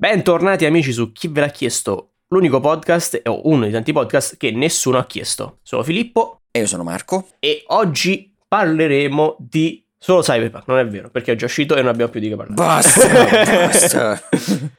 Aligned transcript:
Bentornati 0.00 0.64
amici 0.64 0.92
su 0.92 1.10
Chi 1.10 1.26
ve 1.26 1.40
l'ha 1.40 1.48
chiesto, 1.48 2.10
l'unico 2.28 2.60
podcast 2.60 3.20
o 3.24 3.48
uno 3.48 3.62
dei 3.62 3.72
tanti 3.72 3.92
podcast 3.92 4.36
che 4.36 4.52
nessuno 4.52 4.96
ha 4.96 5.04
chiesto. 5.06 5.58
Sono 5.64 5.82
Filippo 5.82 6.42
E 6.52 6.60
io 6.60 6.66
sono 6.68 6.84
Marco. 6.84 7.26
e 7.40 7.64
oggi 7.66 8.32
parleremo 8.46 9.34
di 9.40 9.84
solo 9.98 10.20
Cyberpunk, 10.20 10.68
non 10.68 10.78
è 10.78 10.86
vero, 10.86 11.10
perché 11.10 11.32
è 11.32 11.34
già 11.34 11.46
uscito 11.46 11.74
e 11.74 11.80
non 11.82 11.90
abbiamo 11.90 12.12
più 12.12 12.20
di 12.20 12.28
che 12.28 12.36
parlare. 12.36 12.54
Basta, 12.54 13.08
basta. 13.66 14.22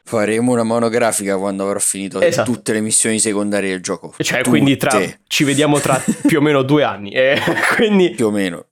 Faremo 0.04 0.52
una 0.52 0.62
monografica 0.62 1.36
quando 1.36 1.64
avrò 1.64 1.78
finito 1.80 2.18
Esatto. 2.22 2.50
tutte 2.50 2.72
le 2.72 2.80
missioni 2.80 3.18
secondarie 3.18 3.68
del 3.72 3.82
gioco. 3.82 4.14
Cioè, 4.16 4.38
Tutte, 4.38 4.48
quindi 4.48 4.78
tra, 4.78 4.98
ci 5.26 5.44
vediamo 5.44 5.80
tra 5.80 6.02
più 6.26 6.38
o 6.38 6.40
meno 6.40 6.62
due 6.62 6.82
anni. 6.82 7.10
eh, 7.10 7.38
quindi 7.76 8.12
più 8.12 8.28
o 8.28 8.30
meno. 8.30 8.68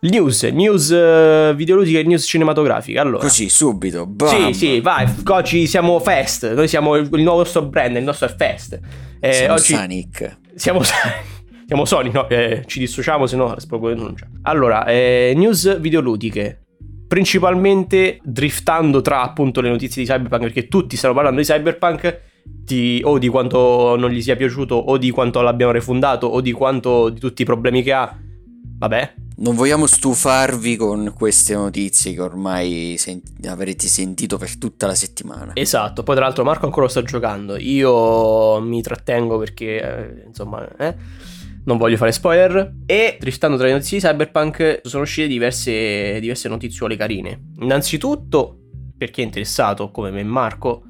News, 0.00 0.42
news 0.44 0.90
eh, 0.90 1.52
videoludica 1.54 1.98
e 1.98 2.02
news 2.04 2.24
cinematografica. 2.26 3.00
Allora, 3.02 3.18
Così, 3.22 3.48
subito. 3.48 4.04
Sì, 4.04 4.36
Bam. 4.36 4.50
sì, 4.50 4.80
vai. 4.80 5.06
Oggi 5.26 5.66
siamo 5.66 5.98
Fest. 6.00 6.52
Noi 6.54 6.68
siamo 6.68 6.96
il, 6.96 7.08
il 7.12 7.22
nostro 7.22 7.62
brand, 7.66 7.96
il 7.96 8.02
nostro 8.04 8.26
è 8.28 8.34
Fest. 8.34 8.78
Eh, 9.20 9.32
Siamo 9.32 9.54
oggi 9.54 9.74
Sonic. 9.74 10.38
siamo, 10.54 10.80
siamo 11.66 11.84
Sony, 11.84 12.10
no? 12.10 12.28
Eh, 12.28 12.62
ci 12.66 12.78
dissociamo, 12.78 13.26
se 13.26 13.36
no 13.36 13.54
proprio 13.68 13.94
denuncia. 13.94 14.26
Allora, 14.42 14.84
eh, 14.86 15.32
news 15.36 15.78
videoludiche. 15.78 16.62
Principalmente 17.06 18.20
driftando 18.22 19.00
tra 19.02 19.20
appunto 19.22 19.60
le 19.60 19.68
notizie 19.68 20.02
di 20.02 20.08
Cyberpunk, 20.08 20.42
perché 20.42 20.68
tutti 20.68 20.96
stanno 20.96 21.12
parlando 21.14 21.40
di 21.40 21.46
Cyberpunk. 21.46 22.20
Di, 22.42 23.00
o 23.04 23.18
di 23.18 23.28
quanto 23.28 23.96
non 23.98 24.10
gli 24.10 24.22
sia 24.22 24.36
piaciuto, 24.36 24.74
o 24.74 24.96
di 24.96 25.10
quanto 25.10 25.40
l'abbiano 25.42 25.72
refundato, 25.72 26.26
o 26.28 26.40
di 26.40 26.52
quanto 26.52 27.08
di 27.10 27.20
tutti 27.20 27.42
i 27.42 27.44
problemi 27.44 27.82
che 27.82 27.92
ha. 27.92 28.16
Vabbè, 28.78 29.14
Non 29.40 29.54
vogliamo 29.54 29.86
stufarvi 29.86 30.76
con 30.76 31.14
queste 31.16 31.54
notizie 31.54 32.12
che 32.12 32.20
ormai 32.20 32.96
sen- 32.98 33.22
avrete 33.46 33.86
sentito 33.86 34.36
per 34.36 34.58
tutta 34.58 34.86
la 34.86 34.94
settimana. 34.94 35.52
Esatto, 35.54 36.02
poi 36.02 36.14
tra 36.14 36.26
l'altro 36.26 36.44
Marco 36.44 36.66
ancora 36.66 36.88
sta 36.88 37.02
giocando, 37.02 37.56
io 37.56 38.60
mi 38.60 38.82
trattengo 38.82 39.38
perché 39.38 39.80
eh, 39.80 40.26
insomma 40.26 40.68
eh, 40.76 40.94
non 41.64 41.78
voglio 41.78 41.96
fare 41.96 42.12
spoiler 42.12 42.80
e 42.84 43.16
driftando 43.18 43.56
tra 43.56 43.64
le 43.64 43.72
notizie 43.72 43.98
di 43.98 44.04
Cyberpunk 44.04 44.82
sono 44.82 45.04
uscite 45.04 45.26
diverse, 45.26 46.20
diverse 46.20 46.50
notiziole 46.50 46.96
carine. 46.96 47.52
Innanzitutto, 47.60 48.58
per 48.94 49.10
chi 49.10 49.22
è 49.22 49.24
interessato 49.24 49.90
come 49.90 50.10
me 50.10 50.20
e 50.20 50.24
Marco, 50.24 50.82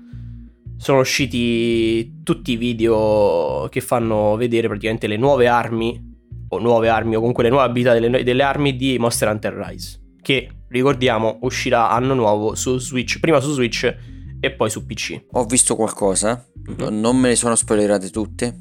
sono 0.77 0.99
usciti 0.99 2.23
tutti 2.25 2.51
i 2.51 2.57
video 2.57 3.69
che 3.71 3.81
fanno 3.81 4.35
vedere 4.35 4.67
praticamente 4.67 5.07
le 5.07 5.19
nuove 5.19 5.47
armi 5.47 6.10
nuove 6.59 6.89
armi 6.89 7.15
o 7.15 7.19
comunque 7.19 7.43
le 7.45 7.51
nuove 7.51 7.65
abilità 7.67 7.93
delle, 7.93 8.23
delle 8.25 8.43
armi 8.43 8.75
di 8.77 8.99
Monster 8.99 9.29
Hunter 9.29 9.53
Rise 9.55 9.99
che 10.23 10.51
ricordiamo 10.69 11.39
uscirà 11.43 11.91
anno 11.91 12.15
nuovo 12.15 12.55
su 12.55 12.79
Switch, 12.79 13.19
prima 13.21 13.41
su 13.41 13.53
Switch 13.53 13.95
e 14.41 14.51
poi 14.53 14.71
su 14.71 14.85
PC. 14.87 15.27
Ho 15.33 15.45
visto 15.45 15.75
qualcosa, 15.77 16.45
Mhm. 16.67 16.75
no- 16.79 16.89
non 16.91 17.17
me 17.17 17.29
le 17.29 17.37
sono 17.37 17.55
spoilerate 17.55 18.11
tutte 18.11 18.55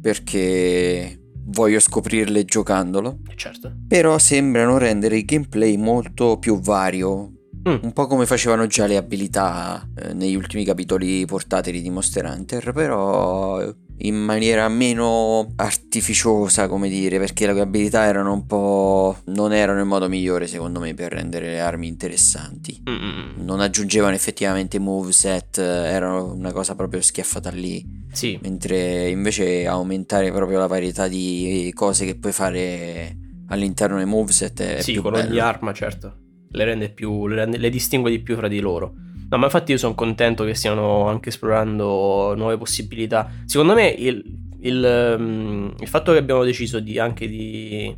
perché 0.00 1.20
voglio 1.46 1.80
scoprirle 1.80 2.44
giocandolo. 2.44 3.18
Certo. 3.34 3.72
Però 3.88 4.18
sembrano 4.18 4.78
rendere 4.78 5.16
il 5.18 5.24
gameplay 5.24 5.76
molto 5.76 6.38
più 6.38 6.58
vario. 6.60 7.32
Mm. 7.68 7.76
Un 7.82 7.92
po' 7.92 8.06
come 8.06 8.24
facevano 8.24 8.66
già 8.66 8.86
le 8.86 8.96
abilità 8.96 9.86
eh, 9.96 10.14
negli 10.14 10.34
ultimi 10.34 10.64
capitoli 10.64 11.26
portatili 11.26 11.82
di 11.82 11.90
Monster 11.90 12.24
Hunter, 12.24 12.72
però 12.72 13.60
in 14.02 14.16
maniera 14.16 14.68
meno 14.68 15.52
artificiosa, 15.56 16.68
come 16.68 16.88
dire, 16.88 17.18
perché 17.18 17.50
le 17.50 17.60
abilità 17.60 18.04
erano 18.04 18.32
un 18.32 18.46
po'. 18.46 19.16
non 19.26 19.52
erano 19.52 19.80
il 19.80 19.86
modo 19.86 20.08
migliore, 20.08 20.46
secondo 20.46 20.80
me, 20.80 20.94
per 20.94 21.12
rendere 21.12 21.48
le 21.50 21.60
armi 21.60 21.86
interessanti. 21.88 22.82
Mm-mm. 22.88 23.34
Non 23.44 23.60
aggiungevano 23.60 24.14
effettivamente 24.14 24.78
moveset, 24.78 25.58
erano 25.58 26.32
una 26.32 26.52
cosa 26.52 26.74
proprio 26.74 27.00
schiaffata 27.00 27.50
lì. 27.50 27.84
Sì, 28.12 28.38
Mentre 28.42 29.08
invece 29.08 29.66
aumentare 29.66 30.32
proprio 30.32 30.58
la 30.58 30.66
varietà 30.66 31.06
di 31.06 31.70
cose 31.74 32.04
che 32.04 32.16
puoi 32.16 32.32
fare 32.32 33.16
all'interno 33.48 33.96
dei 33.96 34.06
moveset 34.06 34.60
è 34.62 34.80
sì, 34.80 34.92
più 34.92 35.02
con 35.02 35.12
bello. 35.12 35.28
ogni 35.28 35.38
arma, 35.38 35.72
certo. 35.72 36.14
Le 36.50 36.64
rende 36.64 36.90
più. 36.90 37.26
Le, 37.28 37.34
rende- 37.36 37.58
le 37.58 37.70
distingue 37.70 38.10
di 38.10 38.20
più 38.20 38.34
fra 38.36 38.48
di 38.48 38.58
loro. 38.60 38.94
No, 39.30 39.38
ma 39.38 39.44
infatti 39.44 39.70
io 39.70 39.78
sono 39.78 39.94
contento 39.94 40.44
che 40.44 40.54
stiano 40.54 41.06
anche 41.06 41.28
esplorando 41.28 42.34
nuove 42.36 42.58
possibilità. 42.58 43.30
Secondo 43.44 43.74
me 43.74 43.86
il, 43.88 44.22
il, 44.60 45.16
um, 45.18 45.72
il 45.78 45.88
fatto 45.88 46.10
che 46.10 46.18
abbiamo 46.18 46.42
deciso 46.42 46.80
di 46.80 46.98
anche 46.98 47.28
di 47.28 47.96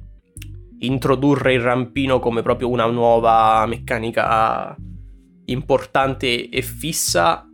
introdurre 0.81 1.54
il 1.54 1.60
rampino 1.60 2.19
come 2.19 2.42
proprio 2.42 2.69
una 2.69 2.84
nuova 2.87 3.65
meccanica 3.66 4.76
importante 5.47 6.50
e 6.50 6.60
fissa 6.60 7.47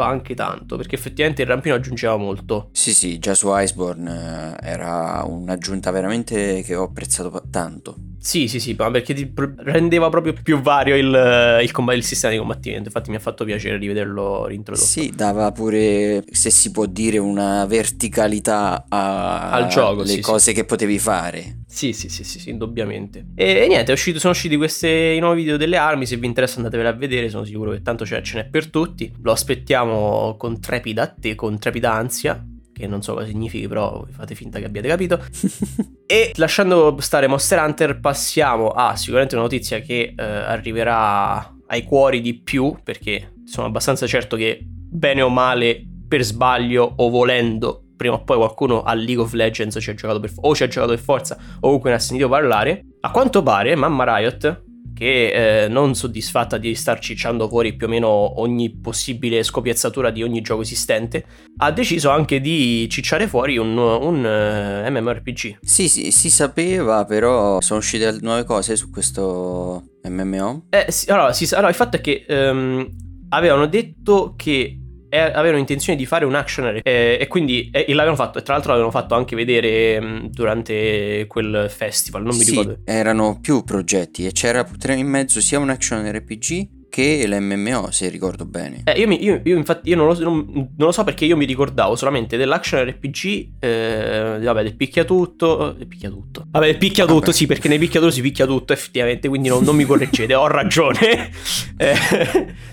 fa 0.00 0.06
anche 0.08 0.34
tanto, 0.34 0.76
perché 0.76 0.94
effettivamente 0.94 1.42
il 1.42 1.48
rampino 1.48 1.74
aggiungeva 1.74 2.16
molto. 2.16 2.70
Sì, 2.72 2.94
sì, 2.94 3.18
già 3.18 3.34
su 3.34 3.48
Iceborne 3.52 4.56
eh, 4.60 4.68
era 4.68 5.22
un'aggiunta 5.26 5.90
veramente 5.90 6.62
che 6.62 6.74
ho 6.74 6.84
apprezzato 6.84 7.42
tanto. 7.50 7.96
Sì, 8.18 8.48
sì, 8.48 8.60
sì, 8.60 8.74
perché 8.74 9.14
ti 9.14 9.32
rendeva 9.58 10.10
proprio 10.10 10.34
più 10.42 10.60
vario 10.60 10.94
il, 10.94 11.60
il 11.62 11.70
comba- 11.70 11.94
il 11.94 12.04
sistema 12.04 12.32
di 12.32 12.38
combattimento. 12.38 12.84
Infatti 12.84 13.08
mi 13.08 13.16
ha 13.16 13.20
fatto 13.20 13.44
piacere 13.44 13.78
rivederlo 13.78 14.44
rintrodotto. 14.46 14.86
Sì, 14.86 15.10
dava 15.14 15.50
pure, 15.52 16.22
se 16.30 16.50
si 16.50 16.70
può 16.70 16.84
dire, 16.84 17.16
una 17.16 17.64
verticalità 17.64 18.84
a- 18.88 19.50
Al 19.50 19.68
gioco, 19.68 20.00
alle 20.00 20.08
sì, 20.08 20.14
sì. 20.16 20.20
cose 20.20 20.52
che 20.52 20.64
potevi 20.64 20.98
fare. 20.98 21.59
Sì, 21.72 21.92
sì, 21.92 22.08
sì, 22.08 22.24
sì, 22.24 22.40
sì, 22.40 22.50
indubbiamente. 22.50 23.26
E, 23.36 23.58
e 23.62 23.66
niente, 23.68 23.92
uscito- 23.92 24.18
sono 24.18 24.32
usciti 24.32 24.56
questi 24.56 24.88
i 24.88 25.20
nuovi 25.20 25.42
video 25.42 25.56
delle 25.56 25.76
armi. 25.76 26.04
Se 26.04 26.16
vi 26.16 26.26
interessa 26.26 26.56
andatevele 26.56 26.88
a 26.88 26.92
vedere, 26.92 27.28
sono 27.28 27.44
sicuro 27.44 27.70
che 27.70 27.80
tanto 27.80 28.04
ce, 28.04 28.20
ce 28.24 28.38
n'è 28.38 28.46
per 28.48 28.68
tutti. 28.68 29.12
Lo 29.22 29.30
aspettiamo 29.30 30.34
con 30.36 30.60
trepida, 30.60 31.06
te, 31.06 31.36
con 31.36 31.58
trepida 31.60 31.92
ansia. 31.92 32.44
Che 32.72 32.86
non 32.88 33.02
so 33.02 33.14
cosa 33.14 33.26
significhi, 33.26 33.68
però 33.68 34.04
fate 34.10 34.34
finta 34.34 34.58
che 34.58 34.64
abbiate 34.64 34.88
capito. 34.88 35.24
E 36.10 36.32
lasciando 36.34 36.96
stare 36.98 37.28
Monster 37.28 37.60
Hunter, 37.60 38.00
passiamo 38.00 38.70
a 38.70 38.96
sicuramente 38.96 39.36
una 39.36 39.44
notizia 39.44 39.78
che 39.78 40.12
eh, 40.16 40.22
arriverà 40.24 41.54
ai 41.68 41.84
cuori 41.84 42.20
di 42.20 42.34
più, 42.42 42.74
perché 42.82 43.34
sono 43.44 43.68
abbastanza 43.68 44.08
certo 44.08 44.34
che 44.36 44.58
bene 44.60 45.22
o 45.22 45.28
male, 45.28 45.86
per 46.08 46.24
sbaglio 46.24 46.94
o 46.96 47.08
volendo, 47.10 47.89
prima 48.00 48.14
o 48.14 48.24
poi 48.24 48.38
qualcuno 48.38 48.82
a 48.82 48.94
League 48.94 49.22
of 49.22 49.34
Legends 49.34 49.76
ci 49.78 49.90
ha 49.90 49.94
giocato 49.94 50.20
per, 50.20 50.32
o 50.36 50.54
ci 50.54 50.62
ha 50.62 50.68
giocato 50.68 50.92
per 50.94 51.00
forza 51.00 51.36
o 51.56 51.60
comunque 51.60 51.90
ne 51.90 51.96
ha 51.96 51.98
sentito 51.98 52.30
parlare. 52.30 52.86
A 53.00 53.10
quanto 53.10 53.42
pare, 53.42 53.76
Mamma 53.76 54.16
Riot, 54.16 54.62
che 54.94 55.64
eh, 55.64 55.68
non 55.68 55.94
soddisfatta 55.94 56.56
di 56.56 56.74
star 56.74 56.98
cicciando 56.98 57.46
fuori 57.46 57.74
più 57.76 57.88
o 57.88 57.90
meno 57.90 58.08
ogni 58.40 58.70
possibile 58.70 59.42
scopiazzatura 59.42 60.10
di 60.10 60.22
ogni 60.22 60.40
gioco 60.40 60.62
esistente, 60.62 61.26
ha 61.58 61.70
deciso 61.72 62.08
anche 62.08 62.40
di 62.40 62.88
cicciare 62.88 63.28
fuori 63.28 63.58
un, 63.58 63.76
un 63.76 64.24
eh, 64.24 64.88
MMORPG. 64.88 65.58
Sì, 65.60 65.86
sì, 65.86 66.10
si 66.10 66.30
sapeva, 66.30 67.04
però 67.04 67.60
sono 67.60 67.80
uscite 67.80 68.16
nuove 68.22 68.44
cose 68.44 68.76
su 68.76 68.88
questo 68.88 69.82
MMO. 70.04 70.68
Eh, 70.70 70.86
sì, 70.90 71.10
allora, 71.10 71.34
si 71.34 71.46
allora, 71.52 71.68
il 71.68 71.74
fatto 71.74 71.98
è 71.98 72.00
che 72.00 72.24
ehm, 72.26 72.88
avevano 73.28 73.66
detto 73.66 74.32
che 74.36 74.79
avevano 75.18 75.58
intenzione 75.58 75.98
di 75.98 76.06
fare 76.06 76.24
un 76.24 76.34
action 76.34 76.80
eh, 76.82 77.18
e 77.20 77.26
quindi 77.28 77.70
eh, 77.72 77.86
e 77.88 77.94
l'avevano 77.94 78.16
fatto 78.16 78.38
e 78.38 78.42
tra 78.42 78.54
l'altro 78.54 78.72
l'avevano 78.72 78.96
fatto 78.96 79.14
anche 79.14 79.34
vedere 79.34 80.00
mh, 80.00 80.30
durante 80.30 81.24
quel 81.26 81.66
festival 81.68 82.22
non 82.22 82.36
mi 82.36 82.44
sì, 82.44 82.50
ricordo. 82.50 82.78
erano 82.84 83.38
più 83.40 83.62
progetti 83.64 84.26
e 84.26 84.32
c'era 84.32 84.66
in 84.94 85.08
mezzo 85.08 85.40
sia 85.40 85.58
un 85.58 85.70
action 85.70 86.10
RPG 86.10 86.78
che 86.90 87.24
l'MMO, 87.26 87.90
se 87.90 88.08
ricordo 88.10 88.44
bene. 88.44 88.82
Eh, 88.84 88.98
io, 89.00 89.06
mi- 89.06 89.22
io- 89.24 89.40
io 89.42 89.56
infatti 89.56 89.88
io 89.88 89.96
non 89.96 90.08
lo, 90.08 90.18
non- 90.18 90.44
non 90.52 90.68
lo 90.76 90.92
so 90.92 91.04
perché 91.04 91.24
io 91.24 91.36
mi 91.36 91.46
ricordavo 91.46 91.96
solamente 91.96 92.36
dell'action 92.36 92.84
RPG, 92.84 93.48
eh, 93.60 94.38
vabbè, 94.42 94.62
del 94.62 94.74
picchiatutto. 94.76 95.72
Del 95.78 95.86
picchiatutto. 95.86 96.46
Vabbè, 96.50 96.66
del 96.66 96.76
picchiatutto, 96.76 97.20
Vabbè. 97.20 97.32
sì, 97.32 97.46
perché 97.46 97.68
nei 97.68 97.78
picchiatutto 97.78 98.12
si 98.12 98.20
picchia 98.20 98.44
tutto, 98.44 98.72
effettivamente, 98.74 99.28
quindi 99.28 99.48
non, 99.48 99.62
non 99.64 99.76
mi 99.76 99.84
correggete, 99.84 100.34
ho 100.34 100.46
ragione. 100.46 101.30
Eh, 101.80 101.96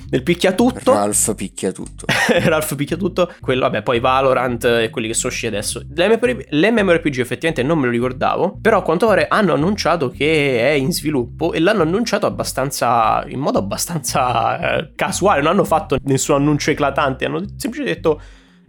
del 0.10 0.22
picchiatutto. 0.22 0.92
Ralph 0.92 1.34
picchia 1.36 1.72
tutto. 1.72 2.06
Ralph 2.44 2.76
picchia 2.76 2.98
tutto. 2.98 3.34
Quello, 3.40 3.62
vabbè, 3.62 3.82
poi 3.84 4.02
Valorant 4.02 4.66
e 4.66 4.90
quelli 4.90 5.08
che 5.08 5.14
sono 5.14 5.32
usciti 5.32 5.48
adesso. 5.48 5.82
L'MMORPG 5.88 7.20
effettivamente 7.20 7.64
non 7.64 7.80
me 7.80 7.86
lo 7.86 7.92
ricordavo. 7.92 8.58
Però 8.62 8.80
a 8.80 8.82
quanto 8.82 9.08
pare 9.08 9.28
hanno 9.30 9.54
annunciato 9.54 10.10
che 10.10 10.60
è 10.60 10.72
in 10.72 10.92
sviluppo 10.92 11.54
e 11.54 11.60
l'hanno 11.60 11.84
annunciato 11.84 12.26
abbastanza. 12.26 13.24
in 13.30 13.40
modo 13.40 13.60
abbastanza 13.60 14.07
eh, 14.16 14.92
casuale. 14.96 15.42
Non 15.42 15.52
hanno 15.52 15.64
fatto 15.64 15.98
nessun 16.04 16.36
annuncio 16.36 16.72
eclatante. 16.72 17.26
Hanno 17.26 17.40
semplicemente 17.56 17.96
detto. 17.96 18.22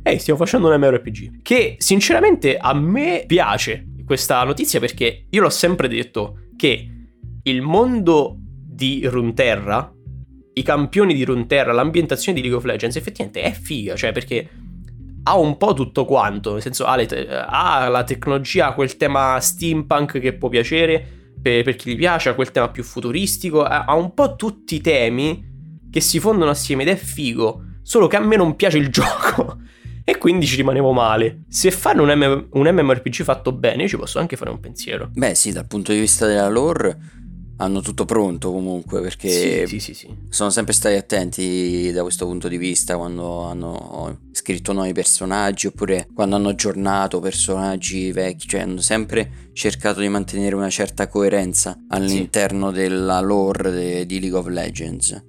Ehi, 0.02 0.18
stiamo 0.18 0.38
facendo 0.38 0.68
un 0.68 0.74
MMORPG. 0.78 1.42
Che 1.42 1.76
sinceramente 1.78 2.56
a 2.56 2.72
me 2.74 3.24
piace 3.26 3.86
questa 4.04 4.42
notizia 4.44 4.80
perché 4.80 5.26
io 5.28 5.42
l'ho 5.42 5.50
sempre 5.50 5.86
detto 5.86 6.38
che 6.56 6.88
il 7.42 7.62
mondo 7.62 8.36
di 8.38 9.02
Runeterra, 9.04 9.92
i 10.54 10.62
campioni 10.62 11.14
di 11.14 11.24
Runeterra, 11.24 11.72
l'ambientazione 11.72 12.40
di 12.40 12.48
League 12.48 12.58
of 12.58 12.64
Legends 12.64 12.96
effettivamente 12.96 13.42
è 13.42 13.52
figa, 13.52 13.96
cioè 13.96 14.12
perché 14.12 14.48
ha 15.24 15.36
un 15.36 15.56
po' 15.56 15.74
tutto 15.74 16.04
quanto, 16.04 16.52
nel 16.52 16.62
senso 16.62 16.86
ha, 16.86 17.04
te- 17.04 17.28
ha 17.28 17.88
la 17.88 18.02
tecnologia, 18.04 18.72
quel 18.72 18.96
tema 18.96 19.38
steampunk 19.40 20.18
che 20.20 20.32
può 20.32 20.48
piacere 20.48 21.27
per, 21.40 21.64
per, 21.64 21.76
chi 21.76 21.90
gli 21.90 21.96
piace, 21.96 22.28
ha 22.28 22.34
quel 22.34 22.50
tema 22.50 22.68
più 22.68 22.82
futuristico, 22.82 23.62
ha 23.62 23.94
un 23.94 24.14
po' 24.14 24.36
tutti 24.36 24.74
i 24.76 24.80
temi 24.80 25.46
che 25.90 26.00
si 26.00 26.20
fondono 26.20 26.50
assieme 26.50 26.82
ed 26.82 26.88
è 26.88 26.96
figo, 26.96 27.64
solo 27.82 28.06
che 28.06 28.16
a 28.16 28.20
me 28.20 28.36
non 28.36 28.56
piace 28.56 28.78
il 28.78 28.88
gioco. 28.90 29.58
E 30.04 30.16
quindi 30.16 30.46
ci 30.46 30.56
rimanevo 30.56 30.92
male. 30.92 31.42
Se 31.48 31.70
fanno 31.70 32.02
un, 32.02 32.08
M- 32.08 32.48
un 32.52 32.66
MMORPG 32.66 33.22
fatto 33.24 33.52
bene, 33.52 33.86
ci 33.88 33.98
posso 33.98 34.18
anche 34.18 34.36
fare 34.36 34.48
un 34.50 34.58
pensiero. 34.58 35.10
Beh, 35.12 35.34
sì, 35.34 35.52
dal 35.52 35.66
punto 35.66 35.92
di 35.92 36.00
vista 36.00 36.26
della 36.26 36.48
lore 36.48 36.98
hanno 37.60 37.80
tutto 37.80 38.04
pronto 38.04 38.52
comunque 38.52 39.00
perché 39.00 39.66
sì, 39.66 39.80
sì, 39.80 39.94
sì, 39.94 40.08
sono 40.28 40.50
sempre 40.50 40.72
stati 40.72 40.94
attenti 40.94 41.90
da 41.92 42.02
questo 42.02 42.26
punto 42.26 42.46
di 42.48 42.56
vista 42.56 42.96
quando 42.96 43.42
hanno 43.42 44.20
scritto 44.32 44.72
nuovi 44.72 44.92
personaggi 44.92 45.66
oppure 45.66 46.06
quando 46.14 46.36
hanno 46.36 46.50
aggiornato 46.50 47.20
personaggi 47.20 48.12
vecchi, 48.12 48.46
cioè 48.48 48.60
hanno 48.60 48.80
sempre 48.80 49.50
cercato 49.52 50.00
di 50.00 50.08
mantenere 50.08 50.54
una 50.54 50.70
certa 50.70 51.08
coerenza 51.08 51.76
all'interno 51.88 52.70
della 52.70 53.20
lore 53.20 53.70
de- 53.70 54.06
di 54.06 54.20
League 54.20 54.38
of 54.38 54.46
Legends. 54.46 55.24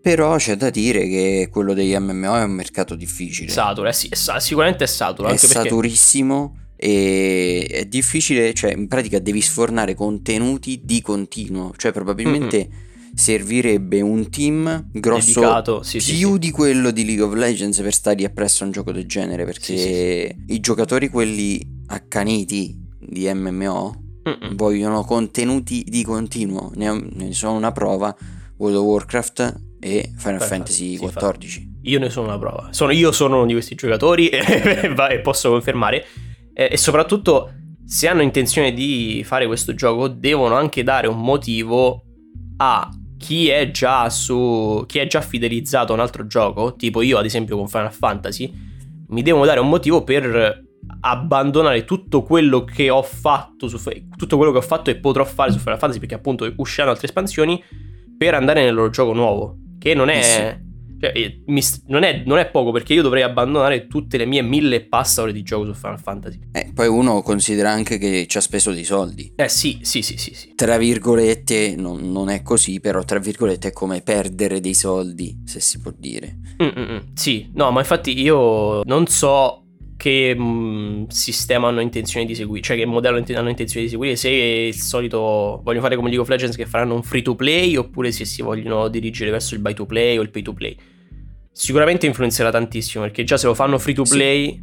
Però 0.00 0.36
c'è 0.36 0.56
da 0.56 0.70
dire 0.70 1.06
che 1.06 1.48
quello 1.50 1.74
degli 1.74 1.94
MMO 1.96 2.36
è 2.36 2.42
un 2.42 2.50
mercato 2.50 2.94
difficile. 2.96 3.50
Saturo, 3.50 3.88
eh 3.88 3.92
sì, 3.92 4.08
è 4.08 4.14
sa- 4.16 4.40
sicuramente 4.40 4.84
è 4.84 4.86
saturo. 4.88 5.28
È 5.28 5.32
anche 5.32 5.46
saturissimo 5.46 6.56
e 6.84 7.64
è 7.70 7.84
difficile, 7.84 8.52
cioè 8.54 8.72
in 8.72 8.88
pratica 8.88 9.20
devi 9.20 9.40
sfornare 9.40 9.94
contenuti 9.94 10.80
di 10.82 11.00
continuo, 11.00 11.72
cioè 11.76 11.92
probabilmente 11.92 12.56
mm-hmm. 12.68 13.14
servirebbe 13.14 14.00
un 14.00 14.28
team 14.28 14.88
grosso 14.90 15.38
Dedicato, 15.38 15.82
sì, 15.84 15.98
più 15.98 16.32
sì, 16.32 16.38
di 16.40 16.50
quello 16.50 16.90
di 16.90 17.04
League 17.04 17.22
of 17.22 17.34
Legends 17.34 17.80
per 17.82 17.92
stare 17.94 18.24
appresso 18.24 18.64
a 18.64 18.66
un 18.66 18.72
gioco 18.72 18.90
del 18.90 19.06
genere, 19.06 19.44
perché 19.44 20.34
i 20.44 20.58
giocatori 20.58 21.08
quelli 21.08 21.64
accaniti 21.86 22.76
di 22.98 23.32
MMO 23.32 24.02
Mm-mm. 24.28 24.56
vogliono 24.56 25.04
contenuti 25.04 25.84
di 25.86 26.02
continuo, 26.02 26.72
ne, 26.74 27.00
ne 27.12 27.32
sono 27.32 27.52
una 27.52 27.70
prova 27.70 28.12
World 28.56 28.76
of 28.76 28.84
Warcraft 28.84 29.60
e 29.78 30.10
Final 30.16 30.38
Perfetto, 30.38 30.46
Fantasy 30.46 30.98
XIV. 30.98 31.68
io 31.82 32.00
ne 32.00 32.10
sono 32.10 32.26
una 32.26 32.38
prova. 32.40 32.70
Sono, 32.72 32.90
io 32.90 33.12
sono 33.12 33.36
uno 33.36 33.46
di 33.46 33.52
questi 33.52 33.76
giocatori 33.76 34.30
e 34.34 35.20
posso 35.22 35.48
confermare 35.48 36.04
e, 36.54 36.68
e 36.72 36.76
soprattutto 36.76 37.52
se 37.84 38.08
hanno 38.08 38.22
intenzione 38.22 38.72
di 38.72 39.22
fare 39.24 39.46
questo 39.46 39.74
gioco 39.74 40.08
devono 40.08 40.54
anche 40.54 40.82
dare 40.82 41.08
un 41.08 41.20
motivo 41.20 42.04
a 42.58 42.88
chi 43.18 43.48
è 43.48 43.70
già 43.70 44.08
su 44.10 44.84
chi 44.86 44.98
è 44.98 45.06
già 45.06 45.20
fidelizzato 45.20 45.92
a 45.92 45.94
un 45.94 46.00
altro 46.00 46.26
gioco, 46.26 46.74
tipo 46.74 47.02
io 47.02 47.18
ad 47.18 47.24
esempio 47.24 47.56
con 47.56 47.68
Final 47.68 47.92
Fantasy, 47.92 48.52
mi 49.08 49.22
devono 49.22 49.44
dare 49.44 49.60
un 49.60 49.68
motivo 49.68 50.02
per 50.04 50.64
abbandonare 51.00 51.84
tutto 51.84 52.22
quello 52.22 52.64
che 52.64 52.90
ho 52.90 53.02
fatto 53.02 53.68
su 53.68 53.78
tutto 54.16 54.36
quello 54.36 54.52
che 54.52 54.58
ho 54.58 54.62
fatto 54.62 54.90
e 54.90 54.96
potrò 54.96 55.24
fare 55.24 55.52
su 55.52 55.58
Final 55.58 55.78
Fantasy 55.78 56.00
perché 56.00 56.14
appunto 56.14 56.52
usciranno 56.56 56.90
altre 56.90 57.06
espansioni 57.06 57.62
per 58.16 58.34
andare 58.34 58.64
nel 58.64 58.74
loro 58.74 58.90
gioco 58.90 59.12
nuovo, 59.12 59.56
che 59.78 59.94
non 59.94 60.08
è 60.08 60.18
eh 60.18 60.71
cioè, 61.02 61.10
eh, 61.16 61.42
mi, 61.46 61.60
non, 61.86 62.04
è, 62.04 62.22
non, 62.24 62.38
è, 62.38 62.48
poco 62.48 62.70
perché 62.70 62.94
io 62.94 63.02
dovrei 63.02 63.24
abbandonare 63.24 63.88
tutte 63.88 64.16
le 64.16 64.24
mie 64.24 64.40
mille 64.40 64.76
e 64.76 64.80
passa 64.82 65.22
ore 65.22 65.32
di 65.32 65.42
gioco 65.42 65.64
su 65.64 65.74
Final 65.74 65.98
Fantasy. 65.98 66.38
Eh, 66.52 66.70
poi 66.72 66.86
uno 66.86 67.22
considera 67.22 67.72
anche 67.72 67.98
che 67.98 68.26
ci 68.28 68.38
ha 68.38 68.40
speso 68.40 68.70
dei 68.70 68.84
soldi. 68.84 69.32
Eh 69.34 69.48
sì, 69.48 69.80
sì, 69.82 70.00
sì, 70.00 70.16
sì. 70.16 70.32
sì. 70.32 70.52
Tra 70.54 70.78
virgolette, 70.78 71.74
non, 71.76 72.12
non, 72.12 72.28
è 72.28 72.42
così, 72.42 72.78
però 72.78 73.02
tra 73.02 73.18
virgolette 73.18 73.68
è 73.68 73.72
come 73.72 74.00
perdere 74.02 74.60
dei 74.60 74.74
soldi, 74.74 75.42
se 75.44 75.58
si 75.58 75.80
può 75.80 75.92
dire. 75.96 76.38
Mm-mm. 76.62 77.14
Sì, 77.14 77.50
no, 77.54 77.72
ma 77.72 77.80
infatti 77.80 78.16
io 78.20 78.82
non 78.84 79.08
so 79.08 79.61
che 80.02 80.34
mh, 80.34 80.42
mm, 80.42 81.04
sistema 81.10 81.68
hanno 81.68 81.80
intenzione 81.80 82.26
di 82.26 82.34
seguire, 82.34 82.60
cioè 82.60 82.76
che 82.76 82.84
modello 82.84 83.22
hanno 83.36 83.48
intenzione 83.48 83.84
di 83.84 83.88
seguire, 83.88 84.16
se 84.16 84.30
il 84.30 84.74
solito 84.74 85.60
vogliono 85.62 85.80
fare 85.80 85.94
come 85.94 86.08
League 86.08 86.24
of 86.24 86.28
Legends 86.28 86.56
che 86.56 86.66
faranno 86.66 86.96
un 86.96 87.04
free 87.04 87.22
to 87.22 87.36
play 87.36 87.76
oppure 87.76 88.10
se 88.10 88.24
si 88.24 88.42
vogliono 88.42 88.88
dirigere 88.88 89.30
verso 89.30 89.54
il 89.54 89.60
buy 89.60 89.74
to 89.74 89.86
play 89.86 90.18
o 90.18 90.22
il 90.22 90.30
pay 90.30 90.42
to 90.42 90.54
play. 90.54 90.76
Sicuramente 91.52 92.06
influenzerà 92.06 92.50
tantissimo 92.50 93.04
perché 93.04 93.22
già 93.22 93.36
se 93.36 93.46
lo 93.46 93.54
fanno 93.54 93.78
free 93.78 93.94
to 93.94 94.02
play 94.02 94.50
sì. 94.50 94.62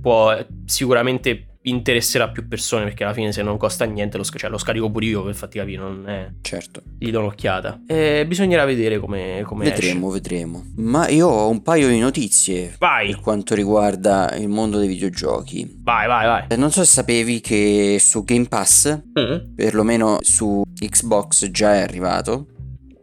può 0.00 0.38
sicuramente 0.64 1.55
interesserà 1.66 2.28
più 2.28 2.46
persone 2.46 2.84
perché 2.84 3.04
alla 3.04 3.12
fine 3.12 3.32
se 3.32 3.42
non 3.42 3.56
costa 3.56 3.84
niente 3.84 4.16
lo, 4.16 4.24
cioè, 4.24 4.50
lo 4.50 4.58
scarico 4.58 4.90
pure 4.90 5.06
io 5.06 5.22
per 5.22 5.34
farti 5.34 5.58
capire 5.58 5.78
non 5.78 6.08
è 6.08 6.30
certo. 6.40 6.82
gli 6.98 7.10
do 7.10 7.20
un'occhiata. 7.20 7.82
E 7.86 8.24
bisognerà 8.26 8.64
vedere 8.64 8.98
come, 8.98 9.42
come 9.44 9.64
vedremo 9.64 10.08
esce. 10.08 10.20
vedremo 10.20 10.64
ma 10.76 11.08
io 11.08 11.28
ho 11.28 11.48
un 11.48 11.62
paio 11.62 11.88
di 11.88 11.98
notizie 11.98 12.74
vai! 12.78 13.10
per 13.10 13.20
quanto 13.20 13.54
riguarda 13.54 14.34
il 14.36 14.48
mondo 14.48 14.78
dei 14.78 14.88
videogiochi. 14.88 15.80
Vai 15.82 16.06
vai 16.06 16.26
vai. 16.26 16.44
Eh, 16.48 16.56
non 16.56 16.70
so 16.70 16.84
se 16.84 16.90
sapevi 16.90 17.40
che 17.40 17.98
su 18.00 18.24
Game 18.24 18.46
Pass 18.46 19.02
mm. 19.18 19.54
perlomeno 19.54 20.18
su 20.22 20.62
Xbox 20.74 21.50
già 21.50 21.74
è 21.74 21.80
arrivato 21.80 22.46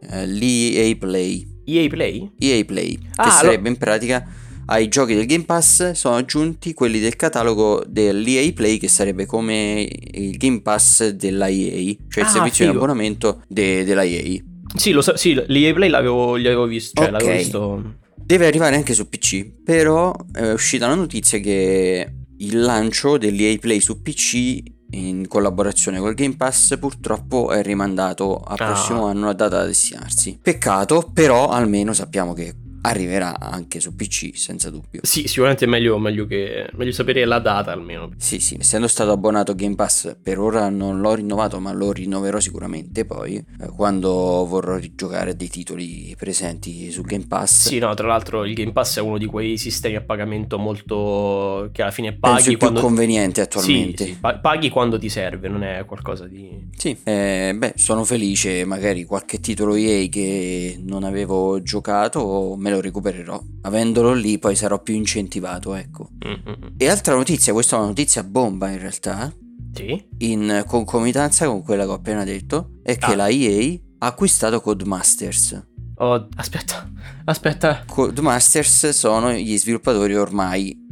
eh, 0.00 0.26
l'EA 0.26 0.94
Play. 0.96 1.52
EA 1.66 1.88
Play? 1.88 2.30
EA 2.38 2.64
Play 2.64 2.98
che 2.98 3.08
ah, 3.16 3.30
sarebbe 3.30 3.64
lo... 3.64 3.68
in 3.68 3.78
pratica 3.78 4.26
ai 4.66 4.88
giochi 4.88 5.14
del 5.14 5.26
Game 5.26 5.44
Pass 5.44 5.92
sono 5.92 6.16
aggiunti 6.16 6.72
quelli 6.74 7.00
del 7.00 7.16
catalogo 7.16 7.82
dell'EA 7.86 8.52
Play 8.52 8.78
che 8.78 8.88
sarebbe 8.88 9.26
come 9.26 9.88
il 10.12 10.36
Game 10.36 10.62
Pass 10.62 11.08
della 11.08 11.48
EA, 11.48 11.94
cioè 12.08 12.24
ah, 12.24 12.26
il 12.26 12.32
servizio 12.32 12.64
figo. 12.64 12.70
di 12.70 12.76
abbonamento 12.76 13.42
de- 13.46 13.84
della 13.84 14.04
EA. 14.04 14.42
Sì, 14.76 14.90
lo 14.90 15.02
so, 15.02 15.16
sì, 15.16 15.34
l'EA 15.46 15.72
Play 15.72 15.88
l'avevo, 15.88 16.36
l'avevo 16.36 16.66
visto, 16.66 17.00
cioè 17.00 17.12
okay. 17.12 17.20
l'avevo 17.20 17.38
visto. 17.38 17.94
Deve 18.16 18.46
arrivare 18.46 18.76
anche 18.76 18.94
su 18.94 19.08
PC, 19.08 19.62
però 19.62 20.14
è 20.32 20.50
uscita 20.50 20.86
la 20.86 20.94
notizia 20.94 21.38
che 21.38 22.12
il 22.38 22.60
lancio 22.60 23.18
dell'EA 23.18 23.56
Play 23.58 23.80
su 23.80 24.00
PC 24.02 24.62
in 24.90 25.26
collaborazione 25.28 25.98
col 25.98 26.14
Game 26.14 26.36
Pass 26.36 26.78
purtroppo 26.78 27.50
è 27.50 27.62
rimandato 27.62 28.40
al 28.40 28.56
ah. 28.60 28.66
prossimo 28.66 29.06
anno 29.06 29.28
a 29.28 29.32
data 29.34 29.58
da 29.58 29.66
destinarsi. 29.66 30.38
Peccato, 30.40 31.10
però 31.12 31.48
almeno 31.48 31.92
sappiamo 31.92 32.32
che 32.32 32.54
arriverà 32.86 33.38
anche 33.38 33.80
su 33.80 33.94
PC 33.94 34.32
senza 34.34 34.70
dubbio. 34.70 35.00
Sì, 35.02 35.26
sicuramente 35.26 35.64
è 35.64 35.68
meglio, 35.68 35.98
meglio, 35.98 36.26
che, 36.26 36.68
meglio 36.74 36.92
sapere 36.92 37.24
la 37.24 37.38
data 37.38 37.72
almeno. 37.72 38.10
Sì, 38.18 38.38
sì, 38.40 38.56
essendo 38.60 38.88
stato 38.88 39.10
abbonato 39.10 39.52
a 39.52 39.54
Game 39.54 39.74
Pass 39.74 40.16
per 40.22 40.38
ora 40.38 40.68
non 40.68 41.00
l'ho 41.00 41.14
rinnovato 41.14 41.58
ma 41.60 41.72
lo 41.72 41.92
rinnoverò 41.92 42.38
sicuramente 42.40 43.04
poi 43.04 43.36
eh, 43.36 43.68
quando 43.74 44.10
vorrò 44.46 44.76
rigiocare 44.76 45.34
dei 45.34 45.48
titoli 45.48 46.14
presenti 46.18 46.90
su 46.90 47.02
Game 47.02 47.26
Pass. 47.26 47.68
Sì, 47.68 47.78
no, 47.78 47.94
tra 47.94 48.06
l'altro 48.06 48.44
il 48.44 48.54
Game 48.54 48.72
Pass 48.72 48.98
è 48.98 49.00
uno 49.00 49.16
di 49.16 49.26
quei 49.26 49.56
sistemi 49.56 49.96
a 49.96 50.02
pagamento 50.02 50.58
molto 50.58 51.70
che 51.72 51.82
alla 51.82 51.90
fine 51.90 52.12
paghi 52.12 52.42
Penso 52.42 52.58
quando... 52.58 52.80
più 52.80 52.88
conveniente 52.88 53.40
attualmente. 53.40 54.04
Sì, 54.04 54.12
sì, 54.12 54.38
paghi 54.40 54.68
quando 54.68 54.98
ti 54.98 55.08
serve, 55.08 55.48
non 55.48 55.62
è 55.62 55.84
qualcosa 55.86 56.26
di... 56.26 56.50
Sì, 56.76 56.96
eh, 57.04 57.54
beh, 57.56 57.72
sono 57.76 58.04
felice, 58.04 58.64
magari 58.66 59.04
qualche 59.04 59.40
titolo 59.40 59.74
EA 59.74 60.06
che 60.08 60.78
non 60.82 61.04
avevo 61.04 61.62
giocato 61.62 62.56
me 62.58 62.73
lo 62.74 62.80
recupererò. 62.80 63.40
Avendolo 63.62 64.12
lì 64.12 64.38
poi 64.38 64.56
sarò 64.56 64.80
più 64.82 64.94
incentivato, 64.94 65.74
ecco. 65.74 66.10
Mm-hmm. 66.26 66.74
E 66.76 66.88
altra 66.88 67.14
notizia, 67.14 67.52
questa 67.52 67.76
è 67.76 67.78
una 67.78 67.88
notizia 67.88 68.22
bomba 68.22 68.68
in 68.70 68.78
realtà. 68.78 69.32
Sì. 69.72 70.06
In 70.18 70.64
concomitanza 70.66 71.46
con 71.46 71.62
quella 71.62 71.84
che 71.84 71.90
ho 71.90 71.94
appena 71.94 72.24
detto, 72.24 72.78
è 72.82 72.96
che 72.96 73.12
ah. 73.12 73.16
la 73.16 73.28
EA 73.28 73.78
ha 73.98 74.06
acquistato 74.06 74.60
Codemasters. 74.60 75.66
Oh, 75.96 76.28
aspetta, 76.36 76.90
aspetta. 77.24 77.84
Codemasters 77.86 78.90
sono 78.90 79.32
gli 79.32 79.56
sviluppatori 79.56 80.14
ormai 80.14 80.82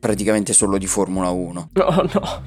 praticamente 0.00 0.52
solo 0.54 0.78
di 0.78 0.86
Formula 0.86 1.28
1. 1.28 1.70
No, 1.72 2.10
no. 2.12 2.42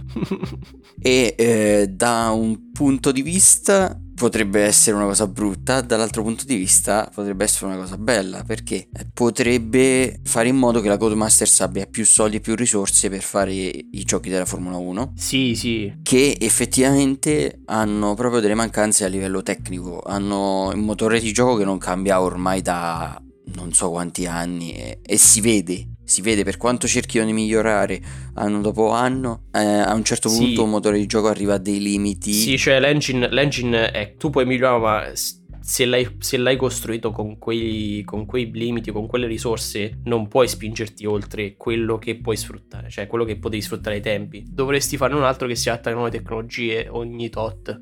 e 1.00 1.36
eh, 1.38 1.88
da 1.88 2.32
un 2.32 2.72
punto 2.72 3.12
di 3.12 3.22
vista 3.22 3.98
potrebbe 4.15 4.62
essere 4.62 4.96
una 4.96 5.05
cosa 5.05 5.27
brutta, 5.27 5.82
dall'altro 5.82 6.24
punto 6.24 6.46
di 6.46 6.55
vista 6.55 7.10
potrebbe 7.13 7.43
essere 7.43 7.67
una 7.67 7.77
cosa 7.77 7.98
bella 7.98 8.43
perché 8.43 8.88
potrebbe 9.13 10.20
fare 10.24 10.48
in 10.48 10.55
modo 10.55 10.82
che 10.82 10.88
la 10.88 10.98
Codemasters 10.98 11.62
abbia 11.62 11.86
più 11.86 12.05
soldi 12.05 12.38
e 12.38 12.39
più 12.39 12.55
risorse 12.55 13.10
per 13.10 13.22
fare 13.22 13.51
i 13.53 14.03
giochi 14.05 14.29
della 14.29 14.46
Formula 14.46 14.77
1. 14.77 15.13
Sì, 15.15 15.55
sì. 15.55 15.93
Che 16.01 16.38
effettivamente 16.39 17.62
hanno 17.65 18.13
proprio 18.13 18.39
delle 18.39 18.55
mancanze 18.55 19.05
a 19.05 19.08
livello 19.08 19.41
tecnico, 19.41 20.01
hanno 20.01 20.70
un 20.74 20.79
motore 20.79 21.20
di 21.20 21.32
gioco 21.32 21.55
che 21.58 21.65
non 21.65 21.77
cambia 21.77 22.22
ormai 22.22 22.62
da 22.62 23.22
non 23.55 23.74
so 23.74 23.89
quanti 23.89 24.25
anni 24.25 24.74
e, 24.74 25.00
e 25.03 25.17
si 25.17 25.41
vede 25.41 25.93
si 26.13 26.22
vede 26.22 26.43
per 26.43 26.58
quanto 26.58 26.88
cerchino 26.88 27.25
di 27.25 27.34
migliorare 27.34 28.00
anno 28.36 28.62
dopo 28.62 28.91
anno, 28.91 29.46
eh, 29.51 29.63
a 29.63 29.96
un 29.96 30.03
certo 30.03 30.29
punto 30.29 30.46
sì. 30.46 30.60
un 30.60 30.70
motore 30.70 31.00
di 31.00 31.08
gioco 31.08 31.27
arriva 31.27 31.55
a 31.55 31.58
dei 31.58 31.79
limiti. 31.82 32.32
Sì, 32.32 32.55
cioè 32.55 32.79
l'engine, 32.79 33.32
l'engine 33.32 33.89
è, 33.89 34.13
tu 34.15 34.29
puoi 34.29 34.46
migliorare, 34.46 34.79
ma 34.79 35.12
se 35.60 35.86
l'hai, 35.86 36.17
se 36.20 36.38
l'hai 36.38 36.55
costruito 36.55 37.10
con 37.10 37.39
quei, 37.39 38.03
con 38.05 38.27
quei, 38.27 38.51
limiti, 38.51 38.91
con 38.91 39.08
quelle 39.08 39.25
risorse, 39.25 40.01
non 40.03 40.27
puoi 40.27 40.48
spingerti 40.48 41.08
oltre 41.08 41.55
quello 41.58 41.98
che 41.98 42.20
puoi 42.20 42.38
sfruttare, 42.38 42.91
cioè 42.91 43.08
quello 43.08 43.24
che 43.24 43.39
potevi 43.39 43.63
sfruttare 43.63 43.96
ai 43.96 44.01
tempi. 44.01 44.46
Dovresti 44.48 44.98
fare 44.98 45.15
un 45.15 45.24
altro 45.24 45.48
che 45.48 45.55
si 45.55 45.70
adatta 45.70 45.89
alle 45.89 45.98
nuove 45.98 46.12
tecnologie 46.12 46.89
ogni 46.89 47.29
tot. 47.29 47.82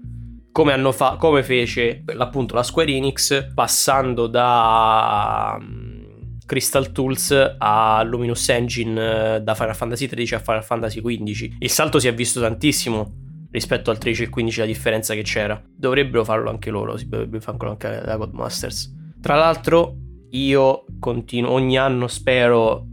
Come, 0.54 0.72
hanno 0.72 0.94
fa- 0.94 1.18
come 1.18 1.44
fece 1.44 2.04
appunto 2.18 2.56
la 2.56 2.64
Square 2.64 2.92
Enix 2.92 3.54
passando 3.54 4.28
da 4.28 5.58
Crystal 6.52 6.92
Tools 6.92 7.56
a 7.60 8.04
Luminous 8.04 8.50
Engine 8.50 9.36
eh, 9.36 9.42
da 9.42 9.56
Final 9.56 9.74
Fantasy 9.74 10.08
XIII 10.08 10.34
a 10.34 10.40
Final 10.40 10.64
Fantasy 10.66 11.02
XV. 11.02 11.56
Il 11.60 11.70
salto 11.70 11.98
si 11.98 12.10
è 12.10 12.14
visto 12.14 12.42
tantissimo 12.42 13.48
rispetto 13.52 13.90
al 13.90 13.98
13 13.98 14.24
e 14.24 14.30
15 14.30 14.60
la 14.60 14.66
differenza 14.66 15.14
che 15.14 15.22
c'era. 15.22 15.64
Dovrebbero 15.66 16.26
farlo 16.26 16.50
anche 16.50 16.70
loro, 16.70 16.98
si 16.98 17.08
dovrebbe 17.08 17.40
farlo 17.40 17.70
anche 17.70 18.02
la 18.04 18.18
Godmasters. 18.18 18.94
Tra 19.22 19.36
l'altro 19.36 19.96
io 20.32 20.84
continuo, 21.00 21.52
ogni 21.52 21.78
anno 21.78 22.08
spero 22.08 22.86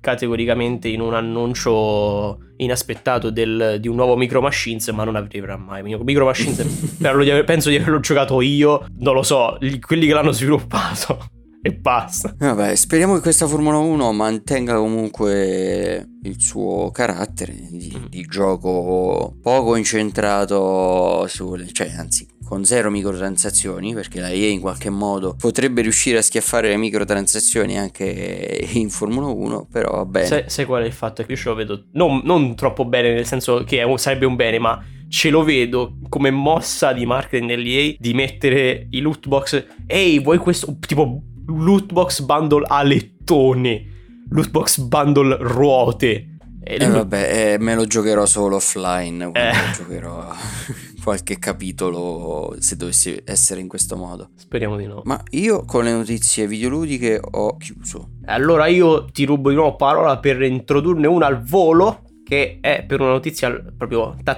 categoricamente 0.00 0.88
in 0.88 1.02
un 1.02 1.12
annuncio 1.12 2.38
inaspettato 2.56 3.28
del, 3.28 3.76
di 3.78 3.88
un 3.88 3.96
nuovo 3.96 4.16
Micro 4.16 4.40
Machines, 4.40 4.88
ma 4.88 5.04
non 5.04 5.16
arriverà 5.16 5.58
mai. 5.58 5.82
Micro 5.82 6.24
Machines 6.24 6.96
penso 7.44 7.68
di 7.68 7.76
averlo 7.76 8.00
giocato 8.00 8.40
io, 8.40 8.86
non 9.00 9.12
lo 9.12 9.22
so, 9.22 9.58
quelli 9.80 10.06
che 10.06 10.14
l'hanno 10.14 10.32
sviluppato 10.32 11.31
e 11.62 11.72
basta. 11.72 12.34
Vabbè, 12.36 12.74
speriamo 12.74 13.14
che 13.14 13.20
questa 13.20 13.46
Formula 13.46 13.78
1 13.78 14.12
mantenga 14.12 14.76
comunque 14.76 16.08
il 16.24 16.40
suo 16.40 16.90
carattere 16.90 17.54
di, 17.70 17.96
mm. 17.96 18.04
di 18.06 18.22
gioco 18.22 19.36
poco 19.40 19.76
incentrato 19.76 21.24
sulle, 21.28 21.72
cioè 21.72 21.92
anzi 21.96 22.26
con 22.44 22.64
zero 22.64 22.90
microtransazioni 22.90 23.94
perché 23.94 24.20
la 24.20 24.30
EA 24.30 24.48
in 24.48 24.60
qualche 24.60 24.90
modo 24.90 25.34
potrebbe 25.38 25.80
riuscire 25.82 26.18
a 26.18 26.22
schiaffare 26.22 26.68
le 26.68 26.76
microtransazioni 26.76 27.78
anche 27.78 28.68
in 28.72 28.90
Formula 28.90 29.28
1 29.28 29.68
però 29.70 29.90
va 29.92 30.04
bene 30.04 30.26
sai, 30.26 30.44
sai 30.48 30.64
qual 30.66 30.82
è 30.82 30.86
il 30.86 30.92
fatto? 30.92 31.22
Che 31.24 31.30
io 31.30 31.38
ce 31.38 31.48
lo 31.48 31.54
vedo 31.54 31.84
non, 31.92 32.20
non 32.24 32.54
troppo 32.54 32.84
bene 32.84 33.14
nel 33.14 33.24
senso 33.24 33.64
che 33.64 33.80
è, 33.82 33.96
sarebbe 33.96 34.26
un 34.26 34.36
bene 34.36 34.58
ma 34.58 34.84
ce 35.08 35.30
lo 35.30 35.44
vedo 35.44 35.96
come 36.08 36.30
mossa 36.30 36.92
di 36.92 37.06
marketing 37.06 37.48
dell'EA 37.48 37.94
di 37.98 38.12
mettere 38.12 38.86
i 38.90 39.00
loot 39.00 39.28
box 39.28 39.64
ehi 39.86 40.18
vuoi 40.18 40.38
questo 40.38 40.76
tipo 40.86 41.22
loot 41.56 41.92
box 41.92 42.20
bundle 42.20 42.64
a 42.66 42.82
lettone, 42.82 43.84
loot 44.30 44.50
box 44.50 44.78
bundle 44.78 45.36
ruote. 45.40 46.36
E 46.64 46.76
eh, 46.78 46.86
vabbè, 46.86 47.54
eh, 47.54 47.58
me 47.58 47.74
lo 47.74 47.86
giocherò 47.86 48.24
solo 48.24 48.56
offline, 48.56 49.30
eh. 49.32 49.52
giocherò 49.76 50.32
qualche 51.02 51.38
capitolo 51.38 52.54
se 52.58 52.76
dovessi 52.76 53.20
essere 53.24 53.60
in 53.60 53.68
questo 53.68 53.96
modo. 53.96 54.30
Speriamo 54.36 54.76
di 54.76 54.86
no. 54.86 55.02
Ma 55.04 55.20
io 55.30 55.64
con 55.64 55.84
le 55.84 55.92
notizie 55.92 56.46
videoludiche 56.46 57.20
ho 57.20 57.56
chiuso. 57.56 58.10
Allora 58.26 58.66
io 58.66 59.06
ti 59.06 59.24
rubo 59.24 59.48
di 59.50 59.56
nuovo 59.56 59.74
parola 59.76 60.18
per 60.18 60.40
introdurne 60.42 61.06
una 61.08 61.26
al 61.26 61.42
volo, 61.42 62.04
che 62.24 62.58
è 62.60 62.84
per 62.86 63.00
una 63.00 63.10
notizia 63.10 63.50
proprio 63.76 64.16
ta 64.22 64.36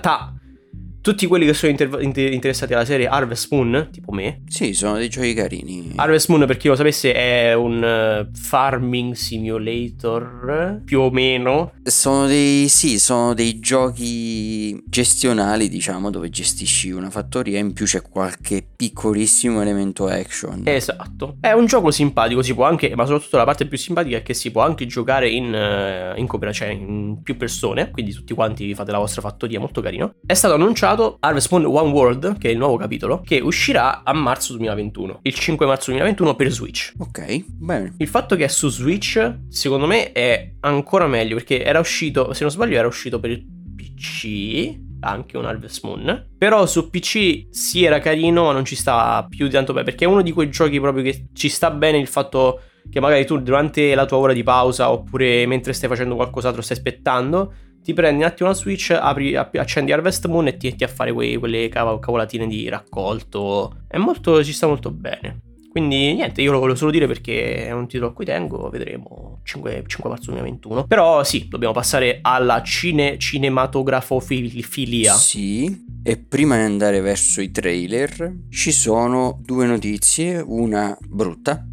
tutti 1.04 1.26
quelli 1.26 1.44
che 1.44 1.52
sono 1.52 1.70
inter- 1.70 2.00
inter- 2.00 2.32
interessati 2.32 2.72
alla 2.72 2.86
serie 2.86 3.06
Harvest 3.06 3.52
Moon, 3.52 3.88
tipo 3.92 4.10
me. 4.10 4.40
Sì, 4.48 4.72
sono 4.72 4.96
dei 4.96 5.10
giochi 5.10 5.34
carini. 5.34 5.92
Harvest 5.96 6.30
Moon, 6.30 6.46
per 6.46 6.56
chi 6.56 6.68
lo 6.68 6.76
sapesse, 6.76 7.12
è 7.12 7.52
un 7.52 8.26
uh, 8.26 8.34
farming 8.34 9.12
simulator, 9.12 10.80
più 10.82 11.00
o 11.00 11.10
meno. 11.10 11.72
Sono 11.82 12.26
dei, 12.26 12.68
sì, 12.68 12.98
sono 12.98 13.34
dei 13.34 13.60
giochi 13.60 14.82
gestionali, 14.86 15.68
diciamo, 15.68 16.10
dove 16.10 16.30
gestisci 16.30 16.90
una 16.90 17.10
fattoria. 17.10 17.58
In 17.58 17.74
più 17.74 17.84
c'è 17.84 18.00
qualche 18.00 18.66
piccolissimo 18.74 19.60
elemento 19.60 20.06
action. 20.06 20.62
Esatto. 20.64 21.36
È 21.38 21.52
un 21.52 21.66
gioco 21.66 21.90
simpatico, 21.90 22.40
si 22.40 22.54
può 22.54 22.64
anche, 22.64 22.94
ma 22.96 23.04
soprattutto 23.04 23.36
la 23.36 23.44
parte 23.44 23.66
più 23.66 23.76
simpatica 23.76 24.16
è 24.16 24.22
che 24.22 24.32
si 24.32 24.50
può 24.50 24.62
anche 24.62 24.86
giocare 24.86 25.28
in, 25.28 25.52
uh, 25.52 26.18
in 26.18 26.26
cooperazione, 26.26 26.52
cioè 26.54 26.68
in 26.68 27.20
più 27.22 27.36
persone, 27.36 27.90
quindi 27.90 28.14
tutti 28.14 28.32
quanti 28.32 28.74
fate 28.74 28.90
la 28.90 28.96
vostra 28.96 29.20
fattoria, 29.20 29.60
molto 29.60 29.82
carino. 29.82 30.14
È 30.24 30.32
stato 30.32 30.54
annunciato 30.54 30.92
annunciato 30.94 31.16
Harvest 31.20 31.50
Moon 31.50 31.64
One 31.66 31.90
World, 31.90 32.38
che 32.38 32.48
è 32.48 32.52
il 32.52 32.58
nuovo 32.58 32.76
capitolo, 32.76 33.20
che 33.20 33.40
uscirà 33.40 34.02
a 34.04 34.12
marzo 34.12 34.52
2021, 34.52 35.20
il 35.22 35.34
5 35.34 35.66
marzo 35.66 35.90
2021 35.90 36.34
per 36.34 36.50
Switch. 36.50 36.92
Ok, 36.98 37.44
bene. 37.46 37.94
Il 37.98 38.08
fatto 38.08 38.36
che 38.36 38.44
è 38.44 38.48
su 38.48 38.68
Switch, 38.68 39.38
secondo 39.48 39.86
me, 39.86 40.12
è 40.12 40.54
ancora 40.60 41.06
meglio, 41.06 41.34
perché 41.34 41.62
era 41.62 41.78
uscito, 41.78 42.32
se 42.32 42.42
non 42.42 42.50
sbaglio, 42.50 42.76
era 42.76 42.86
uscito 42.86 43.20
per 43.20 43.30
il 43.30 43.44
PC, 43.76 44.78
anche 45.00 45.36
un 45.36 45.44
Harvest 45.44 45.84
Moon. 45.84 46.30
Però 46.38 46.64
su 46.66 46.88
PC 46.88 47.46
sì 47.50 47.84
era 47.84 47.98
carino, 47.98 48.44
ma 48.44 48.52
non 48.52 48.64
ci 48.64 48.76
sta 48.76 49.26
più 49.28 49.46
di 49.46 49.52
tanto 49.52 49.72
bene. 49.72 49.84
Perché 49.84 50.04
è 50.04 50.08
uno 50.08 50.22
di 50.22 50.32
quei 50.32 50.48
giochi 50.48 50.80
proprio 50.80 51.02
che 51.02 51.26
ci 51.34 51.48
sta 51.48 51.70
bene 51.70 51.98
il 51.98 52.06
fatto 52.06 52.60
che 52.90 53.00
magari 53.00 53.24
tu 53.24 53.38
durante 53.40 53.94
la 53.94 54.04
tua 54.04 54.18
ora 54.18 54.34
di 54.34 54.42
pausa 54.42 54.90
oppure 54.90 55.46
mentre 55.46 55.72
stai 55.72 55.88
facendo 55.88 56.16
qualcos'altro 56.16 56.60
stai 56.60 56.76
aspettando 56.76 57.50
ti 57.84 57.92
prendi 57.92 58.22
un 58.22 58.28
attimo 58.28 58.48
la 58.48 58.54
Switch, 58.54 58.96
apri, 58.98 59.36
accendi 59.36 59.92
Harvest 59.92 60.26
Moon 60.26 60.46
e 60.46 60.56
ti 60.56 60.68
metti 60.68 60.84
a 60.84 60.88
fare 60.88 61.12
quei, 61.12 61.36
quelle 61.36 61.68
cav- 61.68 62.00
cavolatine 62.00 62.46
di 62.46 62.66
raccolto. 62.70 63.82
È 63.86 63.98
molto, 63.98 64.42
ci 64.42 64.54
sta 64.54 64.66
molto 64.66 64.90
bene. 64.90 65.42
Quindi 65.70 66.14
niente, 66.14 66.40
io 66.40 66.52
lo 66.52 66.60
volevo 66.60 66.78
solo 66.78 66.90
dire 66.90 67.06
perché 67.06 67.66
è 67.66 67.72
un 67.72 67.86
titolo 67.86 68.10
a 68.10 68.14
cui 68.14 68.24
tengo, 68.24 68.70
vedremo 68.70 69.40
5, 69.42 69.84
5 69.86 70.08
marzo 70.08 70.30
2021. 70.30 70.86
Però 70.86 71.22
sì, 71.24 71.46
dobbiamo 71.48 71.74
passare 71.74 72.20
alla 72.22 72.62
cine, 72.62 73.18
cinematografofilia. 73.18 75.12
Sì, 75.12 75.84
e 76.02 76.16
prima 76.16 76.56
di 76.56 76.62
andare 76.62 77.00
verso 77.00 77.42
i 77.42 77.50
trailer 77.50 78.34
ci 78.48 78.72
sono 78.72 79.40
due 79.42 79.66
notizie, 79.66 80.42
una 80.46 80.96
brutta. 81.06 81.66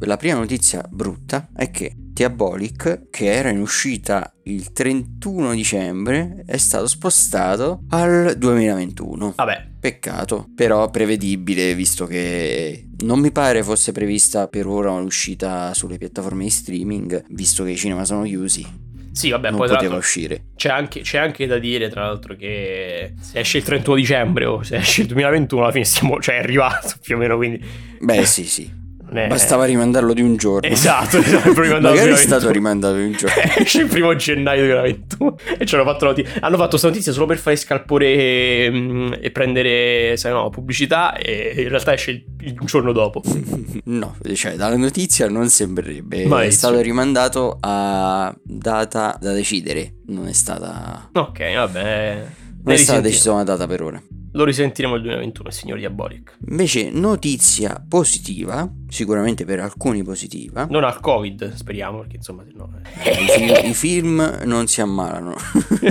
La 0.00 0.16
prima 0.18 0.34
notizia 0.34 0.86
brutta 0.90 1.48
è 1.54 1.70
che 1.70 1.94
Diabolic, 2.14 3.10
che 3.10 3.24
era 3.24 3.50
in 3.50 3.58
uscita 3.58 4.32
il 4.44 4.72
31 4.72 5.52
dicembre, 5.52 6.44
è 6.46 6.56
stato 6.58 6.86
spostato 6.86 7.80
al 7.88 8.36
2021. 8.38 9.32
Vabbè. 9.34 9.66
Peccato, 9.80 10.48
però 10.54 10.88
prevedibile, 10.90 11.74
visto 11.74 12.06
che 12.06 12.86
non 13.00 13.18
mi 13.18 13.32
pare 13.32 13.64
fosse 13.64 13.90
prevista 13.90 14.46
per 14.46 14.68
ora 14.68 14.92
un'uscita 14.92 15.74
sulle 15.74 15.98
piattaforme 15.98 16.44
di 16.44 16.50
streaming, 16.50 17.24
visto 17.30 17.64
che 17.64 17.70
i 17.70 17.76
cinema 17.76 18.04
sono 18.04 18.22
chiusi. 18.22 18.64
Sì, 19.10 19.30
vabbè, 19.30 19.50
non 19.50 19.58
poi 19.58 19.68
poteva 19.68 19.96
uscire. 19.96 20.50
C'è 20.54 20.68
anche, 20.68 21.00
c'è 21.00 21.18
anche, 21.18 21.46
da 21.46 21.58
dire, 21.58 21.88
tra 21.88 22.02
l'altro, 22.02 22.36
che 22.36 23.14
se 23.20 23.40
esce 23.40 23.58
il 23.58 23.64
31 23.64 23.96
dicembre 23.96 24.44
o 24.44 24.62
se 24.62 24.76
esce 24.76 25.00
il 25.02 25.08
2021, 25.08 25.62
alla 25.62 25.72
fine 25.72 25.84
siamo, 25.84 26.20
cioè 26.20 26.36
è 26.36 26.38
arrivato 26.38 26.94
più 27.02 27.16
o 27.16 27.18
meno, 27.18 27.36
quindi... 27.36 27.60
Beh, 27.98 28.24
sì, 28.24 28.44
sì. 28.44 28.82
Eh, 29.14 29.26
Bastava 29.28 29.64
rimandarlo 29.64 30.12
di 30.12 30.22
un 30.22 30.36
giorno. 30.36 30.68
Esatto, 30.68 31.18
esatto 31.18 31.52
Magari 31.80 32.12
è 32.12 32.16
stato 32.16 32.50
rimandato 32.50 32.96
di 32.96 33.04
un 33.04 33.12
giorno. 33.12 33.42
Esce 33.56 33.82
il 33.82 33.88
primo 33.88 34.14
gennaio 34.16 34.66
2021 34.66 35.36
e 35.58 35.66
ci 35.66 35.74
hanno 35.74 35.84
fatto 35.84 36.04
notizia. 36.06 36.40
Hanno 36.40 36.56
fatto 36.56 36.70
questa 36.70 36.88
notizia 36.88 37.12
solo 37.12 37.26
per 37.26 37.38
fare 37.38 37.56
scalpore 37.56 38.12
e, 38.12 38.68
mm, 38.70 39.12
e 39.20 39.30
prendere, 39.30 40.16
sai 40.16 40.32
no, 40.32 40.50
pubblicità 40.50 41.16
e 41.16 41.54
in 41.56 41.68
realtà 41.68 41.92
esce 41.92 42.10
il, 42.10 42.24
il 42.40 42.58
giorno 42.64 42.92
dopo. 42.92 43.22
no, 43.84 44.16
cioè 44.34 44.56
dalla 44.56 44.76
notizia 44.76 45.28
non 45.28 45.48
sembrerebbe. 45.48 46.26
Ma 46.26 46.42
è 46.42 46.50
stato 46.50 46.80
rimandato 46.80 47.56
a 47.60 48.34
data 48.42 49.16
da 49.20 49.32
decidere, 49.32 49.96
non 50.06 50.26
è 50.26 50.32
stata... 50.32 51.10
Ok, 51.12 51.54
vabbè. 51.54 52.26
Non 52.64 52.74
è 52.74 52.76
stata 52.78 53.00
decisa 53.00 53.32
una 53.32 53.44
data 53.44 53.66
per 53.66 53.82
ora. 53.82 54.02
Lo 54.36 54.42
risentiremo 54.42 54.96
il 54.96 55.02
2021, 55.02 55.48
il 55.48 55.54
signor 55.54 55.78
Diabolic. 55.78 56.38
Invece, 56.48 56.90
notizia 56.90 57.80
positiva, 57.88 58.68
sicuramente 58.88 59.44
per 59.44 59.60
alcuni 59.60 60.02
positiva. 60.02 60.66
Non 60.68 60.82
al 60.82 60.98
Covid, 60.98 61.54
speriamo, 61.54 62.00
perché 62.00 62.16
insomma, 62.16 62.44
no. 62.52 62.68
Eh, 63.04 63.10
I, 63.12 63.28
film, 63.28 63.70
I, 63.70 63.74
film, 63.74 64.38
non 64.42 64.66
si 64.66 64.80
ammalano. 64.80 65.36